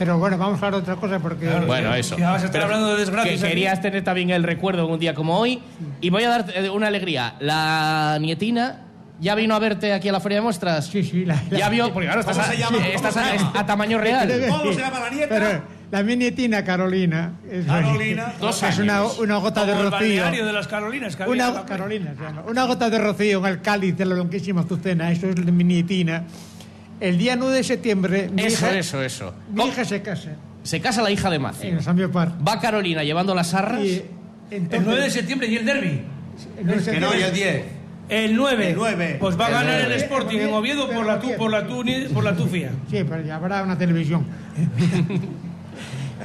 Pero 0.00 0.16
bueno, 0.16 0.38
vamos 0.38 0.62
a 0.62 0.66
hablar 0.66 0.80
de 0.82 0.90
otra 0.90 0.96
cosa 1.00 1.18
porque... 1.18 1.46
bueno, 1.66 1.94
eso. 1.94 2.16
ya 2.16 2.30
vas 2.30 2.42
a 2.42 2.46
estar 2.46 2.62
hablando 2.62 2.88
de 2.94 3.00
desgracias 3.00 3.38
Que 3.42 3.48
querías 3.48 3.82
tener 3.82 4.02
también 4.02 4.30
el 4.30 4.42
recuerdo 4.42 4.86
en 4.86 4.92
un 4.92 4.98
día 4.98 5.14
como 5.14 5.38
hoy. 5.38 5.60
Y 6.00 6.08
voy 6.08 6.24
a 6.24 6.30
dar 6.30 6.46
eh, 6.54 6.70
una 6.70 6.86
alegría. 6.86 7.34
La 7.38 8.16
nietina 8.18 8.86
ya 9.20 9.34
vino 9.34 9.54
a 9.54 9.58
verte 9.58 9.92
aquí 9.92 10.08
a 10.08 10.12
la 10.12 10.20
feria 10.20 10.38
de 10.38 10.42
muestras. 10.42 10.86
Sí, 10.86 11.04
sí. 11.04 11.26
La, 11.26 11.36
Ya 11.50 11.68
vio, 11.68 11.92
porque 11.92 12.06
claro, 12.06 12.20
estás, 12.22 12.38
¿Cómo 12.38 12.78
a, 12.78 12.86
estás 12.86 13.14
a- 13.18 13.60
a 13.60 13.66
tamaño 13.66 13.98
real. 14.00 14.26
¿Cómo 14.48 14.72
se 14.72 14.80
llama 14.80 15.00
la 15.00 15.10
nieta? 15.10 15.28
Pero 15.28 15.62
la 15.90 16.02
mi 16.02 16.16
nietina 16.16 16.64
Carolina. 16.64 17.32
Es, 17.50 17.66
Carolina. 17.66 18.32
Dos 18.40 18.62
es 18.62 18.78
una, 18.78 19.04
una 19.04 19.36
gota 19.36 19.66
de 19.66 19.72
Como 19.72 19.84
el 19.84 19.90
rocío. 19.92 20.46
de 20.46 20.52
las 20.54 20.66
Carolinas. 20.66 21.14
que 21.14 21.24
Una, 21.24 21.50
la- 21.50 21.66
Carolina 21.66 22.14
se 22.16 22.22
llama. 22.24 22.42
Una 22.48 22.64
gota 22.64 22.88
de 22.88 22.98
rocío 22.98 23.40
en 23.40 23.44
el 23.52 23.60
cáliz 23.60 23.98
de 23.98 24.06
la 24.06 24.14
blanquísima 24.14 24.62
azucena. 24.62 25.12
Eso 25.12 25.26
es 25.28 25.34
de 25.34 25.52
mi 25.52 25.64
nietina. 25.64 26.24
El 27.00 27.16
día 27.18 27.34
9 27.36 27.54
de 27.56 27.64
septiembre, 27.64 28.28
mi, 28.32 28.42
Eso, 28.42 28.66
hija, 28.66 28.78
eso, 28.78 29.02
eso. 29.02 29.34
mi 29.52 29.64
hija 29.64 29.84
se 29.84 30.02
casa 30.02 30.32
Se 30.62 30.80
casa 30.80 31.00
la 31.02 31.10
hija 31.10 31.30
de 31.30 31.38
Macio. 31.38 31.68
en 31.70 31.76
el 31.78 31.82
San 31.82 31.96
Biopar. 31.96 32.32
Va 32.46 32.60
Carolina 32.60 33.02
llevando 33.02 33.34
las 33.34 33.54
arras. 33.54 33.82
Y 33.82 34.02
entonces- 34.50 34.78
El 34.80 34.84
9 34.84 35.02
de 35.02 35.10
septiembre 35.10 35.48
y 35.48 35.56
el 35.56 35.64
derby. 35.64 35.88
el 36.58 36.66
9 36.66 36.80
de 36.82 36.92
Que 36.92 37.00
no, 37.00 37.06
y 37.14 37.16
el 37.18 37.22
septiembre- 37.24 37.52
10. 37.52 37.80
El 38.24 38.36
9. 38.36 38.70
El 38.70 38.76
9. 38.76 39.16
Pues 39.20 39.38
va 39.40 39.44
a 39.46 39.48
El 39.48 39.54
ganar 39.54 39.80
el 39.80 39.86
9. 39.88 39.96
Sporting 40.02 40.38
en 40.40 40.52
Oviedo 40.52 40.90
por 40.90 41.06
la, 41.06 41.18
tu, 41.20 41.34
por 41.36 41.50
la, 41.50 41.66
tu, 41.66 41.84
por 42.12 42.24
la 42.24 42.36
tufia. 42.36 42.70
Sí, 42.90 43.04
pero 43.08 43.22
ya 43.22 43.36
habrá 43.36 43.62
una 43.62 43.78
televisión. 43.78 44.26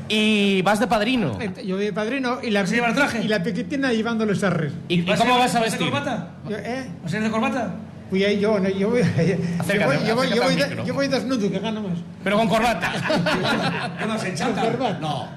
Y 0.10 0.62
vas 0.62 0.80
de 0.80 0.88
padrino. 0.88 1.40
Yo 1.66 1.78
voy 1.78 1.86
de 1.86 1.94
padrino 1.94 2.40
y 2.44 2.52
la, 2.52 2.62
¿Vas 2.62 2.72
a 2.72 2.76
llevar 2.76 2.94
traje? 2.94 3.24
y 3.24 3.28
la 3.28 3.42
pequitina 3.42 3.92
llevándole 3.94 4.36
sarres. 4.36 4.74
¿Y, 4.90 5.00
y 5.00 5.04
cómo 5.06 5.38
vas 5.40 5.56
a 5.56 5.60
¿Vas 5.60 5.72
de 5.72 5.78
vestir? 5.78 5.90
corbata? 5.90 6.32
Yo, 6.50 6.58
¿eh? 6.58 6.86
¿Vas 7.02 7.14
a 7.14 7.18
ir 7.18 7.24
de 7.24 7.32
corbata? 7.32 7.74
Pues 8.10 8.24
ahí 8.26 8.40
yo, 8.40 8.60
no, 8.60 8.70
yo 8.70 8.90
voy, 8.90 9.02
yo 9.18 9.36
Acércate, 9.60 9.98
voy, 9.98 10.08
yo 10.08 10.16
voy, 10.16 10.30
yo 10.30 10.44
voy 10.44 10.56
de- 10.56 10.84
yo 10.86 10.94
voy 10.94 11.08
desnudo, 11.08 11.50
que 11.52 11.60
gano 11.60 11.82
más. 11.82 11.98
Pero 12.24 12.38
con 12.38 12.48
corbata. 12.48 12.92
Con 14.00 14.54
corbata. 14.54 15.00
No. 15.00 15.28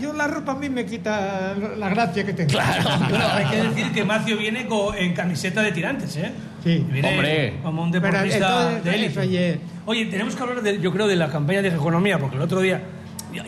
Yo, 0.00 0.12
la 0.12 0.28
ropa 0.28 0.52
a 0.52 0.54
mí 0.54 0.68
me 0.68 0.86
quita 0.86 1.54
la 1.76 1.88
gracia 1.88 2.24
que 2.24 2.32
tengo. 2.32 2.52
Bueno, 3.08 3.24
hay 3.32 3.44
que 3.46 3.56
decir 3.68 3.92
que 3.92 4.04
Macio 4.04 4.36
viene 4.38 4.66
co- 4.66 4.94
en 4.94 5.12
camiseta 5.12 5.60
de 5.62 5.72
tirantes, 5.72 6.16
¿eh? 6.16 6.30
Sí. 6.62 6.86
Viene 6.90 7.08
Hombre. 7.08 7.54
como 7.62 7.82
un 7.82 7.90
Pero 7.90 8.04
deportista 8.06 8.68
entonces, 8.76 8.84
de 8.84 8.94
élite. 8.94 9.60
oye, 9.86 10.04
tenemos 10.06 10.36
que 10.36 10.42
hablar, 10.42 10.62
de, 10.62 10.80
yo 10.80 10.92
creo, 10.92 11.08
de 11.08 11.16
la 11.16 11.28
campaña 11.30 11.62
de 11.62 11.68
economía, 11.68 12.18
porque 12.18 12.36
el 12.36 12.42
otro 12.42 12.60
día 12.60 12.80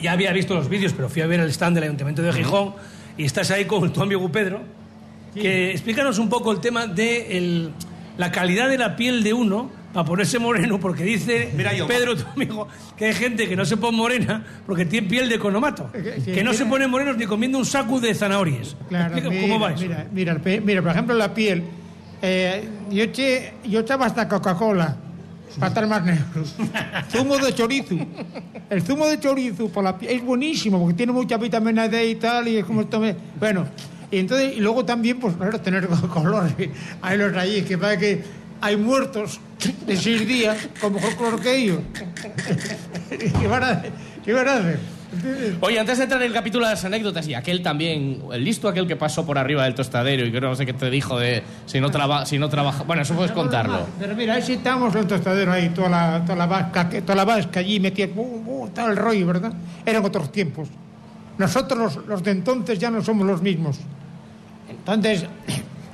ya, 0.01 0.13
había 0.13 0.33
visto 0.33 0.55
los 0.55 0.69
vídeos, 0.69 0.93
pero 0.93 1.09
fui 1.09 1.23
a 1.23 1.27
ver 1.29 1.39
el 1.41 1.51
stand 1.51 1.77
del 1.77 1.85
Ayuntamiento 1.85 2.21
de 2.23 2.33
Gijón 2.33 2.75
y 3.17 3.25
estás 3.25 3.51
ahí 3.53 3.65
con 3.67 3.93
tu 3.93 4.03
amigo 4.03 4.31
Pedro. 4.33 4.61
Que 5.35 5.71
explícanos 5.71 6.19
un 6.19 6.29
poco 6.29 6.51
el 6.53 6.61
tema 6.61 6.87
de 6.89 7.39
el- 7.39 7.71
la 8.19 8.31
calidad 8.33 8.69
de 8.69 8.79
la 8.79 8.97
piel 8.97 9.23
de 9.23 9.33
uno 9.33 9.71
para 9.93 10.05
ponerse 10.07 10.39
moreno, 10.39 10.79
porque 10.81 11.05
dice 11.05 11.51
Mira 11.57 11.75
yo, 11.75 11.87
Pedro, 11.87 12.17
tu 12.17 12.25
amigo, 12.35 12.67
que 12.97 13.07
hay 13.07 13.13
gente 13.15 13.49
que 13.49 13.57
no 13.57 13.65
se 13.65 13.77
pone 13.77 13.97
morena 13.97 14.45
porque 14.67 14.85
tiene 14.87 15.09
piel 15.09 15.29
de 15.29 15.35
economato. 15.35 15.91
Que- 15.93 16.43
no 16.43 16.53
se 16.55 16.65
ponen 16.67 16.91
morenos 16.91 17.17
ni 17.17 17.27
comiendo 17.27 17.59
un 17.59 17.67
saco 17.67 18.01
de 18.01 18.15
zanahorias. 18.15 18.75
Claro, 18.89 19.15
mira, 19.15 19.41
¿Cómo 19.43 19.61
va 19.61 19.73
eso? 19.73 19.83
Mira, 19.83 20.07
mira, 20.13 20.41
mira, 20.65 20.83
por 20.83 20.91
ejemplo, 20.93 21.15
la 21.15 21.33
piel. 21.35 21.63
eh, 22.23 22.69
yo, 22.91 23.03
eché, 23.05 23.53
yo 23.65 23.81
echaba 23.81 24.07
hasta 24.07 24.29
Coca-Cola 24.29 24.97
para 25.59 25.69
estar 25.69 25.87
más 25.87 26.03
negro. 26.05 26.25
zumo 27.13 27.37
de 27.37 27.55
chorizo. 27.55 27.97
El 28.71 28.81
zumo 28.83 29.07
de 29.07 29.21
chorizo 29.21 29.69
por 29.69 29.85
la 29.85 29.99
piel 29.99 30.13
es 30.17 30.25
buenísimo 30.25 30.79
porque 30.81 30.95
tiene 30.95 31.13
mucha 31.13 31.37
vitamina 31.37 31.89
D 31.89 32.07
y 32.09 32.15
tal. 32.15 32.49
Y 32.49 32.57
es 32.57 32.65
como 32.65 32.81
esto 32.81 32.99
me- 33.01 33.15
Bueno, 33.39 33.67
y 34.13 34.19
entonces, 34.19 34.57
y 34.57 34.61
luego 34.61 34.85
también, 34.85 35.19
pues 35.19 35.35
claro, 35.37 35.59
tener 35.61 35.89
colores. 36.13 36.55
Hay 37.01 37.17
los 37.17 37.35
allí 37.35 37.63
que 37.63 37.79
parece 37.79 37.99
que 37.99 38.25
hay 38.61 38.77
muertos 38.77 39.41
de 39.87 39.97
seis 39.97 40.29
días 40.29 40.69
con 40.81 40.93
mejor 40.93 41.17
color 41.17 41.41
que 41.41 41.57
ellos. 41.57 41.81
¿Qué 43.09 43.49
van 43.49 43.65
a, 43.65 43.83
qué 44.23 44.33
van 44.35 44.49
a 44.49 44.57
hacer? 44.59 44.79
Oye, 45.61 45.79
antes 45.79 45.99
de 45.99 46.05
entrar 46.05 46.21
en 46.23 46.29
el 46.29 46.33
capítulo 46.33 46.67
de 46.67 46.73
las 46.73 46.85
anécdotas, 46.85 47.27
y 47.27 47.35
aquel 47.35 47.63
también, 47.63 48.23
el 48.33 48.45
listo 48.45 48.69
aquel 48.69 48.87
que 48.87 48.97
pasó 48.97 49.25
por 49.25 49.39
arriba 49.39 49.65
del 49.65 49.75
tostadero 49.75 50.27
y 50.27 50.33
que 50.33 50.41
no 50.41 50.55
sé 50.57 50.67
qué 50.67 50.73
te 50.73 50.91
dijo 50.91 51.19
de 51.19 51.43
si 51.67 51.81
no, 51.81 51.91
traba, 51.91 52.27
si 52.27 52.39
no 52.39 52.49
trabaja. 52.49 52.83
Bueno, 52.85 53.03
eso 53.03 53.15
puedes 53.15 53.33
contarlo. 53.33 53.87
Pero 53.99 54.15
mira, 54.15 54.35
ahí 54.35 54.43
sí 54.43 54.61
en 54.63 54.99
el 54.99 55.07
tostadero 55.07 55.53
ahí, 55.53 55.71
toda 55.71 55.89
la, 55.89 56.23
toda 56.25 56.37
la 56.37 56.47
vasca, 56.47 56.89
que, 56.89 57.03
toda 57.03 57.17
la 57.17 57.25
vasca 57.25 57.61
allí 57.61 57.81
metía, 57.81 58.09
uh, 58.15 58.21
uh, 58.21 58.69
tal 58.71 58.91
el 58.91 58.97
rollo, 58.97 59.27
¿verdad? 59.27 59.53
Eran 59.87 60.05
otros 60.05 60.31
tiempos. 60.31 60.69
Nosotros 61.37 61.79
los, 61.79 62.07
los 62.07 62.23
de 62.23 62.31
entonces 62.31 62.79
ya 62.79 62.91
no 62.91 63.03
somos 63.03 63.27
los 63.27 63.43
mismos. 63.43 63.81
Entonces, 64.87 65.26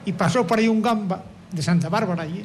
y 0.07 0.13
pasó 0.13 0.47
por 0.47 0.59
ahí 0.59 0.69
un 0.69 0.81
gamba 0.83 1.23
de 1.53 1.63
Santa 1.63 1.89
Bárbara 1.89 2.23
allí. 2.23 2.45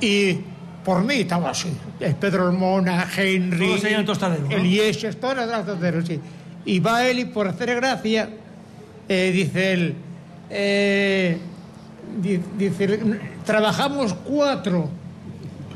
Y 0.00 0.38
por 0.84 1.02
mí 1.04 1.14
estaba 1.14 1.50
así. 1.50 1.72
Pedro 2.20 2.52
Mona, 2.52 3.06
Henry. 3.16 3.66
Todos 3.68 3.84
ahí 3.84 3.94
en 3.94 4.00
el 4.00 4.06
tostadero, 4.06 4.42
¿no? 4.44 4.50
Elieses, 4.56 5.18
todos 5.20 5.34
en 5.34 5.40
el 5.44 5.48
tostadero, 5.64 6.04
sí. 6.04 6.20
Y 6.64 6.80
va 6.80 7.06
él 7.06 7.20
y 7.20 7.24
por 7.26 7.48
hacer 7.48 7.74
gracia, 7.76 8.28
eh, 9.08 9.30
dice 9.32 9.72
él, 9.72 9.94
eh, 10.50 11.38
di- 12.20 12.40
dice, 12.56 13.00
trabajamos 13.44 14.14
cuatro. 14.14 14.88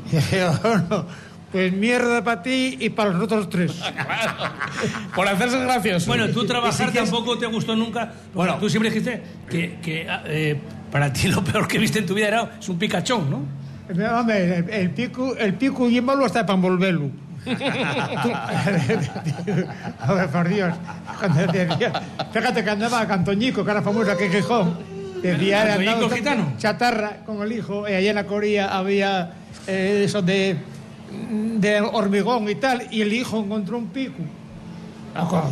Dije, 0.11 0.45
"Bueno, 0.61 1.05
pues 1.53 1.71
mierda 1.71 2.23
para 2.23 2.41
ti 2.41 2.77
y 2.79 2.89
para 2.89 3.11
los 3.11 3.21
otros 3.21 3.47
tres. 3.47 3.71
Por 5.15 5.27
hacerse 5.27 5.59
gracioso. 5.59 6.07
Bueno, 6.07 6.27
tú 6.29 6.45
trabajar 6.45 6.91
tampoco 6.91 7.37
te 7.37 7.45
gustó 7.45 7.75
nunca. 7.75 8.11
Bueno, 8.33 8.57
tú 8.57 8.67
siempre 8.69 8.89
dijiste 8.89 9.21
que, 9.47 9.77
que, 9.79 10.09
ah, 10.09 10.23
eh, 10.25 10.59
para 10.91 11.13
ti 11.13 11.27
lo 11.27 11.43
peor 11.43 11.67
que 11.67 11.77
viste 11.77 11.99
en 11.99 12.07
tu 12.07 12.15
vida 12.15 12.27
era 12.27 12.51
es 12.59 12.67
un 12.67 12.79
picachón, 12.79 13.29
¿no? 13.29 13.45
Hombre, 14.19 14.57
el, 14.57 14.69
el 14.69 14.89
pico, 14.89 15.35
el 15.37 15.53
pico 15.53 15.87
y 15.87 15.97
el 15.97 16.03
malo 16.03 16.25
hasta 16.25 16.43
para 16.43 16.55
envolverlo. 16.55 17.11
A 19.99 20.13
ver, 20.13 20.29
por 20.31 20.47
Dios. 20.47 20.73
Fíjate 22.31 22.63
que 22.63 22.69
andaba 22.69 23.05
Cantoñico, 23.07 23.63
que 23.63 23.71
era 23.71 23.83
famoso 23.83 24.11
aquí 24.11 24.23
en 24.23 24.31
Gijón. 24.31 24.77
Decía, 25.21 25.63
era 25.63 25.75
¿Cantoñico 25.75 25.95
andaba 26.05 26.15
gitano? 26.15 26.53
chatarra 26.57 27.17
con 27.25 27.43
el 27.43 27.51
hijo, 27.51 27.87
y 27.87 27.93
allá 27.93 28.09
en 28.09 28.15
la 28.15 28.25
Corea 28.25 28.75
había 28.75 29.33
eh, 29.67 30.03
eso 30.05 30.21
de, 30.21 30.57
de 31.59 31.81
hormigón 31.81 32.49
y 32.49 32.55
tal, 32.55 32.87
y 32.91 33.01
el 33.01 33.13
hijo 33.13 33.39
encontró 33.39 33.77
un 33.77 33.87
pico. 33.87 34.21
Acá, 35.15 35.43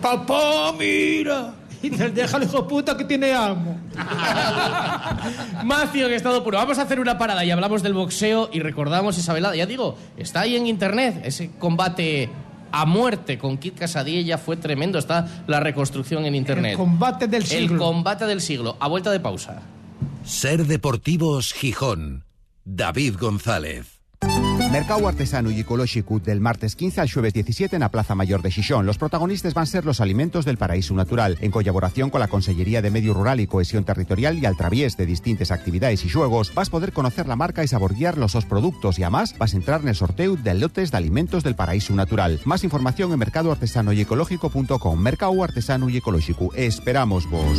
Papá, 0.00 0.72
mira. 0.78 1.54
Y 1.82 1.88
dice, 1.88 2.10
déjale, 2.10 2.44
hijo 2.44 2.62
de 2.62 2.68
puta, 2.68 2.96
que 2.96 3.04
tiene 3.04 3.32
amo. 3.32 3.78
Macio 5.64 6.06
en 6.06 6.12
estado 6.14 6.42
puro. 6.44 6.58
Vamos 6.58 6.78
a 6.78 6.82
hacer 6.82 7.00
una 7.00 7.16
parada 7.18 7.44
y 7.44 7.50
hablamos 7.50 7.82
del 7.82 7.94
boxeo 7.94 8.50
y 8.52 8.60
recordamos 8.60 9.16
esa 9.18 9.32
velada. 9.32 9.56
Ya 9.56 9.66
digo, 9.66 9.96
está 10.16 10.40
ahí 10.40 10.56
en 10.56 10.66
internet 10.66 11.20
ese 11.24 11.50
combate 11.58 12.28
a 12.72 12.84
muerte 12.86 13.38
con 13.38 13.58
Kid 13.58 13.74
Casadilla 13.78 14.38
fue 14.38 14.56
tremendo. 14.56 14.98
Está 14.98 15.42
la 15.46 15.60
reconstrucción 15.60 16.24
en 16.26 16.34
internet. 16.34 16.72
El 16.72 16.76
combate 16.78 17.26
del 17.28 17.42
El 17.42 17.48
siglo. 17.48 17.78
combate 17.78 18.26
del 18.26 18.40
siglo. 18.40 18.76
A 18.78 18.88
vuelta 18.88 19.10
de 19.10 19.20
pausa. 19.20 19.62
Ser 20.24 20.66
Deportivos 20.66 21.52
Gijón. 21.52 22.24
David 22.64 23.16
González. 23.18 23.99
Mercado 24.72 25.08
Artesano 25.08 25.50
y 25.50 25.58
Ecológico 25.58 26.20
del 26.20 26.40
martes 26.40 26.76
15 26.76 27.00
al 27.00 27.10
jueves 27.10 27.34
17 27.34 27.74
en 27.74 27.80
la 27.80 27.90
Plaza 27.90 28.14
Mayor 28.14 28.40
de 28.40 28.52
Xixón. 28.52 28.86
Los 28.86 28.98
protagonistas 28.98 29.52
van 29.52 29.64
a 29.64 29.66
ser 29.66 29.84
los 29.84 30.00
alimentos 30.00 30.44
del 30.44 30.58
paraíso 30.58 30.94
natural, 30.94 31.36
en 31.40 31.50
colaboración 31.50 32.08
con 32.08 32.20
la 32.20 32.28
Consellería 32.28 32.80
de 32.80 32.92
Medio 32.92 33.12
Rural 33.12 33.40
y 33.40 33.48
Cohesión 33.48 33.82
Territorial 33.82 34.38
y 34.38 34.46
al 34.46 34.56
través 34.56 34.96
de 34.96 35.06
distintas 35.06 35.50
actividades 35.50 36.04
y 36.04 36.08
juegos, 36.08 36.54
vas 36.54 36.68
a 36.68 36.70
poder 36.70 36.92
conocer 36.92 37.26
la 37.26 37.34
marca 37.34 37.64
y 37.64 37.68
saborear 37.68 38.16
los 38.16 38.34
dos 38.34 38.44
productos 38.44 39.00
y 39.00 39.02
además 39.02 39.34
vas 39.36 39.54
a 39.54 39.56
entrar 39.56 39.80
en 39.80 39.88
el 39.88 39.96
sorteo 39.96 40.36
de 40.36 40.54
lotes 40.54 40.92
de 40.92 40.98
alimentos 40.98 41.42
del 41.42 41.56
paraíso 41.56 41.92
natural. 41.96 42.38
Más 42.44 42.62
información 42.62 43.12
en 43.12 43.18
mercadoartesano 43.18 43.92
y 43.92 44.02
ecológico.com. 44.02 45.00
Mercado 45.00 45.42
Artesano 45.42 45.88
y 45.88 45.96
Ecológico. 45.96 46.54
Esperamos 46.54 47.28
vos. 47.28 47.58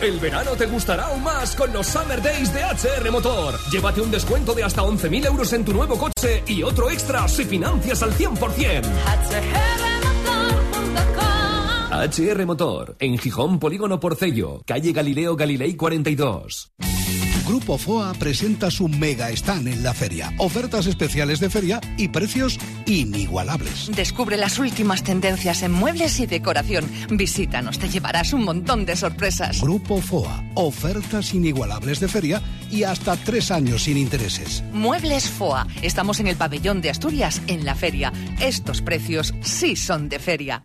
El 0.00 0.18
verano 0.18 0.52
te 0.56 0.66
gustará 0.66 1.06
aún 1.06 1.22
más 1.22 1.54
con 1.54 1.72
los 1.72 1.86
Summer 1.86 2.20
Days 2.20 2.52
de 2.52 2.60
HR 2.60 3.10
Motor. 3.12 3.54
Llévate 3.70 4.00
un 4.00 4.10
descuento 4.10 4.54
de 4.54 4.64
hasta 4.64 4.82
11.000 4.82 5.26
euros 5.26 5.52
en 5.52 5.64
tu 5.64 5.72
nuevo 5.72 5.96
coche 5.96 6.42
y 6.46 6.62
otro 6.62 6.90
extra 6.90 7.28
si 7.28 7.44
financias 7.44 8.02
al 8.02 8.12
100%. 8.12 8.82
HR 11.92 12.46
Motor, 12.46 12.96
en 12.98 13.18
Gijón 13.18 13.58
Polígono 13.58 14.00
Porcello, 14.00 14.62
calle 14.66 14.92
Galileo 14.92 15.36
Galilei 15.36 15.76
42. 15.76 16.72
Grupo 17.46 17.76
FOA 17.76 18.14
presenta 18.14 18.70
su 18.70 18.88
mega 18.88 19.28
stand 19.30 19.68
en 19.68 19.82
la 19.82 19.92
feria. 19.92 20.32
Ofertas 20.38 20.86
especiales 20.86 21.40
de 21.40 21.50
feria 21.50 21.80
y 21.96 22.08
precios 22.08 22.58
inigualables. 22.86 23.90
Descubre 23.94 24.36
las 24.36 24.58
últimas 24.58 25.02
tendencias 25.02 25.62
en 25.62 25.72
muebles 25.72 26.20
y 26.20 26.26
decoración. 26.26 26.88
Visítanos, 27.10 27.78
te 27.78 27.88
llevarás 27.88 28.32
un 28.32 28.44
montón 28.44 28.86
de 28.86 28.96
sorpresas. 28.96 29.60
Grupo 29.60 30.00
FOA. 30.00 30.44
Ofertas 30.54 31.34
inigualables 31.34 32.00
de 32.00 32.08
feria 32.08 32.42
y 32.70 32.84
hasta 32.84 33.16
tres 33.16 33.50
años 33.50 33.84
sin 33.84 33.96
intereses. 33.96 34.62
Muebles 34.72 35.28
FOA. 35.28 35.66
Estamos 35.82 36.20
en 36.20 36.28
el 36.28 36.36
pabellón 36.36 36.80
de 36.80 36.90
Asturias, 36.90 37.42
en 37.48 37.64
la 37.64 37.74
feria. 37.74 38.12
Estos 38.40 38.82
precios 38.82 39.34
sí 39.42 39.76
son 39.76 40.08
de 40.08 40.18
feria. 40.18 40.64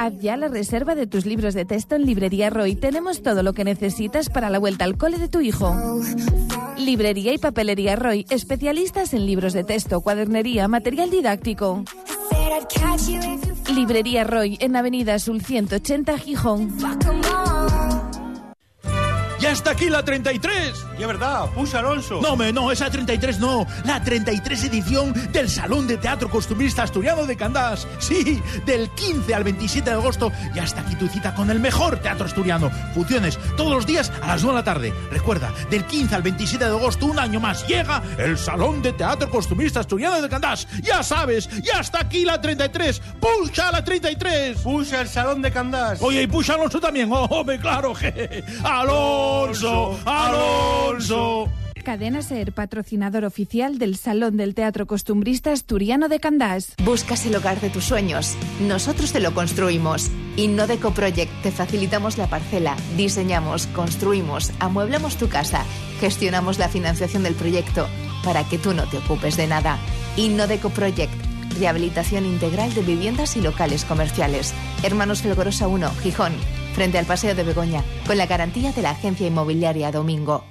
Haz 0.00 0.18
ya 0.18 0.38
la 0.38 0.48
reserva 0.48 0.94
de 0.94 1.06
tus 1.06 1.26
libros 1.26 1.52
de 1.52 1.66
texto 1.66 1.94
en 1.94 2.06
Librería 2.06 2.48
Roy. 2.48 2.74
Tenemos 2.74 3.22
todo 3.22 3.42
lo 3.42 3.52
que 3.52 3.64
necesitas 3.64 4.30
para 4.30 4.48
la 4.48 4.58
vuelta 4.58 4.86
al 4.86 4.96
cole 4.96 5.18
de 5.18 5.28
tu 5.28 5.42
hijo. 5.42 5.76
Librería 6.78 7.34
y 7.34 7.38
papelería 7.38 7.96
Roy, 7.96 8.24
especialistas 8.30 9.12
en 9.12 9.26
libros 9.26 9.52
de 9.52 9.62
texto, 9.62 10.00
cuadernería, 10.00 10.68
material 10.68 11.10
didáctico. 11.10 11.84
Librería 13.74 14.24
Roy, 14.24 14.56
en 14.62 14.74
Avenida 14.74 15.16
Azul 15.16 15.42
180, 15.42 16.16
Gijón. 16.16 16.74
¡Ya 19.40 19.52
está 19.52 19.70
aquí 19.70 19.88
la 19.88 20.04
33! 20.04 20.86
Y 20.98 21.02
es 21.02 21.06
verdad, 21.06 21.46
push 21.54 21.74
Alonso. 21.74 22.20
No, 22.20 22.36
me, 22.36 22.52
no, 22.52 22.70
esa 22.70 22.90
33 22.90 23.38
no. 23.38 23.66
La 23.84 24.02
33 24.02 24.64
edición 24.64 25.14
del 25.32 25.48
Salón 25.48 25.86
de 25.86 25.96
Teatro 25.96 26.28
Costumbrista 26.28 26.82
Asturiano 26.82 27.24
de 27.24 27.36
Candás. 27.36 27.86
Sí, 27.98 28.42
del 28.66 28.90
15 28.90 29.34
al 29.34 29.44
27 29.44 29.88
de 29.88 29.96
agosto. 29.96 30.30
Ya 30.54 30.64
está 30.64 30.82
aquí 30.82 30.94
tu 30.96 31.08
cita 31.08 31.34
con 31.34 31.50
el 31.50 31.58
mejor 31.58 31.98
teatro 32.00 32.26
asturiano. 32.26 32.70
Funciones 32.94 33.38
todos 33.56 33.72
los 33.72 33.86
días 33.86 34.12
a 34.20 34.26
las 34.26 34.42
9 34.42 34.56
de 34.56 34.60
la 34.60 34.64
tarde. 34.64 34.94
Recuerda, 35.10 35.52
del 35.70 35.84
15 35.86 36.14
al 36.14 36.22
27 36.22 36.64
de 36.64 36.70
agosto, 36.70 37.06
un 37.06 37.18
año 37.18 37.40
más, 37.40 37.66
llega 37.66 38.02
el 38.18 38.36
Salón 38.36 38.82
de 38.82 38.92
Teatro 38.92 39.30
Costumbrista 39.30 39.80
Asturiano 39.80 40.20
de 40.20 40.28
Candás. 40.28 40.68
Ya 40.82 41.02
sabes, 41.02 41.48
ya 41.62 41.80
está 41.80 42.00
aquí 42.00 42.26
la 42.26 42.40
33. 42.40 43.00
¡Pucha 43.18 43.72
la 43.72 43.82
33! 43.82 44.58
Puxa 44.58 45.00
el 45.00 45.08
Salón 45.08 45.40
de 45.40 45.50
Candás. 45.50 46.02
Oye, 46.02 46.22
y 46.22 46.26
pucha 46.26 46.54
Alonso 46.54 46.78
también. 46.78 47.10
¡Oh, 47.10 47.24
hombre, 47.30 47.58
claro! 47.58 47.94
je. 47.94 48.44
¡Alonso! 49.30 50.00
¡Alonso! 50.04 51.48
Cadena 51.84 52.20
Ser, 52.20 52.52
patrocinador 52.52 53.24
oficial 53.24 53.78
del 53.78 53.96
Salón 53.96 54.36
del 54.36 54.54
Teatro 54.54 54.86
Costumbrista 54.86 55.52
Asturiano 55.52 56.08
de 56.08 56.18
Candás. 56.18 56.74
Buscas 56.84 57.24
el 57.26 57.36
hogar 57.36 57.60
de 57.60 57.70
tus 57.70 57.84
sueños. 57.84 58.34
Nosotros 58.60 59.12
te 59.12 59.20
lo 59.20 59.32
construimos. 59.32 60.10
Innodeco 60.36 60.90
Project 60.90 61.30
te 61.42 61.52
facilitamos 61.52 62.18
la 62.18 62.28
parcela, 62.28 62.76
diseñamos, 62.96 63.68
construimos, 63.68 64.50
amueblamos 64.58 65.16
tu 65.16 65.28
casa, 65.28 65.64
gestionamos 66.00 66.58
la 66.58 66.68
financiación 66.68 67.22
del 67.22 67.34
proyecto 67.34 67.86
para 68.24 68.44
que 68.48 68.58
tú 68.58 68.74
no 68.74 68.88
te 68.88 68.98
ocupes 68.98 69.36
de 69.36 69.46
nada. 69.46 69.78
Innodeco 70.16 70.70
Project. 70.70 71.14
Rehabilitación 71.58 72.26
integral 72.26 72.74
de 72.74 72.82
viviendas 72.82 73.36
y 73.36 73.40
locales 73.40 73.84
comerciales. 73.84 74.54
Hermanos 74.82 75.22
Felgorosa 75.22 75.66
1, 75.66 75.90
Gijón, 76.02 76.32
frente 76.74 76.98
al 76.98 77.06
Paseo 77.06 77.34
de 77.34 77.44
Begoña, 77.44 77.84
con 78.06 78.18
la 78.18 78.26
garantía 78.26 78.72
de 78.72 78.82
la 78.82 78.90
agencia 78.90 79.26
inmobiliaria 79.26 79.90
Domingo. 79.90 80.44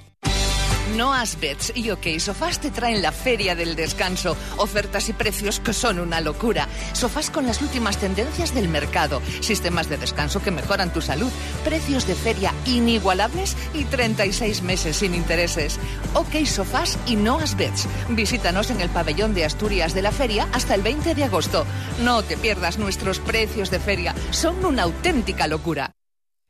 No 0.96 1.12
Asbets 1.12 1.72
y 1.74 1.90
OK 1.90 2.18
Sofás 2.18 2.60
te 2.60 2.70
traen 2.70 3.02
la 3.02 3.12
Feria 3.12 3.54
del 3.54 3.76
Descanso. 3.76 4.36
Ofertas 4.56 5.08
y 5.08 5.12
precios 5.12 5.60
que 5.60 5.72
son 5.72 6.00
una 6.00 6.20
locura. 6.20 6.68
Sofás 6.92 7.30
con 7.30 7.46
las 7.46 7.62
últimas 7.62 7.98
tendencias 7.98 8.54
del 8.54 8.68
mercado. 8.68 9.22
Sistemas 9.40 9.88
de 9.88 9.98
descanso 9.98 10.42
que 10.42 10.50
mejoran 10.50 10.92
tu 10.92 11.00
salud. 11.00 11.30
Precios 11.64 12.06
de 12.06 12.14
feria 12.14 12.52
inigualables 12.66 13.56
y 13.72 13.84
36 13.84 14.62
meses 14.62 14.96
sin 14.96 15.14
intereses. 15.14 15.78
OK 16.14 16.44
Sofás 16.44 16.98
y 17.06 17.16
No 17.16 17.38
Asbets. 17.38 17.86
Visítanos 18.08 18.70
en 18.70 18.80
el 18.80 18.90
pabellón 18.90 19.34
de 19.34 19.44
Asturias 19.44 19.94
de 19.94 20.02
la 20.02 20.12
Feria 20.12 20.48
hasta 20.52 20.74
el 20.74 20.82
20 20.82 21.14
de 21.14 21.24
agosto. 21.24 21.64
No 22.02 22.22
te 22.22 22.36
pierdas 22.36 22.78
nuestros 22.78 23.20
precios 23.20 23.70
de 23.70 23.78
feria. 23.78 24.14
Son 24.30 24.64
una 24.64 24.82
auténtica 24.82 25.46
locura. 25.46 25.94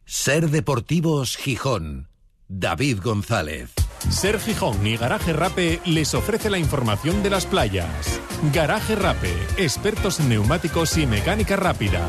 Ser 0.05 0.49
Deportivos 0.51 1.37
Gijón. 1.37 2.09
David 2.49 2.99
González. 3.03 3.71
Ser 4.09 4.41
Gijón 4.41 4.85
y 4.85 4.97
Garaje 4.97 5.33
Rape 5.33 5.81
les 5.85 6.15
ofrece 6.15 6.51
la 6.51 6.59
información 6.59 7.23
de 7.23 7.31
las 7.31 7.47
playas. 7.47 8.21
Garaje 8.53 8.97
Rape, 8.97 9.33
expertos 9.57 10.19
en 10.19 10.31
neumáticos 10.31 10.97
y 10.99 11.07
mecánica 11.07 11.55
rápida. 11.57 12.09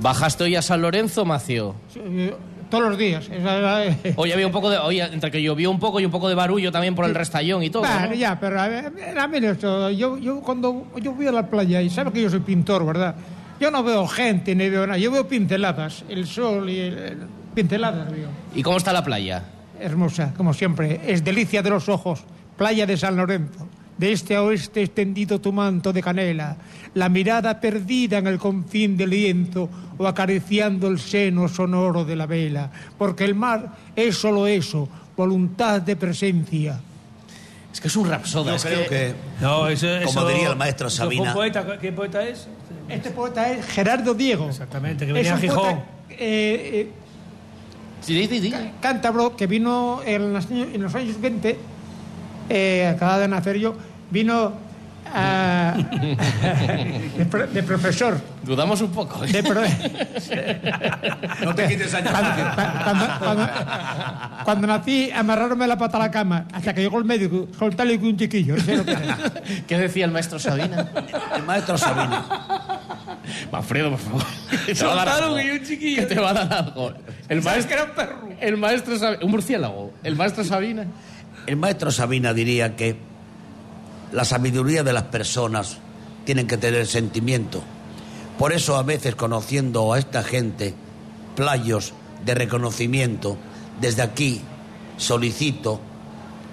¿Bajaste 0.00 0.44
hoy 0.44 0.56
a 0.56 0.62
San 0.62 0.82
Lorenzo, 0.82 1.24
Macio? 1.24 1.76
Eh, 1.94 2.34
Todos 2.70 2.88
los 2.88 2.98
días. 2.98 3.28
Esa- 3.30 3.94
Hoy 4.16 4.32
había 4.32 4.46
un 4.46 4.52
poco 4.52 4.68
de. 4.70 4.78
Oye, 4.78 5.02
entre 5.02 5.30
que 5.30 5.40
llovió 5.42 5.70
un 5.70 5.78
poco 5.78 6.00
y 6.00 6.04
un 6.04 6.10
poco 6.10 6.28
de 6.28 6.34
barullo 6.34 6.72
también 6.72 6.94
por 6.96 7.04
el 7.04 7.14
restallón 7.14 7.62
y 7.62 7.70
todo. 7.70 7.82
Bueno, 7.82 8.08
¿no? 8.08 8.14
ya, 8.14 8.38
pero 8.40 8.60
a 8.60 8.68
ver, 8.68 8.92
era 8.98 9.28
menos 9.28 9.58
todo. 9.58 9.90
Yo, 9.90 10.18
yo 10.18 10.40
cuando 10.40 10.86
yo 11.00 11.12
voy 11.12 11.26
a 11.28 11.32
la 11.32 11.48
playa, 11.48 11.80
y 11.82 11.90
sabe 11.90 12.10
que 12.12 12.22
yo 12.22 12.30
soy 12.30 12.40
pintor, 12.40 12.84
¿verdad? 12.84 13.14
Yo 13.60 13.70
no 13.70 13.82
veo 13.82 14.06
gente 14.06 14.54
ni 14.54 14.68
veo 14.68 14.86
nada, 14.86 14.98
yo 14.98 15.10
veo 15.10 15.26
pinceladas, 15.26 16.04
el 16.08 16.26
sol 16.26 16.68
y 16.70 16.78
el, 16.80 16.98
el- 16.98 17.18
pinceladas 17.54 18.10
veo. 18.10 18.28
¿Y 18.54 18.62
cómo 18.62 18.76
está 18.76 18.92
la 18.92 19.02
playa? 19.04 19.42
Hermosa, 19.80 20.32
como 20.36 20.54
siempre, 20.54 21.00
es 21.06 21.24
delicia 21.24 21.62
de 21.62 21.70
los 21.70 21.88
ojos, 21.88 22.22
playa 22.56 22.86
de 22.86 22.96
San 22.96 23.16
Lorenzo. 23.16 23.66
De 23.96 24.12
este 24.12 24.36
a 24.36 24.42
oeste 24.44 24.80
extendido 24.82 25.40
tu 25.40 25.52
manto 25.52 25.92
de 25.92 26.00
canela, 26.00 26.56
la 26.94 27.08
mirada 27.08 27.58
perdida 27.60 28.18
en 28.18 28.28
el 28.28 28.38
confín 28.38 28.96
del 28.96 29.10
viento 29.10 29.68
o 29.98 30.06
acariciando 30.06 30.86
el 30.86 31.00
seno 31.00 31.48
sonoro 31.48 32.04
de 32.04 32.14
la 32.14 32.26
vela, 32.26 32.70
porque 32.96 33.24
el 33.24 33.34
mar 33.34 33.74
es 33.96 34.16
solo 34.16 34.46
eso, 34.46 34.88
voluntad 35.16 35.82
de 35.82 35.96
presencia. 35.96 36.78
Es 37.72 37.80
que 37.80 37.88
es 37.88 37.96
un 37.96 38.08
rapsoda. 38.08 38.50
Yo 38.52 38.56
es 38.56 38.64
creo 38.64 38.88
que, 38.88 39.14
No, 39.40 39.66
eso, 39.68 39.88
como 40.04 40.20
eso- 40.20 40.28
diría 40.28 40.50
el 40.50 40.56
maestro 40.56 40.88
Sabina, 40.90 41.34
poeta. 41.34 41.66
¿Qué 41.80 41.90
poeta 41.90 42.22
es? 42.26 42.46
Este 42.88 43.10
poeta 43.10 43.50
es 43.50 43.66
Gerardo 43.66 44.14
Diego. 44.14 44.48
Exactamente, 44.48 45.04
que 45.04 45.10
Es 45.12 45.14
venía 45.14 45.34
a 45.34 45.38
Gijón. 45.38 45.56
poeta, 45.62 45.84
eh, 46.10 46.70
eh, 46.74 46.90
ca- 48.50 48.72
cántabro 48.80 49.36
que 49.36 49.46
vino 49.46 50.00
en 50.04 50.32
los 50.32 50.46
años, 50.50 50.68
en 50.72 50.82
los 50.82 50.94
años 50.94 51.20
20, 51.20 51.58
eh, 52.48 52.86
acababa 52.94 53.18
de 53.18 53.28
nacer 53.28 53.58
yo, 53.58 53.74
vino 54.10 54.52
ah, 55.14 55.74
de, 57.16 57.24
pro- 57.26 57.46
de 57.46 57.62
profesor. 57.62 58.20
Dudamos 58.42 58.80
un 58.80 58.90
poco. 58.90 59.24
¿eh? 59.24 59.28
De 59.32 59.42
pro- 59.42 59.60
No 61.44 61.54
te 61.54 61.68
quites 61.68 61.92
años. 61.94 62.10
cuando, 62.10 62.30
cuando- 62.84 63.06
cuando- 63.18 63.48
cuando 64.44 64.66
nací, 64.66 65.10
amarraronme 65.10 65.66
la 65.66 65.76
pata 65.76 65.96
a 65.98 66.00
la 66.00 66.10
cama 66.10 66.46
hasta 66.52 66.72
que 66.74 66.80
llegó 66.82 66.98
el 66.98 67.04
médico. 67.04 67.48
Soltarle 67.58 67.96
un 67.96 68.16
chiquillo. 68.16 68.54
que. 68.56 68.82
¿Qué 69.66 69.78
decía 69.78 70.04
el 70.04 70.10
maestro 70.10 70.38
Sabina? 70.38 70.86
El 71.36 71.42
maestro 71.42 71.76
Sabina. 71.78 72.24
Manfredo, 73.52 73.90
por 73.90 73.98
favor. 73.98 74.22
Que 74.66 74.74
algo. 74.84 75.40
y 75.40 75.50
un 75.50 75.64
chiquillo. 75.64 76.08
Que 76.08 76.14
te 76.14 76.20
va 76.20 76.30
a 76.30 76.34
dar 76.34 76.52
algo. 76.52 76.92
El 77.28 77.42
maestro, 77.42 77.68
que 77.68 77.74
era 77.74 77.84
un 77.84 77.90
perro? 77.90 78.28
el 78.40 78.56
maestro 78.56 78.98
Sabina. 78.98 79.24
Un 79.24 79.30
murciélago. 79.30 79.92
El 80.02 80.16
maestro 80.16 80.44
Sabina. 80.44 80.86
El 81.46 81.56
maestro 81.56 81.90
Sabina 81.90 82.32
diría 82.34 82.76
que 82.76 82.96
la 84.12 84.24
sabiduría 84.24 84.82
de 84.82 84.92
las 84.92 85.04
personas 85.04 85.78
tienen 86.24 86.46
que 86.46 86.56
tener 86.56 86.86
sentimiento. 86.86 87.62
Por 88.38 88.52
eso 88.52 88.76
a 88.76 88.82
veces 88.82 89.14
conociendo 89.14 89.92
a 89.92 89.98
esta 89.98 90.22
gente, 90.22 90.74
playos 91.34 91.94
de 92.24 92.34
reconocimiento, 92.34 93.36
desde 93.80 94.02
aquí 94.02 94.40
solicito 94.96 95.80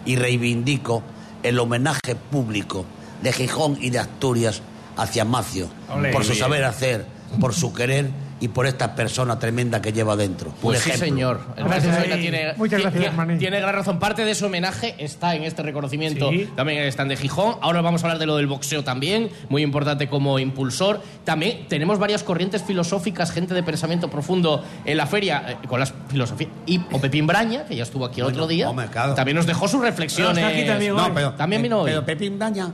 y 0.05 0.15
reivindico 0.15 1.03
el 1.43 1.59
homenaje 1.59 2.15
público 2.31 2.85
de 3.21 3.33
Gijón 3.33 3.77
y 3.79 3.89
de 3.89 3.99
Asturias 3.99 4.61
hacia 4.97 5.25
Macio, 5.25 5.69
por 6.11 6.23
su 6.23 6.35
saber 6.35 6.63
hacer, 6.63 7.05
por 7.39 7.53
su 7.53 7.73
querer 7.73 8.09
y 8.39 8.49
por 8.49 8.67
esta 8.67 8.95
persona 8.95 9.39
tremenda 9.39 9.81
que 9.81 9.93
lleva 9.93 10.15
dentro. 10.15 10.53
Pues 10.61 10.79
sí, 10.81 10.91
señor. 10.91 11.39
El 11.55 11.63
Gracias. 11.63 12.03
tiene, 12.19 12.53
Muchas 12.57 12.81
gracias, 12.81 13.01
tiene- 13.01 13.15
Maní. 13.17 13.37
tiene 13.37 13.59
gran 13.59 13.73
razón. 13.73 13.97
Parte 13.97 14.25
de 14.25 14.31
ese 14.31 14.43
homenaje 14.45 14.93
está 14.97 15.35
en 15.35 15.43
este 15.43 15.63
reconocimiento 15.63 16.29
Sí. 16.31 16.49
también 16.55 16.79
en 16.79 16.83
el 16.85 16.89
stand 16.89 17.11
de 17.11 17.17
Gijón. 17.17 17.55
Ahora 17.61 17.81
vamos 17.81 18.03
a 18.03 18.07
hablar 18.07 18.19
de 18.19 18.25
lo 18.25 18.35
del 18.35 18.47
boxeo 18.47 18.83
también, 18.83 19.29
muy 19.49 19.61
importante 19.63 20.09
como 20.09 20.37
impulsor. 20.39 21.01
También 21.23 21.67
tenemos 21.69 21.97
varias 21.97 22.23
corrientes 22.23 22.61
filosóficas, 22.63 23.31
gente 23.31 23.53
de 23.53 23.63
pensamiento 23.63 24.09
profundo 24.09 24.63
en 24.83 24.97
la 24.97 25.07
feria, 25.07 25.43
eh, 25.47 25.57
con 25.67 25.79
las 25.79 25.93
filosofías. 26.09 26.49
Y 26.65 26.81
o 26.91 26.99
Pepín 26.99 27.25
Braña, 27.27 27.65
que 27.65 27.75
ya 27.75 27.83
estuvo 27.83 28.05
aquí 28.05 28.19
el 28.19 28.27
otro 28.27 28.47
día, 28.47 28.69
hombre, 28.69 28.87
claro. 28.87 29.13
también 29.13 29.37
nos 29.37 29.45
dejó 29.45 29.67
sus 29.67 29.81
reflexiones. 29.81 30.35
Pero 30.35 30.47
está 30.47 30.57
aquí 30.59 30.67
también. 30.67 30.95
No, 30.95 31.13
pero, 31.13 31.33
También 31.33 31.61
vino 31.61 31.79
hoy. 31.79 31.89
Pero 31.91 32.05
Pepín 32.05 32.37
Daña, 32.37 32.69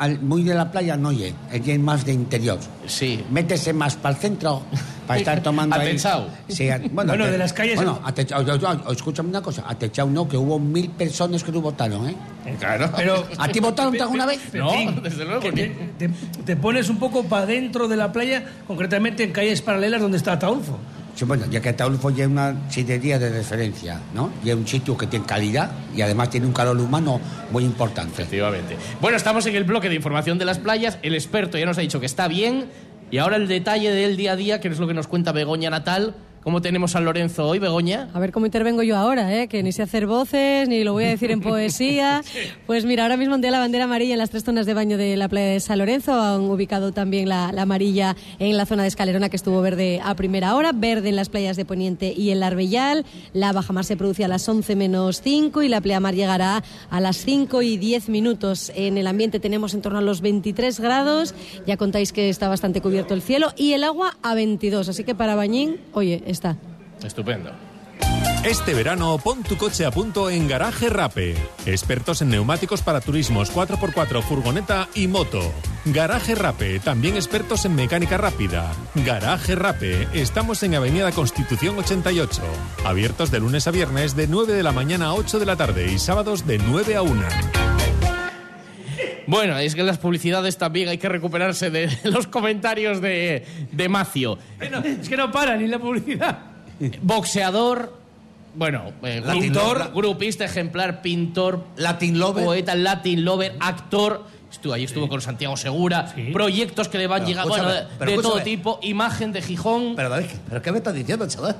al, 0.00 0.20
muy 0.20 0.42
de 0.42 0.54
la 0.54 0.70
playa, 0.72 0.96
no 0.96 1.10
oye, 1.10 1.32
es 1.52 1.78
más 1.78 2.04
de 2.04 2.12
interior. 2.12 2.58
Sí. 2.86 3.24
Métese 3.30 3.72
más 3.72 3.94
para 3.96 4.14
el 4.16 4.20
centro, 4.20 4.62
para 5.06 5.20
estar 5.20 5.40
tomando 5.44 5.76
ahí. 5.76 5.88
Atechao. 5.90 6.26
Sí, 6.48 6.68
a- 6.68 6.78
bueno, 6.90 7.12
Bueno, 7.12 7.24
ate- 7.24 7.30
de 7.32 7.38
las 7.38 7.52
calles- 7.54 7.76
Bueno, 7.76 8.00
atechao, 8.04 8.42
yo- 8.42 8.56
yo- 8.56 8.90
escúchame 8.92 9.28
una 9.28 9.42
cosa, 9.42 9.64
atechao 9.68 10.08
no, 10.10 10.26
que 10.26 10.36
hubo 10.36 10.58
mil 10.58 10.88
personas 10.90 11.44
que 11.44 11.52
no 11.52 11.60
votaron, 11.60 12.08
¿eh? 12.08 12.16
Claro. 12.58 12.90
Pero, 12.96 13.24
¿A 13.38 13.48
ti 13.48 13.60
votaron 13.60 13.92
Pe- 13.92 14.00
alguna 14.00 14.26
Pe- 14.26 14.36
vez? 14.38 14.54
No, 14.54 14.72
desde 15.02 15.24
luego 15.24 15.40
que 15.40 15.52
ni- 15.52 15.62
Te, 15.98 16.08
te- 16.08 16.42
te 16.44 16.56
pones 16.56 16.88
un 16.88 16.98
poco 16.98 17.22
para 17.24 17.46
dentro 17.46 17.86
de 17.86 17.96
la 17.96 18.10
playa, 18.10 18.44
concretamente 18.66 19.22
en 19.22 19.32
calles 19.32 19.60
paralelas 19.62 20.00
donde 20.00 20.16
está 20.16 20.32
Ataulfo. 20.32 20.78
Bueno, 21.26 21.46
ya 21.50 21.60
que 21.60 21.68
Ataulfo 21.70 22.10
ya 22.10 22.24
es 22.24 22.30
una 22.30 22.70
sillería 22.70 23.18
de 23.18 23.30
referencia, 23.30 24.00
¿no? 24.14 24.30
Y 24.44 24.50
es 24.50 24.56
un 24.56 24.66
sitio 24.66 24.96
que 24.96 25.06
tiene 25.06 25.26
calidad 25.26 25.70
y 25.94 26.02
además 26.02 26.30
tiene 26.30 26.46
un 26.46 26.52
calor 26.52 26.78
humano 26.78 27.20
muy 27.50 27.64
importante. 27.64 28.22
Efectivamente. 28.22 28.76
Bueno, 29.00 29.16
estamos 29.16 29.44
en 29.46 29.56
el 29.56 29.64
bloque 29.64 29.88
de 29.88 29.94
información 29.94 30.38
de 30.38 30.44
las 30.44 30.58
playas. 30.58 30.98
El 31.02 31.14
experto 31.14 31.58
ya 31.58 31.66
nos 31.66 31.78
ha 31.78 31.82
dicho 31.82 32.00
que 32.00 32.06
está 32.06 32.28
bien. 32.28 32.66
Y 33.10 33.18
ahora 33.18 33.36
el 33.36 33.48
detalle 33.48 33.90
del 33.90 34.16
día 34.16 34.32
a 34.32 34.36
día, 34.36 34.60
que 34.60 34.68
es 34.68 34.78
lo 34.78 34.86
que 34.86 34.94
nos 34.94 35.08
cuenta 35.08 35.32
Begoña 35.32 35.68
Natal. 35.68 36.14
¿Cómo 36.42 36.62
tenemos 36.62 36.96
a 36.96 37.00
Lorenzo 37.00 37.46
hoy, 37.46 37.58
Begoña? 37.58 38.08
A 38.14 38.18
ver 38.18 38.32
cómo 38.32 38.46
intervengo 38.46 38.82
yo 38.82 38.96
ahora, 38.96 39.36
¿eh? 39.36 39.46
que 39.46 39.62
ni 39.62 39.72
sé 39.72 39.82
hacer 39.82 40.06
voces, 40.06 40.70
ni 40.70 40.82
lo 40.84 40.94
voy 40.94 41.04
a 41.04 41.08
decir 41.08 41.30
en 41.30 41.40
poesía. 41.40 42.22
Pues 42.66 42.84
mira, 42.84 43.02
ahora 43.02 43.16
mismo 43.16 43.34
ondea 43.34 43.50
la 43.50 43.58
bandera 43.58 43.84
amarilla 43.84 44.12
en 44.12 44.18
las 44.18 44.30
tres 44.30 44.44
zonas 44.44 44.64
de 44.64 44.74
baño 44.74 44.96
de 44.96 45.16
la 45.16 45.28
playa 45.28 45.48
de 45.48 45.60
San 45.60 45.78
Lorenzo. 45.78 46.14
Han 46.14 46.42
ubicado 46.42 46.92
también 46.92 47.28
la, 47.28 47.50
la 47.52 47.62
amarilla 47.62 48.16
en 48.38 48.56
la 48.56 48.64
zona 48.64 48.82
de 48.82 48.88
Escalerona, 48.88 49.28
que 49.28 49.34
estuvo 49.36 49.60
verde 49.60 50.00
a 50.04 50.14
primera 50.14 50.54
hora, 50.54 50.70
verde 50.72 51.08
en 51.08 51.16
las 51.16 51.28
playas 51.28 51.56
de 51.56 51.64
Poniente 51.64 52.14
y 52.16 52.30
el 52.30 52.42
Arbellal. 52.44 53.04
La 53.32 53.52
bajamar 53.52 53.84
se 53.84 53.96
produce 53.96 54.24
a 54.24 54.28
las 54.28 54.48
11 54.48 54.76
menos 54.76 55.20
5 55.20 55.62
y 55.62 55.68
la 55.68 55.80
pleamar 55.80 56.14
llegará 56.14 56.62
a 56.90 57.00
las 57.00 57.16
5 57.18 57.60
y 57.62 57.76
10 57.76 58.08
minutos. 58.08 58.70
En 58.76 58.98
el 58.98 59.08
ambiente 59.08 59.40
tenemos 59.40 59.74
en 59.74 59.82
torno 59.82 59.98
a 59.98 60.02
los 60.02 60.20
23 60.20 60.78
grados. 60.78 61.34
Ya 61.66 61.76
contáis 61.76 62.12
que 62.12 62.28
está 62.28 62.48
bastante 62.48 62.80
cubierto 62.80 63.14
el 63.14 63.22
cielo 63.22 63.48
y 63.56 63.72
el 63.72 63.82
agua 63.82 64.16
a 64.22 64.34
22. 64.34 64.88
Así 64.88 65.02
que 65.02 65.16
para 65.16 65.34
Bañín, 65.34 65.80
oye, 65.92 66.22
está. 66.30 66.56
Estupendo. 67.02 67.50
Este 68.44 68.72
verano 68.72 69.18
pon 69.18 69.42
tu 69.42 69.58
coche 69.58 69.84
a 69.84 69.90
punto 69.90 70.30
en 70.30 70.48
Garaje 70.48 70.88
Rape. 70.88 71.36
Expertos 71.66 72.22
en 72.22 72.30
neumáticos 72.30 72.80
para 72.80 73.02
turismos 73.02 73.52
4x4, 73.54 74.22
furgoneta 74.22 74.88
y 74.94 75.08
moto. 75.08 75.40
Garaje 75.84 76.34
Rape, 76.34 76.80
también 76.80 77.16
expertos 77.16 77.66
en 77.66 77.74
mecánica 77.74 78.16
rápida. 78.16 78.72
Garaje 78.94 79.54
Rape, 79.56 80.08
estamos 80.14 80.62
en 80.62 80.74
Avenida 80.74 81.12
Constitución 81.12 81.78
88. 81.78 82.40
Abiertos 82.84 83.30
de 83.30 83.40
lunes 83.40 83.66
a 83.66 83.72
viernes 83.72 84.16
de 84.16 84.26
9 84.26 84.54
de 84.54 84.62
la 84.62 84.72
mañana 84.72 85.08
a 85.08 85.14
8 85.14 85.38
de 85.38 85.46
la 85.46 85.56
tarde 85.56 85.92
y 85.92 85.98
sábados 85.98 86.46
de 86.46 86.58
9 86.58 86.96
a 86.96 87.02
1. 87.02 87.22
Bueno, 89.30 89.56
es 89.58 89.76
que 89.76 89.82
en 89.82 89.86
las 89.86 89.98
publicidades 89.98 90.58
también 90.58 90.88
hay 90.88 90.98
que 90.98 91.08
recuperarse 91.08 91.70
de 91.70 91.88
los 92.04 92.26
comentarios 92.26 93.00
de, 93.00 93.46
de 93.70 93.88
Macio. 93.88 94.38
Es 94.60 95.08
que 95.08 95.16
no 95.16 95.30
para 95.30 95.56
ni 95.56 95.68
la 95.68 95.78
publicidad. 95.78 96.38
Boxeador, 97.00 98.00
bueno, 98.54 98.92
eh, 99.02 99.22
Latin 99.24 99.42
pintor, 99.42 99.78
lover. 99.78 99.92
grupista 99.94 100.44
ejemplar, 100.44 101.00
pintor, 101.00 101.64
Latin 101.76 102.18
lover. 102.18 102.44
poeta, 102.44 102.74
Latin 102.74 103.24
lover, 103.24 103.54
actor. 103.60 104.24
Estuvo, 104.50 104.72
ahí 104.72 104.82
estuvo 104.82 105.08
con 105.08 105.20
Santiago 105.20 105.56
Segura, 105.56 106.12
proyectos 106.32 106.88
que 106.88 106.98
le 106.98 107.06
van 107.06 107.24
llegando 107.24 107.50
bueno, 107.50 107.68
de, 107.68 108.18
todo 108.20 108.42
tipo, 108.42 108.80
imagen 108.82 109.30
de 109.30 109.42
Gijón. 109.42 109.94
Pero 109.94 110.08
David, 110.08 110.26
¿pero 110.48 110.60
qué 110.60 110.72
me 110.72 110.78
estás 110.78 110.94
diciendo, 110.94 111.28
chaval? 111.28 111.56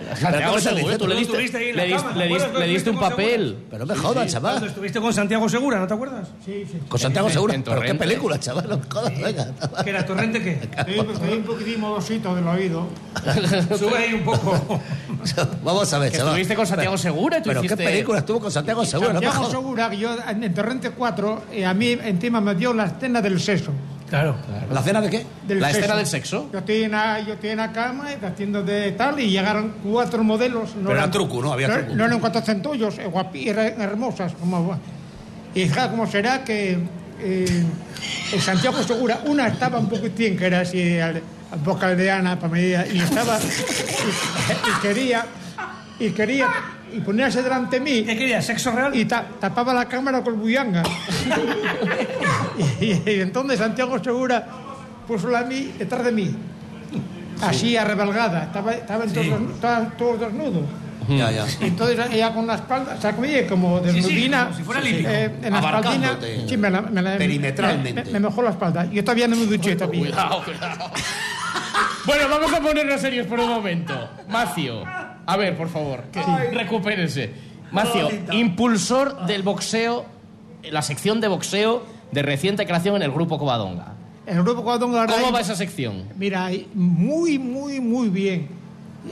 Le 0.00 1.14
diste, 1.16 1.22
Estuviste 1.22 1.56
ahí 1.58 1.68
en 1.70 1.76
le 1.76 1.82
la 1.88 1.96
diste- 1.96 2.02
cama, 2.08 2.16
le 2.16 2.24
¿te 2.24 2.28
diste- 2.28 2.44
acuerdas 2.44 2.60
le 2.60 2.72
diste 2.74 2.90
un 2.90 2.96
cuando 2.96 3.16
papel. 3.16 3.56
Pero 3.70 3.86
me 3.86 3.94
jodas, 3.94 4.12
Cuando 4.14 4.32
chaval. 4.32 4.64
estuviste 4.66 5.00
con 5.00 5.12
Santiago 5.14 5.48
Segura, 5.48 5.78
¿no 5.78 5.86
te 5.86 5.94
acuerdas? 5.94 6.28
Sí, 6.44 6.64
sí. 6.70 6.78
Con 6.88 7.00
Santiago 7.00 7.30
Segura. 7.30 7.54
en 7.54 7.62
¿Pero 7.62 7.76
qué 7.76 7.80
Torrente. 7.80 8.04
película, 8.04 8.40
chaval? 8.40 8.68
No 8.68 8.80
jodas, 8.90 9.12
venga. 9.20 9.52
¿Que 9.84 9.90
era 9.90 10.06
Torrente 10.06 10.42
qué? 10.42 10.68
Estoy 10.76 10.98
un 11.38 11.42
poquitín 11.44 11.80
modosito 11.80 12.34
del 12.34 12.46
oído. 12.48 12.86
Sube 13.78 13.96
ahí 13.96 14.14
un 14.14 14.22
poco. 14.24 14.80
Vamos 15.64 15.92
a 15.92 15.98
ver, 15.98 16.12
chaval. 16.12 16.28
estuviste 16.28 16.54
con 16.54 16.66
Santiago 16.66 16.98
Segura 16.98 17.40
¿Pero 17.42 17.60
hiciste... 17.60 17.76
qué 17.76 17.84
película 17.90 18.18
estuvo 18.18 18.40
con 18.40 18.50
Santiago 18.50 18.84
Segura? 18.84 19.12
No 19.12 19.20
me 19.20 19.26
Santiago. 19.26 19.50
Segura, 19.50 19.94
yo 19.94 20.16
en, 20.28 20.44
en 20.44 20.54
Torrente 20.54 20.90
4, 20.90 21.44
eh, 21.52 21.64
a 21.64 21.72
mí 21.74 21.90
encima 22.02 22.40
me 22.40 22.54
dio 22.54 22.72
la 22.74 22.86
escena 22.86 23.20
del 23.22 23.40
sexo. 23.40 23.70
Claro. 24.14 24.36
¿La 24.70 24.80
cena 24.80 25.00
de 25.00 25.10
qué? 25.10 25.26
Del 25.48 25.60
¿La 25.60 25.66
sexo. 25.68 25.80
escena 25.80 25.96
del 25.96 26.06
sexo? 26.06 26.48
Yo 26.52 26.58
estoy 26.60 26.84
en 26.84 26.92
la, 26.92 27.18
yo 27.18 27.32
estoy 27.34 27.50
en 27.50 27.56
la 27.56 27.72
cama 27.72 28.06
haciendo 28.22 28.62
de 28.62 28.92
tal 28.92 29.18
y 29.18 29.28
llegaron 29.28 29.74
cuatro 29.82 30.22
modelos. 30.22 30.76
No 30.76 30.88
Pero 30.90 31.00
era 31.00 31.10
truco, 31.10 31.42
¿no? 31.42 31.52
Había 31.52 31.66
no, 31.66 31.74
truco. 31.78 31.94
No 31.96 32.04
eran 32.04 32.20
cuatro 32.20 32.40
centollos, 32.40 32.96
eh, 32.98 33.06
guapi, 33.06 33.48
eran 33.48 33.80
hermosas. 33.80 34.34
Como, 34.34 34.78
y 35.52 35.62
fíjate 35.68 35.90
cómo 35.90 36.06
será 36.06 36.44
que 36.44 36.78
eh, 37.20 37.64
en 38.32 38.40
Santiago 38.40 38.80
Segura, 38.84 39.18
una 39.26 39.48
estaba 39.48 39.80
un 39.80 39.88
poquitín, 39.88 40.36
que 40.36 40.46
era 40.46 40.60
así, 40.60 41.00
al, 41.00 41.20
al 41.50 41.58
boca 41.64 41.88
aldeana, 41.88 42.38
para 42.38 42.52
medida, 42.52 42.86
y 42.86 43.00
estaba, 43.00 43.36
y, 43.40 43.42
y 44.70 44.80
quería, 44.80 45.26
y 46.06 46.10
quería, 46.12 46.48
y 46.92 47.00
ponerse 47.00 47.42
delante 47.42 47.78
de 47.78 47.84
mí. 47.84 48.02
¿Qué 48.04 48.16
quería? 48.16 48.40
¿Sexo 48.42 48.70
real? 48.72 48.94
Y 48.94 49.04
ta- 49.04 49.26
tapaba 49.40 49.72
la 49.74 49.86
cámara 49.86 50.22
con 50.22 50.38
buyanga. 50.38 50.82
y, 52.80 52.84
y 53.10 53.20
entonces 53.20 53.58
Santiago 53.58 54.02
Segura 54.02 54.46
puso 55.06 55.28
la 55.28 55.42
mí 55.42 55.72
detrás 55.78 56.04
de 56.04 56.12
mí. 56.12 56.34
Así 57.42 57.76
arrebalgada. 57.76 58.44
Estaba, 58.44 58.72
estaba 58.72 59.04
en 59.04 59.12
todos, 59.12 59.26
estaban 59.54 59.96
todos 59.96 60.20
desnudos. 60.20 60.62
Ya, 61.08 61.30
ya. 61.30 61.44
Y 61.60 61.64
entonces 61.66 61.98
ella 62.12 62.32
con 62.32 62.46
la 62.46 62.54
espalda, 62.54 62.94
o 62.96 63.00
sea, 63.00 63.12
como, 63.12 63.26
oye, 63.26 63.46
como 63.46 63.80
desnudina. 63.80 64.44
como 64.44 64.56
si 64.56 64.62
fuera 64.62 64.80
eh, 64.82 65.34
en 65.42 65.52
la 65.52 65.58
espaldina. 65.58 66.18
Sí, 66.48 66.56
me 66.56 66.70
la, 66.70 66.80
me 66.80 67.02
la- 67.02 67.18
Perimetralmente. 67.18 68.04
Me, 68.04 68.10
me 68.12 68.20
mejó 68.20 68.40
la 68.42 68.50
espalda. 68.50 68.86
Yo 68.90 69.04
todavía 69.04 69.28
no 69.28 69.36
me 69.36 69.44
duché 69.44 69.76
todavía. 69.76 70.00
Cuidado, 70.00 70.42
cuidado. 70.44 70.90
bueno, 72.06 72.24
vamos 72.30 72.52
a 72.54 72.60
ponernos 72.60 73.00
serios 73.00 73.26
por 73.26 73.38
un 73.40 73.48
momento. 73.50 74.08
Macio, 74.28 74.82
a 75.26 75.36
ver, 75.36 75.56
por 75.56 75.68
favor, 75.68 76.04
que 76.12 76.22
recupérense. 76.52 77.30
Macio, 77.72 78.08
impulsor 78.32 79.26
del 79.26 79.42
boxeo, 79.42 80.04
la 80.70 80.82
sección 80.82 81.20
de 81.20 81.28
boxeo 81.28 81.84
de 82.12 82.22
reciente 82.22 82.64
creación 82.66 82.96
en 82.96 83.02
el 83.02 83.10
Grupo 83.10 83.38
Covadonga. 83.38 83.94
El 84.26 84.42
grupo 84.42 84.70
ahora 84.70 85.06
¿Cómo 85.06 85.32
va 85.32 85.40
esa 85.40 85.54
sección? 85.54 86.04
Mira, 86.16 86.50
muy, 86.72 87.38
muy, 87.38 87.80
muy 87.80 88.08
bien. 88.08 88.48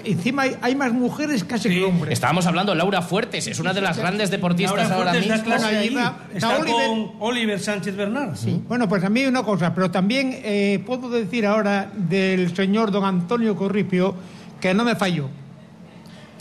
Encima 0.05 0.43
hay, 0.43 0.57
hay 0.63 0.75
más 0.75 0.91
mujeres 0.95 1.45
casi 1.45 1.69
que 1.69 1.85
hombres. 1.85 2.15
Estábamos 2.15 2.47
hablando 2.47 2.73
de 2.73 2.79
Laura 2.79 3.03
Fuertes, 3.03 3.47
es 3.47 3.59
una 3.59 3.75
de 3.75 3.83
las 3.83 3.99
grandes 3.99 4.31
deportistas 4.31 4.89
Laura 4.89 5.11
ahora 5.11 5.13
mismo. 5.13 5.37
Bueno. 5.45 6.15
Está 6.35 6.59
Oliver. 6.59 6.87
con 6.87 7.13
Oliver 7.21 7.61
Sánchez 7.61 7.95
Bernard. 7.95 8.37
Sí. 8.37 8.63
Bueno, 8.67 8.89
pues 8.89 9.05
a 9.05 9.11
mí 9.11 9.27
una 9.27 9.43
cosa, 9.43 9.75
pero 9.75 9.91
también 9.91 10.41
eh, 10.45 10.83
puedo 10.87 11.11
decir 11.11 11.45
ahora 11.45 11.91
del 11.95 12.57
señor 12.57 12.91
don 12.91 13.05
Antonio 13.05 13.55
Corripio 13.55 14.15
que 14.61 14.73
no 14.73 14.85
me 14.85 14.97
falló. 14.97 15.29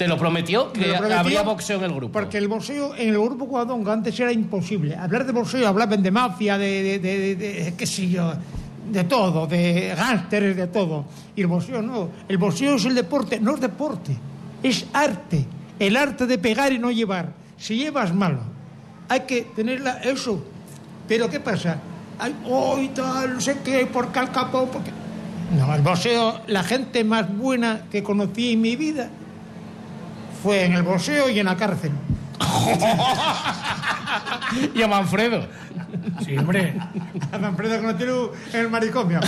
Te 0.04 0.08
lo 0.08 0.18
prometió 0.18 0.72
que 0.74 0.88
lo 0.88 0.94
prometió 0.98 1.20
habría 1.20 1.42
boxeo 1.44 1.78
en 1.80 1.84
el 1.86 1.94
grupo. 1.94 2.12
Porque 2.14 2.38
el 2.38 2.48
boxeo 2.48 2.96
en 2.96 3.10
el 3.10 3.20
grupo 3.20 3.46
Guadonga 3.46 3.94
antes 3.94 4.20
era 4.20 4.32
imposible. 4.32 4.96
Hablar 4.96 5.26
de 5.26 5.32
boxeo, 5.32 5.68
hablaban 5.68 6.02
de 6.02 6.12
mafia, 6.12 6.58
de, 6.58 6.84
de, 6.84 7.00
de- 7.00 7.36
de- 7.36 7.74
qué 7.78 7.86
sé 7.86 8.10
yo, 8.10 8.34
de 8.92 9.04
todo, 9.04 9.48
de 9.48 9.94
gánsteres, 9.96 10.56
de 10.56 10.68
todo. 10.68 11.06
Y 11.36 11.42
el 11.42 11.48
boxeo 11.48 11.82
no. 11.82 12.10
El 12.28 12.38
boxeo 12.38 12.76
es 12.76 12.86
el 12.86 12.96
deporte, 12.96 13.40
no 13.40 13.56
es 13.56 13.62
deporte, 13.62 14.16
es 14.64 14.86
arte. 14.94 15.46
El 15.80 15.96
arte 15.98 16.26
de 16.28 16.38
pegar 16.38 16.72
y 16.74 16.80
no 16.80 16.92
llevar. 16.92 17.34
Si 17.58 17.76
llevas 17.78 18.14
malo, 18.14 18.40
hay 19.10 19.22
que 19.22 19.44
tener 19.56 19.82
la- 19.82 20.00
eso. 20.02 20.44
Pero 21.08 21.30
¿qué 21.30 21.40
pasa? 21.40 21.78
Ay, 22.20 22.36
oh, 22.48 22.80
y 22.80 22.90
tal, 22.90 23.34
no 23.36 23.42
sé 23.42 23.58
qué, 23.64 23.86
por 23.88 24.12
Cal 24.12 24.32
Capó, 24.32 24.66
porque... 24.66 24.92
No, 25.58 25.74
el 25.76 25.82
boxeo, 25.82 26.42
la 26.48 26.64
gente 26.64 27.04
más 27.04 27.28
buena 27.36 27.82
que 27.92 28.02
conocí 28.04 28.54
en 28.54 28.62
mi 28.62 28.76
vida 28.76 29.10
fue 30.42 30.66
en 30.66 30.74
el 30.74 30.84
boxeo 30.84 31.30
y 31.30 31.40
en 31.40 31.46
la 31.46 31.56
cárcel. 31.56 31.92
y 34.76 34.82
a 34.82 34.88
Manfredo. 34.88 35.46
Sí, 36.26 36.38
hombre. 36.38 36.76
A 37.32 37.38
Manfredo 37.38 37.82
conocí 37.82 38.04
en 38.54 38.60
el 38.60 38.70
manicomio. 38.70 39.20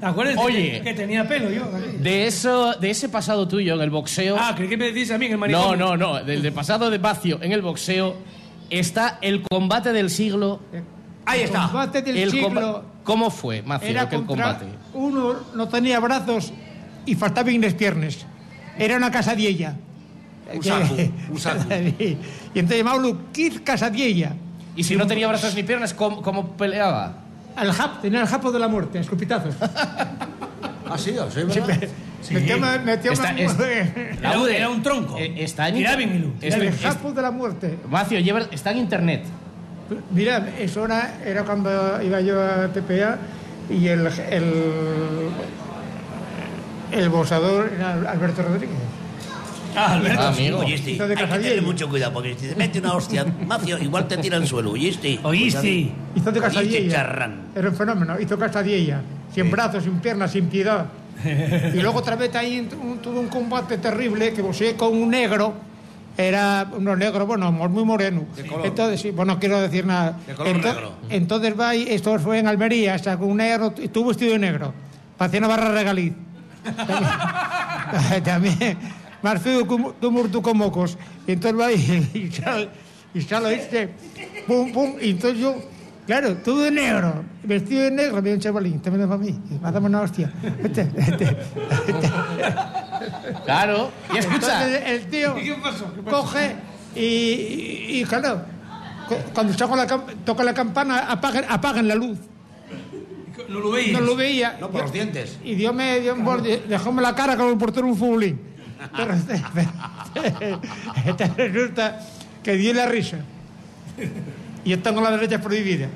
¿Te 0.00 0.06
acuerdas 0.06 0.36
de 0.36 0.42
Oye. 0.42 0.72
que, 0.78 0.82
que 0.82 0.94
tenía 0.94 1.26
pelo 1.26 1.50
yo? 1.50 1.64
De 2.00 2.26
eso, 2.26 2.74
de 2.74 2.90
ese 2.90 3.08
pasado 3.08 3.48
tuyo 3.48 3.74
en 3.74 3.80
el 3.80 3.90
boxeo. 3.90 4.36
Ah, 4.38 4.52
creí 4.56 4.68
que 4.68 4.76
me 4.76 4.86
decís 4.86 5.10
a 5.10 5.18
mí 5.18 5.26
en 5.26 5.32
el 5.32 5.38
no, 5.38 5.40
manicomio. 5.40 5.76
no, 5.76 5.96
no. 5.96 6.24
Del, 6.24 6.42
del 6.42 6.52
pasado 6.52 6.90
de 6.90 6.98
Bacio 6.98 7.38
en 7.42 7.52
el 7.52 7.62
boxeo 7.62 8.16
está 8.70 9.18
el 9.22 9.42
combate 9.42 9.92
del 9.92 10.10
siglo. 10.10 10.60
Ahí 11.26 11.42
está. 11.42 11.64
El 11.64 11.70
combate 11.70 12.02
del 12.02 12.16
El 12.16 12.30
siglo 12.30 12.84
¿Cómo 13.02 13.30
fue, 13.30 13.62
Macio, 13.62 13.88
era 13.88 14.02
aquel 14.02 14.24
combate? 14.26 14.66
uno 14.94 15.34
no 15.54 15.68
tenía 15.68 15.98
brazos 15.98 16.52
y 17.06 17.14
faltaban 17.14 17.60
las 17.60 17.74
piernas. 17.74 18.26
Era 18.78 18.96
una 18.96 19.10
casadiella. 19.10 19.74
Un 20.54 20.62
saco, 20.64 20.94
un 21.30 21.38
saco. 21.38 21.64
y 21.74 22.16
entonces 22.54 22.78
llamábalo 22.78 23.18
Kid 23.32 23.60
Casadiella. 23.64 24.32
Y 24.76 24.84
si 24.84 24.96
no 24.96 25.06
tenía 25.06 25.28
brazos 25.28 25.54
ni 25.54 25.62
piernas, 25.62 25.92
¿cómo, 25.92 26.22
cómo 26.22 26.56
peleaba? 26.56 27.18
Al 27.56 27.72
jap, 27.72 28.00
tenía 28.00 28.20
el 28.20 28.26
japo 28.28 28.52
de 28.52 28.58
la 28.60 28.68
muerte, 28.68 28.98
a 28.98 29.00
escupitazos. 29.00 29.54
Ah, 30.90 30.96
sí, 30.96 31.14
sí, 31.34 31.40
Sí, 31.42 31.60
¿verdad? 31.60 31.78
me- 32.30 32.40
metió 32.40 32.56
una- 32.56 32.78
metió 32.78 33.12
Está- 33.12 33.30
una- 33.32 33.40
es- 33.42 33.58
Era, 34.20 34.40
un- 34.40 34.48
era 34.48 34.70
un 34.70 34.82
tronco. 34.82 35.18
Eh, 35.18 35.34
está 35.44 35.68
en 35.68 35.74
Tiraba 35.74 36.00
en 36.02 36.08
inter- 36.14 36.18
hilo. 36.20 36.32
es- 36.40 36.54
el 36.54 36.62
es- 36.62 36.80
japo 36.80 37.12
de 37.12 37.20
la 37.20 37.30
muerte. 37.30 37.78
Macio, 37.90 38.18
lleva- 38.20 38.48
está 38.50 38.70
en 38.70 38.78
internet. 38.78 39.22
Mira, 40.10 40.48
eso 40.58 40.86
era, 40.86 41.18
era 41.26 41.44
cuando 41.44 42.02
iba 42.02 42.22
yo 42.22 42.40
a 42.42 42.68
PPA 42.68 43.18
y 43.68 43.86
el, 43.86 44.06
el, 44.30 44.52
el 46.98 47.08
boxador 47.08 47.70
era 47.74 47.92
Alberto 48.10 48.42
Rodríguez. 48.42 48.76
Ah, 49.76 49.92
Alberto. 49.94 50.22
Ah, 50.22 50.28
amigo. 50.28 50.58
Oíste, 50.58 50.90
Hizo 50.92 51.02
hay 51.04 51.08
de 51.10 51.14
que 51.14 51.24
tener 51.26 51.62
mucho 51.62 51.88
cuidado 51.88 52.12
porque 52.14 52.34
si 52.38 52.48
te 52.48 52.56
mete 52.56 52.80
una 52.80 52.94
hostia, 52.94 53.24
Macio, 53.46 53.78
igual 53.78 54.08
te 54.08 54.16
tira 54.16 54.36
al 54.36 54.46
suelo, 54.46 54.72
¿oíste? 54.72 55.20
¿Oíste? 55.22 55.68
Hizo 55.70 56.32
de 56.32 56.40
Oíste, 56.40 56.40
Casadiella. 56.40 57.30
Era 57.54 57.68
un 57.68 57.76
fenómeno. 57.76 58.18
Hizo 58.20 58.38
Casadiella. 58.38 59.02
Sin 59.32 59.50
brazos, 59.50 59.84
sin 59.84 60.00
piernas, 60.00 60.32
sin 60.32 60.46
piedad. 60.46 60.86
y 61.24 61.80
luego 61.80 61.98
otra 61.98 62.16
vez 62.16 62.34
ahí 62.34 62.66
un- 62.80 62.98
tuvo 62.98 63.20
un 63.20 63.28
combate 63.28 63.78
terrible 63.78 64.32
que 64.32 64.42
boxeé 64.42 64.74
con 64.74 64.96
un 64.96 65.10
negro. 65.10 65.52
Era 66.16 66.66
uno 66.76 66.96
negro, 66.96 67.26
bueno, 67.26 67.52
muy 67.52 67.84
moreno. 67.84 68.22
Entonces, 68.64 69.00
sí, 69.00 69.10
bueno, 69.12 69.34
no 69.34 69.38
quiero 69.38 69.60
decir 69.60 69.86
nada. 69.86 70.16
De 70.26 70.34
color 70.34 70.56
Ento- 70.56 70.74
negro. 70.74 70.92
Entonces 71.10 71.54
va 71.60 71.76
y 71.76 71.82
esto 71.88 72.18
fue 72.18 72.40
en 72.40 72.48
Almería, 72.48 72.96
o 72.96 72.98
sea, 72.98 73.16
con 73.16 73.30
un 73.30 73.36
negro, 73.36 73.72
y 73.80 73.86
tuvo 73.88 74.08
vestido 74.08 74.32
de 74.32 74.40
negro. 74.40 74.74
Parecía 75.16 75.38
una 75.38 75.48
barra 75.48 75.70
regaliz. 75.72 76.12
También, 78.22 78.22
también 78.24 78.78
muerto 80.10 80.42
con 80.42 80.56
mocos. 80.58 80.96
Y 81.26 81.32
entonces 81.32 81.60
va 81.60 81.72
y, 81.72 82.10
y 82.14 82.30
sale, 82.30 82.68
y 83.14 83.20
sale 83.22 83.54
este, 83.54 83.94
pum, 84.46 84.72
pum, 84.72 84.94
y 85.00 85.10
entonces 85.10 85.38
yo, 85.40 85.56
claro, 86.06 86.36
todo 86.38 86.62
de 86.62 86.70
negro, 86.70 87.24
vestido 87.42 87.82
de 87.82 87.90
negro, 87.90 88.16
me 88.16 88.22
dio 88.22 88.34
un 88.34 88.40
chavalín, 88.40 88.80
te 88.80 88.90
me 88.90 88.98
para 89.06 89.18
mí, 89.18 89.28
y 89.50 89.54
me 89.54 89.72
dame 89.72 89.86
una 89.86 90.00
hostia. 90.02 90.30
Este, 90.62 90.90
este, 90.96 91.36
Claro. 93.44 93.90
Y 94.12 94.18
escucha. 94.18 94.64
entonces 94.64 94.82
el 94.86 95.06
tío 95.08 95.34
coge 96.10 96.56
y, 96.94 97.00
y, 97.00 98.00
y, 98.00 98.04
claro, 98.04 98.42
cu- 99.08 99.14
cuando 99.34 99.52
toca 100.24 100.42
la 100.44 100.54
campana, 100.54 100.98
apaguen, 101.10 101.44
apaguen 101.48 101.88
la 101.88 101.94
luz. 101.94 102.18
No 103.48 103.60
lo 103.60 103.70
veis. 103.70 103.92
No 103.92 104.00
lo 104.00 104.16
veía. 104.16 104.56
No, 104.60 104.70
por 104.70 104.82
los 104.82 104.92
dientes. 104.92 105.38
Y 105.44 105.54
Dios 105.54 105.74
me 105.74 106.00
dio 106.00 106.14
un 106.14 106.24
borde, 106.24 106.62
dejóme 106.68 107.02
la 107.02 107.14
cara 107.14 107.36
como 107.36 107.50
el 107.50 107.58
portero 107.58 107.86
un 107.86 107.96
futbolín. 107.96 108.40
Pero 108.96 109.12
este, 109.14 109.42
este 111.06 111.26
resulta 111.36 112.00
que 112.42 112.52
dio 112.56 112.72
la 112.74 112.86
risa. 112.86 113.18
Y 114.64 114.70
yo 114.70 114.78
tengo 114.80 115.00
la 115.00 115.10
derecha 115.10 115.40
prohibida. 115.40 115.88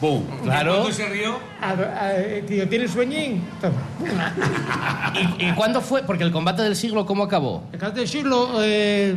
¡Pum! 0.00 0.24
Claro. 0.42 0.72
¿Cuándo 0.78 0.92
se 0.92 1.08
rió? 1.08 1.38
A- 1.60 1.70
a- 1.70 2.12
Digo, 2.46 2.66
¿tienes 2.68 2.90
sueñín? 2.90 3.42
¿Y, 5.38 5.46
y 5.46 5.52
cuándo 5.52 5.80
fue? 5.80 6.02
Porque 6.02 6.24
el 6.24 6.32
combate 6.32 6.62
del 6.62 6.76
siglo, 6.76 7.06
¿cómo 7.06 7.22
acabó? 7.22 7.64
El 7.72 7.78
caso 7.78 7.92
del 7.94 8.08
siglo, 8.08 8.50
eh, 8.62 9.14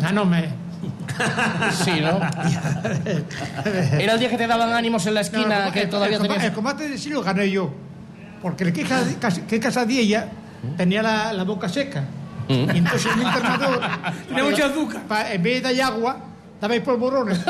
ganóme. 0.00 0.48
Sí, 1.84 2.00
¿no? 2.00 2.20
Era 3.98 4.12
el 4.14 4.18
día 4.20 4.28
que 4.30 4.36
te 4.36 4.46
daban 4.46 4.72
ánimos 4.72 5.06
en 5.06 5.14
la 5.14 5.20
esquina, 5.22 5.66
No, 5.66 5.72
que 5.72 5.82
el- 5.82 5.88
todavía 5.90 6.16
el, 6.16 6.22
tenías... 6.22 6.44
el 6.44 6.52
combate 6.52 6.88
del 6.88 6.98
siglo 6.98 7.22
gané 7.22 7.50
yo. 7.50 7.72
Porque 8.42 8.64
el 8.64 8.72
que, 8.72 8.86
que 9.48 9.60
Casadilla 9.60 10.28
tenía 10.76 11.02
la, 11.02 11.32
la 11.32 11.42
boca 11.44 11.68
seca. 11.68 12.04
Mm. 12.48 12.74
Y 12.74 12.78
entonces 12.78 13.16
mi 13.16 13.24
entrenador. 13.24 13.80
Tenía 14.28 14.44
mucha 14.44 14.66
azúcar. 14.66 15.02
pa- 15.02 15.32
en 15.32 15.42
vez 15.42 15.62
de 15.62 15.74
dar 15.76 15.92
agua, 15.92 16.16
daba 16.60 16.74
polvorones. 16.82 17.38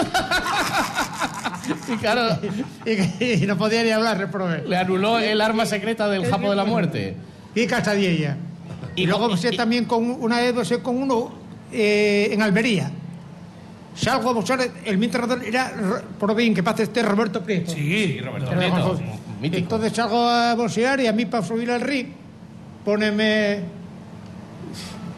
Y 1.86 1.96
claro, 1.96 2.38
y, 2.86 3.44
y 3.44 3.46
no 3.46 3.58
podía 3.58 3.82
ni 3.82 3.90
hablar, 3.90 4.16
reprobé. 4.16 4.64
le 4.66 4.76
anuló 4.78 5.18
el 5.18 5.38
arma 5.38 5.66
secreta 5.66 6.08
del 6.08 6.24
japo 6.24 6.48
de 6.48 6.56
la 6.56 6.64
muerte. 6.64 7.14
Y 7.54 7.66
Casadilla. 7.66 8.36
Y, 8.96 9.06
luego 9.06 9.28
boxeé 9.28 9.52
también 9.52 9.84
con 9.84 10.10
una 10.10 10.40
vez 10.40 10.54
con 10.82 10.96
uno 10.96 11.30
eh, 11.70 12.30
en 12.32 12.40
Almería. 12.40 12.90
Salgo 13.98 14.30
a 14.30 14.32
boxear, 14.32 14.60
el 14.84 15.02
entrenador 15.02 15.42
era, 15.44 15.72
por 16.20 16.34
bien 16.36 16.54
que 16.54 16.62
pase 16.62 16.84
este 16.84 17.02
Roberto 17.02 17.42
Prieto. 17.42 17.72
Sí, 17.72 18.20
Roberto 18.20 18.50
Prieto, 18.50 19.00
mítico. 19.40 19.58
Entonces 19.58 19.92
salgo 19.92 20.28
a 20.28 20.54
boxear 20.54 21.00
y 21.00 21.08
a 21.08 21.12
mí 21.12 21.26
para 21.26 21.44
subir 21.44 21.68
al 21.70 21.80
ring, 21.80 22.06
póneme. 22.84 23.60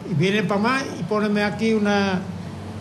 Y 0.09 0.13
vienen 0.15 0.47
para 0.47 0.59
más 0.59 0.83
y 0.99 1.03
póneme 1.03 1.43
aquí 1.43 1.73
una, 1.73 2.21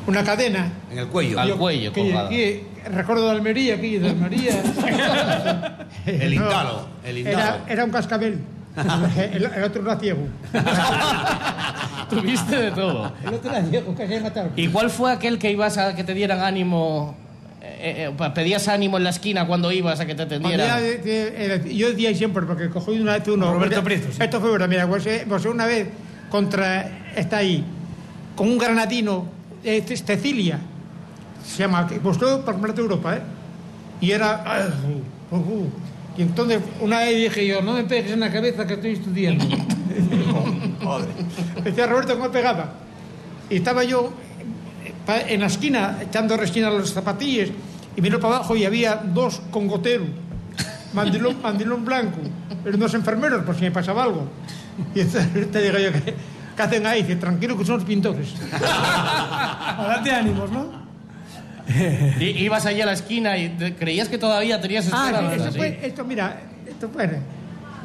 una 0.06 0.24
cadena. 0.24 0.72
En 0.90 0.98
el 1.00 1.08
cuello. 1.08 1.38
Al 1.38 1.54
cuello, 1.56 1.92
que- 1.92 2.64
recuerdo 2.90 3.26
de 3.26 3.32
Almería, 3.32 3.74
aquí 3.74 3.98
de 3.98 4.08
Almería. 4.08 4.52
El 6.06 6.34
No, 6.34 6.44
indalo, 6.44 6.86
el 7.04 7.18
indalo. 7.18 7.38
Era, 7.38 7.64
era 7.68 7.84
un 7.84 7.90
cascabel. 7.90 8.38
El, 9.34 9.44
el 9.44 9.64
otro 9.64 9.82
era 9.82 9.96
ciego. 9.98 10.26
Tuviste 12.08 12.56
de 12.56 12.70
todo. 12.72 13.12
El 13.24 13.34
otro 13.34 13.50
era 13.50 13.64
ciego, 13.64 13.94
casi 13.94 14.20
mataron. 14.20 14.52
¿Y 14.56 14.68
cuál 14.68 14.90
fue 14.90 15.12
aquel 15.12 15.38
que 15.38 15.50
ibas 15.50 15.78
a 15.78 15.94
que 15.94 16.04
te 16.04 16.14
dieran 16.14 16.40
ánimo? 16.40 17.16
eh, 17.62 18.06
eh, 18.08 18.14
pa- 18.16 18.32
pedías 18.34 18.68
ánimo 18.68 18.96
en 18.96 19.04
la 19.04 19.10
esquina 19.10 19.46
cuando 19.46 19.70
ibas 19.70 20.00
a 20.00 20.06
que 20.06 20.14
te 20.14 20.22
atendieran. 20.22 20.80
de- 20.82 21.34
era- 21.44 21.56
yo 21.64 21.88
decía 21.90 22.14
siempre, 22.14 22.44
porque 22.46 22.68
cogí 22.70 22.98
una 22.98 23.18
vez 23.18 23.28
uno. 23.28 23.52
Roberto 23.52 23.82
Prieto, 23.84 24.08
sí. 24.10 24.18
Esto 24.22 24.40
fue 24.40 24.50
verdad, 24.52 24.68
mira, 24.68 24.86
pues, 24.88 25.04
eh, 25.06 25.24
pues 25.28 25.44
una 25.44 25.66
vez 25.66 25.88
contra. 26.30 26.88
Está 27.14 27.38
ahí, 27.38 27.64
con 28.34 28.48
un 28.48 28.56
granadino, 28.58 29.26
eh, 29.62 29.82
Ce- 29.86 29.96
Cecilia, 29.98 30.58
se 31.44 31.58
llama, 31.58 31.86
Campeonato 31.86 32.74
de 32.76 32.80
Europa, 32.82 33.16
¿eh? 33.16 33.20
Y 34.00 34.10
era. 34.12 34.42
ah, 34.46 34.66
uh, 35.30 35.36
uh. 35.36 35.70
Y 36.20 36.22
entonces 36.22 36.60
una 36.82 36.98
vez 36.98 37.16
dije 37.16 37.46
yo, 37.46 37.62
no 37.62 37.72
me 37.72 37.84
pegues 37.84 38.12
en 38.12 38.20
la 38.20 38.30
cabeza 38.30 38.66
que 38.66 38.74
estoy 38.74 38.90
estudiando. 38.90 39.42
Joder. 40.84 41.08
Decía 41.64 41.86
Roberto 41.86 42.18
me 42.18 42.28
pegaba. 42.28 42.74
Y 43.48 43.56
estaba 43.56 43.84
yo 43.84 44.12
en 45.26 45.40
la 45.40 45.46
esquina, 45.46 45.96
echando 46.02 46.36
resina 46.36 46.68
a 46.68 46.72
los 46.72 46.92
zapatillas, 46.92 47.48
y 47.96 48.02
miro 48.02 48.20
para 48.20 48.36
abajo 48.36 48.54
y 48.54 48.66
había 48.66 48.96
dos 48.96 49.40
con 49.50 49.66
gotero, 49.66 50.04
mandilón, 50.92 51.36
mandilón 51.42 51.86
blanco, 51.86 52.18
eran 52.66 52.78
dos 52.78 52.92
enfermeros 52.92 53.42
por 53.42 53.56
si 53.56 53.62
me 53.62 53.70
pasaba 53.70 54.02
algo. 54.02 54.28
Y 54.94 55.00
entonces 55.00 55.50
te 55.50 55.62
digo 55.62 55.78
yo, 55.78 55.90
¿qué, 55.90 56.14
qué 56.54 56.62
hacen 56.62 56.86
ahí? 56.86 57.00
Dice, 57.00 57.16
tranquilo 57.16 57.56
que 57.56 57.64
son 57.64 57.76
los 57.76 57.84
pintores. 57.84 58.34
A 58.52 59.84
darte 59.88 60.10
ánimos, 60.10 60.50
¿no? 60.52 60.79
Y, 62.20 62.24
ibas 62.44 62.66
allí 62.66 62.80
a 62.80 62.86
la 62.86 62.92
esquina 62.92 63.36
y 63.38 63.48
te- 63.50 63.74
creías 63.74 64.08
que 64.08 64.18
todavía 64.18 64.60
tenías 64.60 64.88
Ah, 64.92 65.06
esperanza. 65.06 65.36
esto, 65.36 65.52
¿sí? 65.52 65.58
fue, 65.58 65.78
esto, 65.82 66.04
mira, 66.04 66.40
esto 66.68 66.88
fue. 66.88 67.08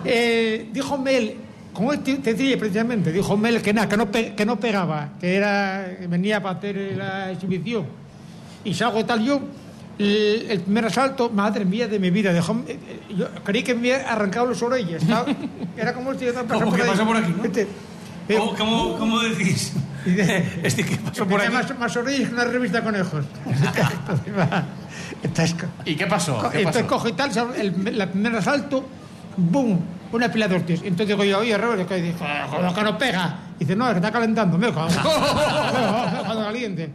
Eh, 0.04 0.70
dijo 0.72 0.98
Mel, 0.98 1.36
con 1.74 1.94
este 1.94 2.18
Cecilia 2.18 2.58
precisamente, 2.58 3.12
dijo 3.12 3.36
Mel 3.38 3.62
que 3.62 3.74
nada, 3.74 3.88
que 3.90 3.98
no, 3.98 4.10
pe- 4.12 4.34
que 4.36 4.46
no 4.46 4.60
pegaba, 4.60 5.10
que 5.20 5.36
era 5.36 5.88
venía 6.08 6.42
para 6.42 6.58
hacer 6.58 6.94
la 6.98 7.32
exhibición. 7.32 7.86
Y 8.64 8.74
salgo 8.74 9.06
tal, 9.06 9.24
yo, 9.24 9.42
el, 10.00 10.48
el 10.50 10.60
primer 10.62 10.86
asalto, 10.86 11.30
madre 11.30 11.66
mía 11.66 11.88
de 11.88 12.00
mi 12.00 12.10
vida, 12.12 12.34
dejó, 12.34 12.54
eh, 12.68 12.78
eh, 13.10 13.14
yo 13.18 13.28
creí 13.44 13.64
que 13.64 13.74
me 13.74 13.94
había 13.94 14.12
arrancado 14.12 14.48
las 14.50 14.62
orejas. 14.62 15.02
estaba- 15.04 15.26
era 15.78 15.94
como 15.94 16.12
este, 16.12 16.26
yo 16.26 16.32
estaba 16.32 16.48
Como 16.60 16.72
pasando 16.72 17.02
ahí. 17.02 17.08
por 17.08 17.18
aquí, 17.18 17.34
¿no? 17.38 17.44
Este, 17.46 17.68
¿Cómo, 18.28 18.56
cómo, 18.56 18.98
cómo 18.98 19.20
decís? 19.20 19.74
Este 20.06 20.84
que 20.86 20.98
pasó 20.98 21.28
por 21.28 21.42
aquí. 21.42 21.52
Más, 21.52 21.80
más 21.80 21.98
orillas 21.98 22.30
que 22.30 22.36
una 22.36 22.44
revista 22.46 22.84
conejos. 22.84 23.26
Entonces, 25.24 25.56
¿Y 25.86 25.96
qué 25.96 26.06
pasó? 26.08 26.50
¿Qué 26.52 26.60
entonces 26.60 26.84
pasó? 26.84 26.96
cojo 26.96 27.10
y 27.10 27.14
tal, 27.14 27.32
el, 27.58 27.88
el 27.88 28.10
primer 28.10 28.36
asalto, 28.36 28.86
¡boom! 29.38 29.80
Una 30.12 30.32
pila 30.32 30.48
de 30.48 30.56
hostias. 30.58 30.82
Entonces 30.84 31.08
digo 31.08 31.24
yo, 31.24 31.40
oye, 31.40 31.58
Robert, 31.58 31.88
que 31.88 31.96
dice, 31.96 32.16
joder, 32.50 32.74
que 32.74 32.84
no 32.84 32.98
pega. 32.98 33.40
dice, 33.60 33.76
no, 33.76 33.86
es 33.88 33.92
que 33.94 33.98
está 33.98 34.12
calentando, 34.12 34.58
me 34.58 34.72
cago. 34.72 34.88
Caliente. 36.44 36.90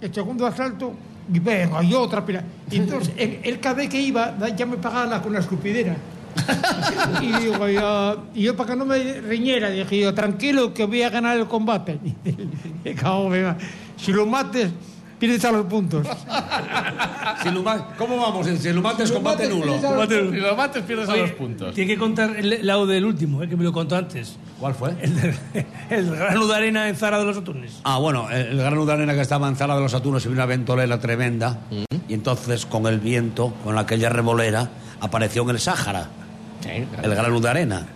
El 0.00 0.12
segundo 0.12 0.46
asalto, 0.46 0.92
y 1.32 1.38
venga, 1.38 1.82
y 1.82 1.94
otra 1.94 2.24
pila. 2.24 2.42
Y 2.70 2.76
entonces, 2.78 3.14
él, 3.16 3.58
cada 3.60 3.76
vez 3.76 3.88
que 3.88 4.00
iba, 4.00 4.34
ya 4.54 4.66
me 4.66 4.76
pagaba 4.76 5.06
la- 5.06 5.22
con 5.22 5.32
la 5.32 5.38
escupidera. 5.38 5.96
y 7.22 7.32
digo 7.44 7.68
yo, 7.68 8.24
y 8.34 8.42
yo 8.42 8.56
para 8.56 8.70
que 8.70 8.76
no 8.76 8.84
me 8.84 8.98
riñera, 9.20 9.70
dije 9.70 10.00
yo, 10.00 10.14
tranquilo 10.14 10.72
que 10.74 10.84
voy 10.86 11.02
a 11.02 11.10
ganar 11.10 11.36
el 11.36 11.46
combate. 11.46 11.98
Y 12.84 12.94
cago, 12.94 13.30
si 13.96 14.12
lo 14.12 14.26
mates, 14.26 14.70
pierdes 15.18 15.44
a 15.44 15.52
los 15.52 15.66
puntos. 15.66 16.06
Si 17.42 17.50
lo 17.50 17.62
¿Cómo 17.98 18.16
vamos? 18.18 18.46
Si 18.46 18.72
lo 18.72 18.80
mates, 18.80 19.08
Si 19.08 19.14
lo 19.14 19.20
combate 19.20 19.44
mates, 19.48 19.58
nulo. 19.58 19.74
a. 19.74 20.06
Si 20.06 20.36
lo 20.40 20.56
mates, 20.56 20.82
pierdes 20.84 21.08
a 21.08 21.12
Oye, 21.12 21.22
los 21.22 21.30
puntos. 21.32 21.74
Tiene 21.74 21.92
que 21.92 21.98
contar 21.98 22.34
el 22.36 22.66
lado 22.66 22.86
del 22.86 23.04
último, 23.04 23.42
eh, 23.42 23.48
que 23.48 23.56
me 23.56 23.62
lo 23.64 23.72
contó 23.72 23.96
antes. 23.96 24.36
¿Cuál 24.58 24.74
fue? 24.74 24.94
El, 25.00 25.14
del- 25.20 25.34
el 25.90 26.16
grano 26.16 26.46
de 26.46 26.54
arena 26.54 26.88
en 26.88 26.96
Zara 26.96 27.18
de 27.18 27.24
los 27.24 27.36
Atunes. 27.36 27.80
Ah, 27.84 27.98
bueno, 27.98 28.30
el, 28.30 28.46
el 28.46 28.56
grano 28.58 28.86
de 28.86 28.92
arena 28.92 29.14
que 29.14 29.20
estaba 29.20 29.48
en 29.48 29.56
Zara 29.56 29.74
de 29.76 29.80
los 29.82 29.92
Atunos 29.94 30.24
y 30.24 30.28
vino 30.28 30.38
una 30.38 30.46
ventolera 30.46 30.98
tremenda. 30.98 31.60
Y 32.08 32.14
entonces, 32.14 32.64
con 32.64 32.86
el 32.86 33.00
viento, 33.00 33.52
con 33.64 33.76
aquella 33.78 34.08
revolera, 34.08 34.70
apareció 35.00 35.42
en 35.42 35.50
el 35.50 35.58
Sáhara 35.60 36.08
el 36.64 37.14
grano 37.14 37.40
de 37.40 37.48
arena. 37.48 37.86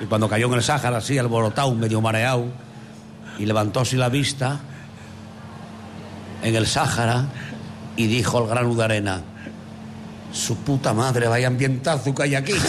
Y 0.00 0.06
cuando 0.06 0.28
cayó 0.28 0.46
en 0.46 0.54
el 0.54 0.62
Sáhara, 0.62 0.98
así, 0.98 1.18
alborotado, 1.18 1.74
medio 1.74 2.00
mareado, 2.00 2.46
y 3.38 3.46
levantó 3.46 3.80
así 3.80 3.96
la 3.96 4.08
vista 4.08 4.58
en 6.42 6.54
el 6.56 6.66
Sáhara 6.66 7.26
y 7.96 8.06
dijo 8.06 8.38
al 8.38 8.46
grano 8.46 8.74
de 8.74 8.84
arena: 8.84 9.20
Su 10.32 10.56
puta 10.56 10.94
madre, 10.94 11.28
vaya 11.28 11.48
ambientazo 11.48 12.14
que 12.14 12.22
hay 12.22 12.34
aquí. 12.34 12.54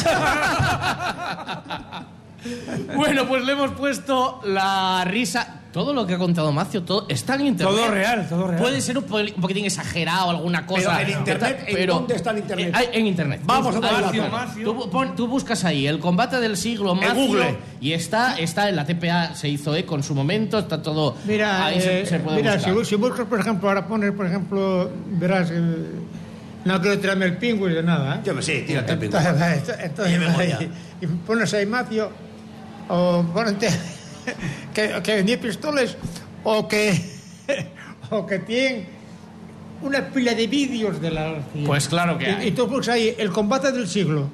Bueno, 2.96 3.28
pues 3.28 3.44
le 3.46 3.54
hemos 3.54 3.72
puesto 3.72 4.42
la 4.46 5.04
risa. 5.06 5.58
Todo 5.72 5.94
lo 5.94 6.06
que 6.06 6.16
ha 6.16 6.18
contado 6.18 6.52
Macio, 6.52 6.84
todo 6.84 7.06
está 7.08 7.36
en 7.36 7.46
internet. 7.48 7.74
Todo 7.78 7.88
real, 7.90 8.28
todo 8.28 8.48
real. 8.48 8.60
Puede 8.62 8.82
ser 8.82 8.98
un, 8.98 9.06
po- 9.06 9.20
un 9.20 9.42
poquitín 9.42 9.64
exagerado, 9.64 10.30
alguna 10.30 10.66
cosa. 10.66 10.98
Pero 10.98 11.12
en 11.14 11.18
internet, 11.20 11.64
¿en 11.66 11.76
pero- 11.76 11.94
dónde 11.94 12.16
está 12.16 12.32
el 12.32 12.40
internet? 12.40 12.68
Eh, 12.68 12.72
hay- 12.78 12.88
en 13.00 13.08
internet. 13.08 13.40
Vamos 13.46 13.74
a 13.74 13.80
ponerlo 13.80 14.06
Macio. 14.08 14.28
Macio. 14.30 14.64
Tú, 14.66 14.90
pon- 14.90 15.16
tú 15.16 15.28
buscas 15.30 15.64
ahí 15.64 15.88
el 15.88 16.00
combate 16.00 16.42
del 16.42 16.58
siglo 16.58 16.94
Macio. 16.94 17.14
Google. 17.14 17.56
Y 17.80 17.94
está, 17.94 18.38
está 18.38 18.68
en 18.68 18.76
la 18.76 18.86
TPA, 18.86 19.34
se 19.34 19.48
hizo 19.48 19.74
eco 19.74 19.96
en 19.96 20.04
su 20.04 20.14
momento, 20.14 20.60
está 20.60 20.82
todo. 20.82 21.16
Mira, 21.26 21.66
ahí 21.68 21.80
se, 21.80 22.02
eh, 22.02 22.06
se 22.06 22.20
puede 22.20 22.38
mira 22.42 22.56
buscar. 22.56 22.76
si, 22.80 22.86
si 22.86 22.96
buscas, 22.96 23.26
por 23.28 23.40
ejemplo, 23.40 23.70
ahora 23.70 23.88
pones, 23.88 24.12
por 24.12 24.26
ejemplo, 24.26 24.92
verás, 25.12 25.52
el- 25.52 26.02
no 26.66 26.82
quiero 26.82 27.00
tirarme 27.00 27.26
el 27.28 27.38
pingüis 27.38 27.76
de 27.76 27.84
nada. 27.84 28.16
¿eh? 28.18 28.20
Yo 28.26 28.34
me 28.34 28.42
sí, 28.42 28.66
tírate 28.68 28.92
el 28.92 29.00
pingüis. 29.00 29.24
Entonces, 29.26 29.76
entonces, 29.84 30.16
Y 30.16 30.20
me 30.20 30.28
voy 30.34 30.48
ya. 30.50 30.60
y 31.00 31.08
pones 31.26 31.54
ahí 31.54 31.66
Macio, 31.66 32.12
o 32.92 33.26
que, 34.74 35.02
que 35.04 35.24
ni 35.24 35.38
pistoles, 35.38 35.98
o 36.44 36.68
que, 36.68 36.94
o 38.10 38.26
que 38.26 38.40
tienen 38.40 38.88
una 39.82 40.10
pila 40.10 40.34
de 40.34 40.48
vídeos 40.48 41.02
de 41.02 41.12
la. 41.12 41.36
Pues 41.66 41.88
claro 41.88 42.18
que 42.18 42.26
Y- 42.30 42.34
hay. 42.34 42.48
Y, 42.50 42.52
tú 42.52 42.68
pones 42.70 42.90
ahí 42.90 43.16
el 43.18 43.32
combate 43.32 43.72
del 43.72 43.88
siglo. 43.88 44.30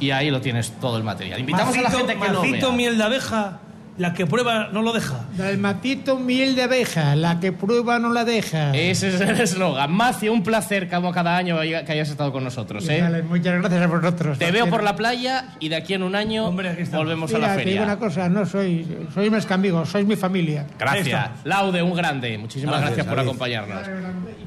Y 0.00 0.10
ahí 0.10 0.30
lo 0.30 0.40
tienes 0.40 0.72
todo 0.80 0.96
el 0.96 1.04
material. 1.04 1.40
Invitamos 1.40 1.76
a 1.76 1.82
la 1.82 1.90
gente 1.90 2.16
que 2.18 2.28
lo 2.28 2.40
Macito 2.40 2.68
vea. 2.68 2.76
miel 2.76 2.98
de 2.98 3.04
abeja, 3.04 3.60
la 3.96 4.12
que 4.12 4.26
prueba 4.26 4.68
no 4.72 4.82
lo 4.82 4.92
deja. 4.92 5.24
Del 5.36 5.58
matito 5.58 6.18
miel 6.18 6.56
de 6.56 6.62
abeja, 6.64 7.14
la 7.14 7.38
que 7.38 7.52
prueba 7.52 7.98
no 7.98 8.12
la 8.12 8.24
deja. 8.24 8.74
Ese 8.74 9.08
es 9.08 9.20
el 9.20 9.40
eslogan. 9.40 9.92
Macio, 9.92 10.32
un 10.32 10.42
placer 10.42 10.88
como 10.88 11.12
cada 11.12 11.36
año 11.36 11.60
que 11.60 11.92
hayas 11.92 12.08
estado 12.10 12.32
con 12.32 12.42
nosotros. 12.42 12.88
¿eh? 12.88 13.00
Vale, 13.02 13.22
muchas 13.22 13.60
gracias 13.60 13.82
a 13.82 13.86
vosotros. 13.86 14.38
Te 14.38 14.50
veo 14.50 14.68
por 14.68 14.82
la 14.82 14.96
playa 14.96 15.54
y 15.60 15.68
de 15.68 15.76
aquí 15.76 15.94
en 15.94 16.02
un 16.02 16.14
año 16.16 16.50
volvemos 16.50 17.32
a 17.32 17.36
Mira, 17.36 17.48
la 17.48 17.54
te 17.56 17.60
digo 17.60 17.70
feria. 17.70 17.82
una 17.82 17.98
cosa, 17.98 18.28
no 18.28 18.44
sois, 18.46 18.86
sois 19.14 19.30
mis 19.30 19.50
amigos, 19.50 19.88
sois 19.88 20.06
mi 20.06 20.16
familia. 20.16 20.66
Gracias. 20.78 21.30
Laude, 21.44 21.82
un 21.82 21.94
grande. 21.94 22.36
Muchísimas 22.38 22.80
Gracias, 22.80 23.06
gracias, 23.06 23.06
por 23.06 23.16
David. 23.16 23.28
acompañarnos. 23.28 23.88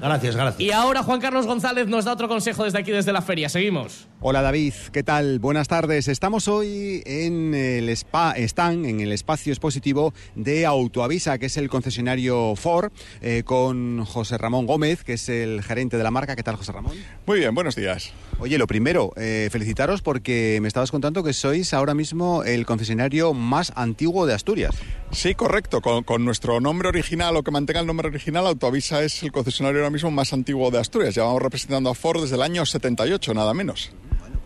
Gracias, 0.01 0.35
gracias. 0.35 0.59
Y 0.59 0.71
ahora 0.71 1.03
Juan 1.03 1.21
Carlos 1.21 1.45
González 1.45 1.87
nos 1.87 2.03
da 2.05 2.11
otro 2.13 2.27
consejo 2.27 2.65
desde 2.65 2.79
aquí, 2.79 2.91
desde 2.91 3.13
la 3.13 3.21
feria. 3.21 3.47
Seguimos. 3.47 4.07
Hola 4.19 4.41
David, 4.41 4.73
¿qué 4.91 5.03
tal? 5.03 5.39
Buenas 5.39 5.67
tardes. 5.67 6.07
Estamos 6.07 6.47
hoy 6.47 7.01
en 7.05 7.53
el 7.53 7.87
spa, 7.89 8.31
están 8.31 8.85
en 8.85 8.99
el 8.99 9.11
espacio 9.13 9.36
expositivo 9.45 10.13
de 10.35 10.65
Autoavisa, 10.65 11.37
que 11.37 11.47
es 11.47 11.57
el 11.57 11.69
concesionario 11.69 12.55
Ford, 12.55 12.91
eh, 13.21 13.43
con 13.45 14.05
José 14.05 14.37
Ramón 14.37 14.65
Gómez, 14.65 15.03
que 15.03 15.13
es 15.13 15.29
el 15.29 15.63
gerente 15.63 15.97
de 15.97 16.03
la 16.03 16.11
marca. 16.11 16.35
¿Qué 16.35 16.43
tal, 16.43 16.55
José 16.55 16.71
Ramón? 16.71 16.95
Muy 17.25 17.39
bien, 17.39 17.53
buenos 17.53 17.75
días. 17.75 18.13
Oye, 18.39 18.57
lo 18.57 18.67
primero, 18.67 19.13
eh, 19.15 19.49
felicitaros 19.51 20.01
porque 20.01 20.59
me 20.61 20.67
estabas 20.67 20.91
contando 20.91 21.23
que 21.23 21.33
sois 21.33 21.73
ahora 21.73 21.93
mismo 21.93 22.43
el 22.43 22.65
concesionario 22.65 23.33
más 23.33 23.71
antiguo 23.75 24.25
de 24.25 24.33
Asturias. 24.33 24.75
Sí, 25.11 25.35
correcto. 25.35 25.81
Con, 25.81 26.03
con 26.03 26.25
nuestro 26.25 26.59
nombre 26.59 26.89
original 26.89 27.35
o 27.35 27.43
que 27.43 27.51
mantenga 27.51 27.79
el 27.79 27.87
nombre 27.87 28.07
original, 28.07 28.47
Autoavisa 28.47 29.03
es 29.03 29.23
el 29.23 29.31
concesionario 29.31 29.79
ahora 29.79 29.91
mismo 29.91 30.11
más 30.11 30.33
antiguo 30.33 30.71
de 30.71 30.79
Asturias. 30.79 31.15
Llevamos 31.15 31.41
representando 31.41 31.89
a 31.89 31.95
Ford 31.95 32.21
desde 32.21 32.35
el 32.35 32.41
año 32.41 32.65
78, 32.65 33.33
nada 33.33 33.53
menos. 33.53 33.91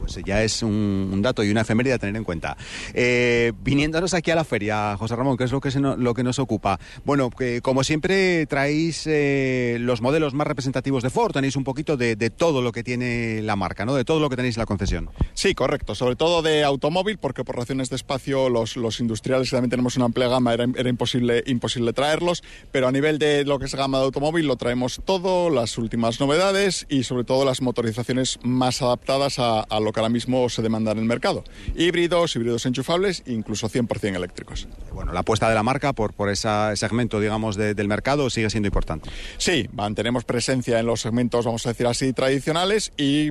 Pues 0.01 0.17
ya 0.25 0.43
es 0.43 0.63
un, 0.63 1.09
un 1.13 1.21
dato 1.21 1.43
y 1.43 1.51
una 1.51 1.61
efeméride 1.61 1.93
a 1.93 1.99
tener 1.99 2.15
en 2.15 2.23
cuenta. 2.23 2.57
Eh, 2.93 3.53
viniéndonos 3.63 4.13
aquí 4.15 4.31
a 4.31 4.35
la 4.35 4.43
feria, 4.43 4.97
José 4.97 5.15
Ramón, 5.15 5.37
que 5.37 5.43
es 5.43 5.51
lo 5.51 5.61
que, 5.61 5.69
se 5.71 5.79
no- 5.79 5.95
lo 5.95 6.13
que 6.15 6.23
nos 6.23 6.39
ocupa. 6.39 6.79
Bueno, 7.05 7.29
que 7.29 7.61
como 7.61 7.83
siempre 7.83 8.45
traéis 8.47 9.03
eh, 9.05 9.77
los 9.79 10.01
modelos 10.01 10.33
más 10.33 10.47
representativos 10.47 11.03
de 11.03 11.09
Ford, 11.11 11.31
tenéis 11.33 11.55
un 11.55 11.63
poquito 11.63 11.97
de, 11.97 12.15
de 12.15 12.29
todo 12.31 12.61
lo 12.61 12.71
que 12.71 12.83
tiene 12.83 13.41
la 13.43 13.55
marca, 13.55 13.85
¿no? 13.85 13.93
De 13.93 14.03
todo 14.03 14.19
lo 14.19 14.29
que 14.29 14.35
tenéis 14.35 14.57
en 14.57 14.61
la 14.61 14.65
concesión. 14.65 15.09
Sí, 15.33 15.53
correcto. 15.53 15.93
Sobre 15.95 16.15
todo 16.15 16.41
de 16.41 16.63
automóvil, 16.63 17.17
porque 17.19 17.43
por 17.43 17.55
razones 17.55 17.89
de 17.89 17.95
espacio 17.95 18.49
los, 18.49 18.75
los 18.77 18.99
industriales 18.99 19.49
también 19.51 19.69
tenemos 19.69 19.95
una 19.97 20.05
amplia 20.05 20.27
gama, 20.27 20.53
era, 20.53 20.65
era 20.75 20.89
imposible, 20.89 21.43
imposible 21.45 21.93
traerlos. 21.93 22.43
Pero 22.71 22.87
a 22.87 22.91
nivel 22.91 23.19
de 23.19 23.45
lo 23.45 23.59
que 23.59 23.65
es 23.65 23.75
gama 23.75 23.99
de 23.99 24.05
automóvil 24.05 24.47
lo 24.47 24.55
traemos 24.55 24.99
todo, 25.05 25.49
las 25.49 25.77
últimas 25.77 26.19
novedades 26.19 26.85
y 26.89 27.03
sobre 27.03 27.23
todo 27.23 27.45
las 27.45 27.61
motorizaciones 27.61 28.39
más 28.43 28.81
adaptadas 28.81 29.37
a, 29.39 29.59
a 29.61 29.79
lo 29.91 29.93
que 29.93 29.99
ahora 29.99 30.09
mismo 30.09 30.47
se 30.47 30.61
demanda 30.61 30.91
en 30.93 30.99
el 30.99 31.05
mercado. 31.05 31.43
Híbridos, 31.75 32.33
híbridos 32.37 32.65
enchufables, 32.65 33.23
incluso 33.25 33.69
100% 33.69 34.15
eléctricos. 34.15 34.67
Bueno, 34.93 35.11
la 35.11 35.19
apuesta 35.19 35.49
de 35.49 35.55
la 35.55 35.63
marca 35.63 35.91
por, 35.93 36.13
por 36.13 36.29
ese 36.29 36.47
segmento, 36.75 37.19
digamos, 37.19 37.57
de- 37.57 37.73
del 37.73 37.87
mercado 37.87 38.29
sigue 38.29 38.49
siendo 38.49 38.67
importante. 38.67 39.09
Sí, 39.37 39.67
mantenemos 39.73 40.23
presencia 40.23 40.79
en 40.79 40.85
los 40.85 41.01
segmentos, 41.01 41.45
vamos 41.45 41.65
a 41.65 41.69
decir 41.69 41.87
así, 41.87 42.13
tradicionales 42.13 42.93
y 42.97 43.29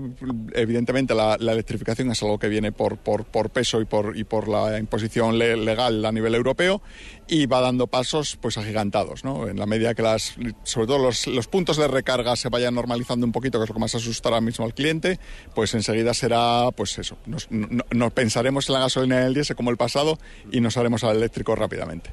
evidentemente 0.54 1.14
la, 1.14 1.36
la 1.40 1.52
electrificación 1.52 2.10
es 2.10 2.22
algo 2.22 2.38
que 2.38 2.48
viene 2.48 2.72
por, 2.72 2.98
por, 2.98 3.24
por 3.24 3.50
peso 3.50 3.80
y 3.80 3.84
por, 3.86 4.16
y 4.16 4.24
por 4.24 4.48
la 4.48 4.78
imposición 4.78 5.38
le- 5.38 5.56
legal 5.56 6.04
a 6.04 6.12
nivel 6.12 6.34
europeo 6.34 6.82
y 7.30 7.46
va 7.46 7.60
dando 7.60 7.86
pasos 7.86 8.36
pues 8.40 8.58
agigantados, 8.58 9.24
¿no? 9.24 9.46
En 9.48 9.56
la 9.58 9.64
medida 9.66 9.94
que 9.94 10.02
las, 10.02 10.34
sobre 10.64 10.86
todo 10.88 10.98
los, 10.98 11.26
los 11.28 11.46
puntos 11.46 11.76
de 11.76 11.86
recarga 11.86 12.34
se 12.34 12.48
vayan 12.48 12.74
normalizando 12.74 13.24
un 13.24 13.30
poquito, 13.32 13.58
que 13.58 13.62
es 13.64 13.68
lo 13.70 13.74
que 13.74 13.80
más 13.80 13.94
asusta 13.94 14.28
ahora 14.28 14.40
mismo 14.40 14.64
al 14.64 14.74
cliente, 14.74 15.18
pues 15.54 15.72
enseguida 15.74 16.12
será, 16.12 16.70
pues 16.76 16.98
eso, 16.98 17.16
nos, 17.26 17.46
no- 17.50 18.10
pensaremos 18.10 18.68
en 18.68 18.72
la 18.74 18.80
gasolina 18.80 19.14
y 19.14 19.18
en 19.20 19.26
el 19.26 19.34
diésel 19.34 19.54
como 19.54 19.70
el 19.70 19.76
pasado 19.76 20.18
y 20.50 20.60
nos 20.60 20.76
haremos 20.76 21.04
al 21.04 21.16
eléctrico 21.16 21.54
rápidamente. 21.54 22.10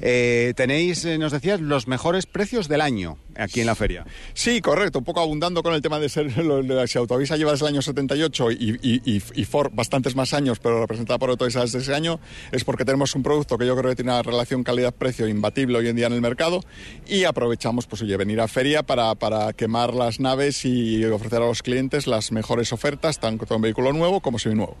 Eh, 0.00 0.52
tenéis, 0.56 1.04
eh, 1.04 1.18
nos 1.18 1.32
decías, 1.32 1.60
los 1.60 1.86
mejores 1.88 2.26
precios 2.26 2.68
del 2.68 2.80
año 2.80 3.18
aquí 3.36 3.60
en 3.60 3.66
la 3.66 3.74
feria. 3.74 4.04
Sí, 4.34 4.60
correcto, 4.60 4.98
un 4.98 5.04
poco 5.04 5.20
abundando 5.20 5.62
con 5.62 5.72
el 5.74 5.80
tema 5.82 5.98
de 5.98 6.08
ser, 6.08 6.36
lo- 6.44 6.62
lo- 6.62 6.86
si 6.86 6.98
Autovisa 6.98 7.36
lleva 7.36 7.52
desde 7.52 7.66
el 7.66 7.72
año 7.74 7.82
78 7.82 8.50
y, 8.52 8.78
y, 8.82 9.22
y, 9.34 9.44
Ford 9.44 9.70
bastantes 9.72 10.14
más 10.14 10.34
años, 10.34 10.58
pero 10.60 10.80
representada 10.80 11.18
por 11.18 11.30
Autovisa 11.30 11.60
desde 11.60 11.78
ese 11.78 11.94
año, 11.94 12.20
es 12.52 12.64
porque 12.64 12.84
tenemos 12.84 13.14
un 13.14 13.22
producto 13.22 13.56
que 13.58 13.66
yo 13.66 13.76
creo 13.76 13.90
que 13.90 13.96
tiene 13.96 14.10
una 14.12 14.22
relación 14.22 14.62
calidad-precio 14.62 15.26
imbatible 15.28 15.78
hoy 15.78 15.88
en 15.88 15.96
día 15.96 16.06
en 16.06 16.12
el 16.12 16.20
mercado 16.20 16.62
y 17.08 17.24
aprovechamos, 17.24 17.86
pues 17.86 18.02
oye, 18.02 18.16
venir 18.16 18.40
a 18.40 18.48
feria 18.48 18.82
para, 18.82 19.14
para 19.14 19.52
quemar 19.52 19.94
las 19.94 20.20
naves 20.20 20.64
y 20.64 21.04
ofrecer 21.04 21.42
a 21.42 21.46
los 21.46 21.62
clientes 21.62 22.06
las 22.06 22.32
mejores 22.32 22.72
ofertas, 22.72 23.18
tanto 23.20 23.54
en 23.54 23.60
vehículo 23.62 23.92
nuevo 23.92 24.20
como 24.20 24.38
seminuevo. 24.38 24.76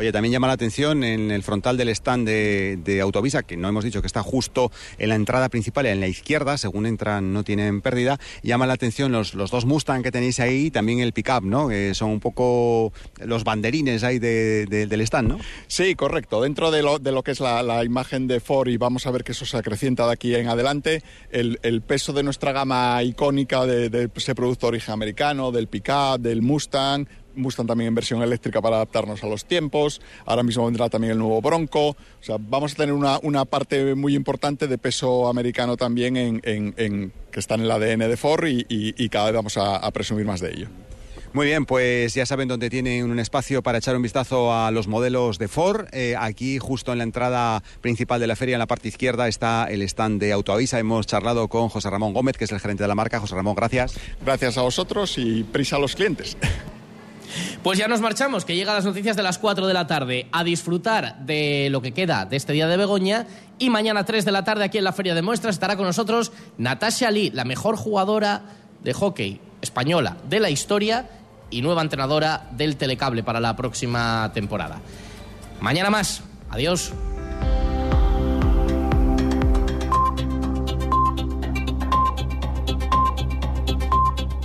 Oye, 0.00 0.12
también 0.12 0.32
llama 0.32 0.46
la 0.46 0.54
atención 0.54 1.04
en 1.04 1.30
el 1.30 1.42
frontal 1.42 1.76
del 1.76 1.90
stand 1.90 2.26
de, 2.26 2.78
de 2.82 3.02
Autovisa, 3.02 3.42
que 3.42 3.58
no 3.58 3.68
hemos 3.68 3.84
dicho 3.84 4.00
que 4.00 4.06
está 4.06 4.22
justo 4.22 4.72
en 4.96 5.10
la 5.10 5.14
entrada 5.14 5.50
principal, 5.50 5.84
en 5.84 6.00
la 6.00 6.08
izquierda, 6.08 6.56
según 6.56 6.86
entran 6.86 7.34
no 7.34 7.44
tienen 7.44 7.82
pérdida, 7.82 8.18
llama 8.42 8.66
la 8.66 8.72
atención 8.72 9.12
los, 9.12 9.34
los 9.34 9.50
dos 9.50 9.66
Mustang 9.66 10.02
que 10.02 10.10
tenéis 10.10 10.40
ahí 10.40 10.68
y 10.68 10.70
también 10.70 11.00
el 11.00 11.12
pickup, 11.12 11.44
¿no? 11.44 11.68
Que 11.68 11.92
son 11.92 12.08
un 12.12 12.20
poco 12.20 12.94
los 13.22 13.44
banderines 13.44 14.02
ahí 14.02 14.18
de- 14.18 14.64
de- 14.64 14.86
del 14.86 15.02
stand, 15.02 15.28
¿no? 15.28 15.38
Sí, 15.66 15.94
correcto. 15.94 16.40
Dentro 16.40 16.70
de 16.70 16.82
lo, 16.82 16.98
de 16.98 17.12
lo 17.12 17.22
que 17.22 17.32
es 17.32 17.40
la, 17.40 17.84
imagen 17.84 18.26
de 18.26 18.40
Ford, 18.40 18.68
y 18.68 18.78
vamos 18.78 19.06
a 19.06 19.10
ver 19.10 19.22
que 19.22 19.32
eso 19.32 19.44
se 19.44 19.58
acrecienta 19.58 20.06
de 20.06 20.14
aquí 20.14 20.34
en 20.34 20.48
adelante, 20.48 21.02
el, 21.30 21.58
peso 21.86 22.14
de 22.14 22.22
nuestra 22.22 22.52
gama 22.52 23.02
icónica 23.02 23.66
de, 23.66 23.90
de 23.90 24.08
ese 24.14 24.34
producto 24.34 24.64
de 24.64 24.68
origen 24.68 24.94
americano, 24.94 25.52
del 25.52 25.66
pickup, 25.68 26.20
del 26.20 26.40
Mustang, 26.40 27.06
Mustang 27.34 27.66
también 27.66 27.88
en 27.88 27.94
versión 27.94 28.22
eléctrica 28.22 28.60
para 28.60 28.76
adaptarnos 28.76 29.22
a 29.22 29.26
los 29.26 29.44
tiempos. 29.44 30.00
Ahora 30.26 30.42
mismo 30.42 30.64
vendrá 30.64 30.88
también 30.88 31.12
el 31.12 31.18
nuevo 31.18 31.40
Bronco. 31.40 31.88
O 31.90 31.96
sea, 32.20 32.36
vamos 32.38 32.72
a 32.72 32.76
tener 32.76 32.94
una, 32.94 33.18
una 33.22 33.44
parte 33.44 33.94
muy 33.94 34.14
importante 34.14 34.66
de 34.66 34.78
peso 34.78 35.28
americano 35.28 35.76
también 35.76 36.16
en, 36.16 36.40
en- 36.44 36.74
en- 36.76 37.12
que 37.30 37.40
está 37.40 37.54
en 37.54 37.62
el 37.62 37.70
ADN 37.70 38.08
de 38.08 38.16
Ford 38.16 38.46
y, 38.46 38.60
y- 38.68 38.94
y 39.02 39.08
cada 39.08 39.26
vez 39.26 39.34
vamos 39.34 39.56
a, 39.56 39.76
a 39.76 39.90
presumir 39.90 40.26
más 40.26 40.40
de 40.40 40.50
ello. 40.50 40.68
Muy 41.32 41.46
bien, 41.46 41.64
pues 41.64 42.12
ya 42.14 42.26
saben 42.26 42.48
dónde 42.48 42.68
tienen 42.70 43.08
un 43.08 43.20
espacio 43.20 43.62
para 43.62 43.78
echar 43.78 43.94
un 43.94 44.02
vistazo 44.02 44.52
a 44.52 44.72
los 44.72 44.88
modelos 44.88 45.38
de 45.38 45.46
Ford. 45.46 45.86
Eh, 45.92 46.16
aquí, 46.18 46.58
justo 46.58 46.90
en 46.90 46.98
la 46.98 47.04
entrada 47.04 47.62
principal 47.80 48.18
de 48.18 48.26
la 48.26 48.34
feria, 48.34 48.56
en 48.56 48.58
la 48.58 48.66
parte 48.66 48.88
izquierda, 48.88 49.28
está 49.28 49.68
el 49.70 49.82
stand 49.82 50.20
de 50.20 50.32
Autoavisa. 50.32 50.80
Hemos 50.80 51.06
charlado 51.06 51.46
con 51.46 51.68
José 51.68 51.88
Ramón 51.88 52.14
Gómez, 52.14 52.36
que 52.36 52.46
es 52.46 52.50
el 52.50 52.58
gerente 52.58 52.82
de 52.82 52.88
la 52.88 52.96
marca. 52.96 53.20
José 53.20 53.36
Ramón, 53.36 53.54
gracias. 53.54 53.94
Gracias 54.24 54.58
a 54.58 54.62
vosotros 54.62 55.18
y 55.18 55.44
prisa 55.44 55.76
a 55.76 55.78
los 55.78 55.94
clientes. 55.94 56.36
Pues 57.62 57.78
ya 57.78 57.88
nos 57.88 58.00
marchamos, 58.00 58.44
que 58.44 58.56
llegan 58.56 58.74
las 58.74 58.84
noticias 58.84 59.16
de 59.16 59.22
las 59.22 59.38
4 59.38 59.66
de 59.66 59.74
la 59.74 59.86
tarde. 59.86 60.28
A 60.32 60.44
disfrutar 60.44 61.18
de 61.20 61.68
lo 61.70 61.82
que 61.82 61.92
queda 61.92 62.24
de 62.24 62.36
este 62.36 62.52
día 62.52 62.68
de 62.68 62.76
Begoña. 62.76 63.26
Y 63.58 63.70
mañana 63.70 64.04
3 64.04 64.24
de 64.24 64.32
la 64.32 64.44
tarde 64.44 64.64
aquí 64.64 64.78
en 64.78 64.84
la 64.84 64.92
Feria 64.92 65.14
de 65.14 65.22
Muestras 65.22 65.56
estará 65.56 65.76
con 65.76 65.86
nosotros 65.86 66.32
Natasha 66.58 67.10
Lee, 67.10 67.30
la 67.30 67.44
mejor 67.44 67.76
jugadora 67.76 68.42
de 68.82 68.92
hockey 68.92 69.40
española 69.60 70.16
de 70.28 70.40
la 70.40 70.50
historia 70.50 71.10
y 71.50 71.62
nueva 71.62 71.82
entrenadora 71.82 72.48
del 72.52 72.76
Telecable 72.76 73.22
para 73.22 73.40
la 73.40 73.56
próxima 73.56 74.30
temporada. 74.32 74.80
Mañana 75.60 75.90
más. 75.90 76.22
Adiós. 76.48 76.92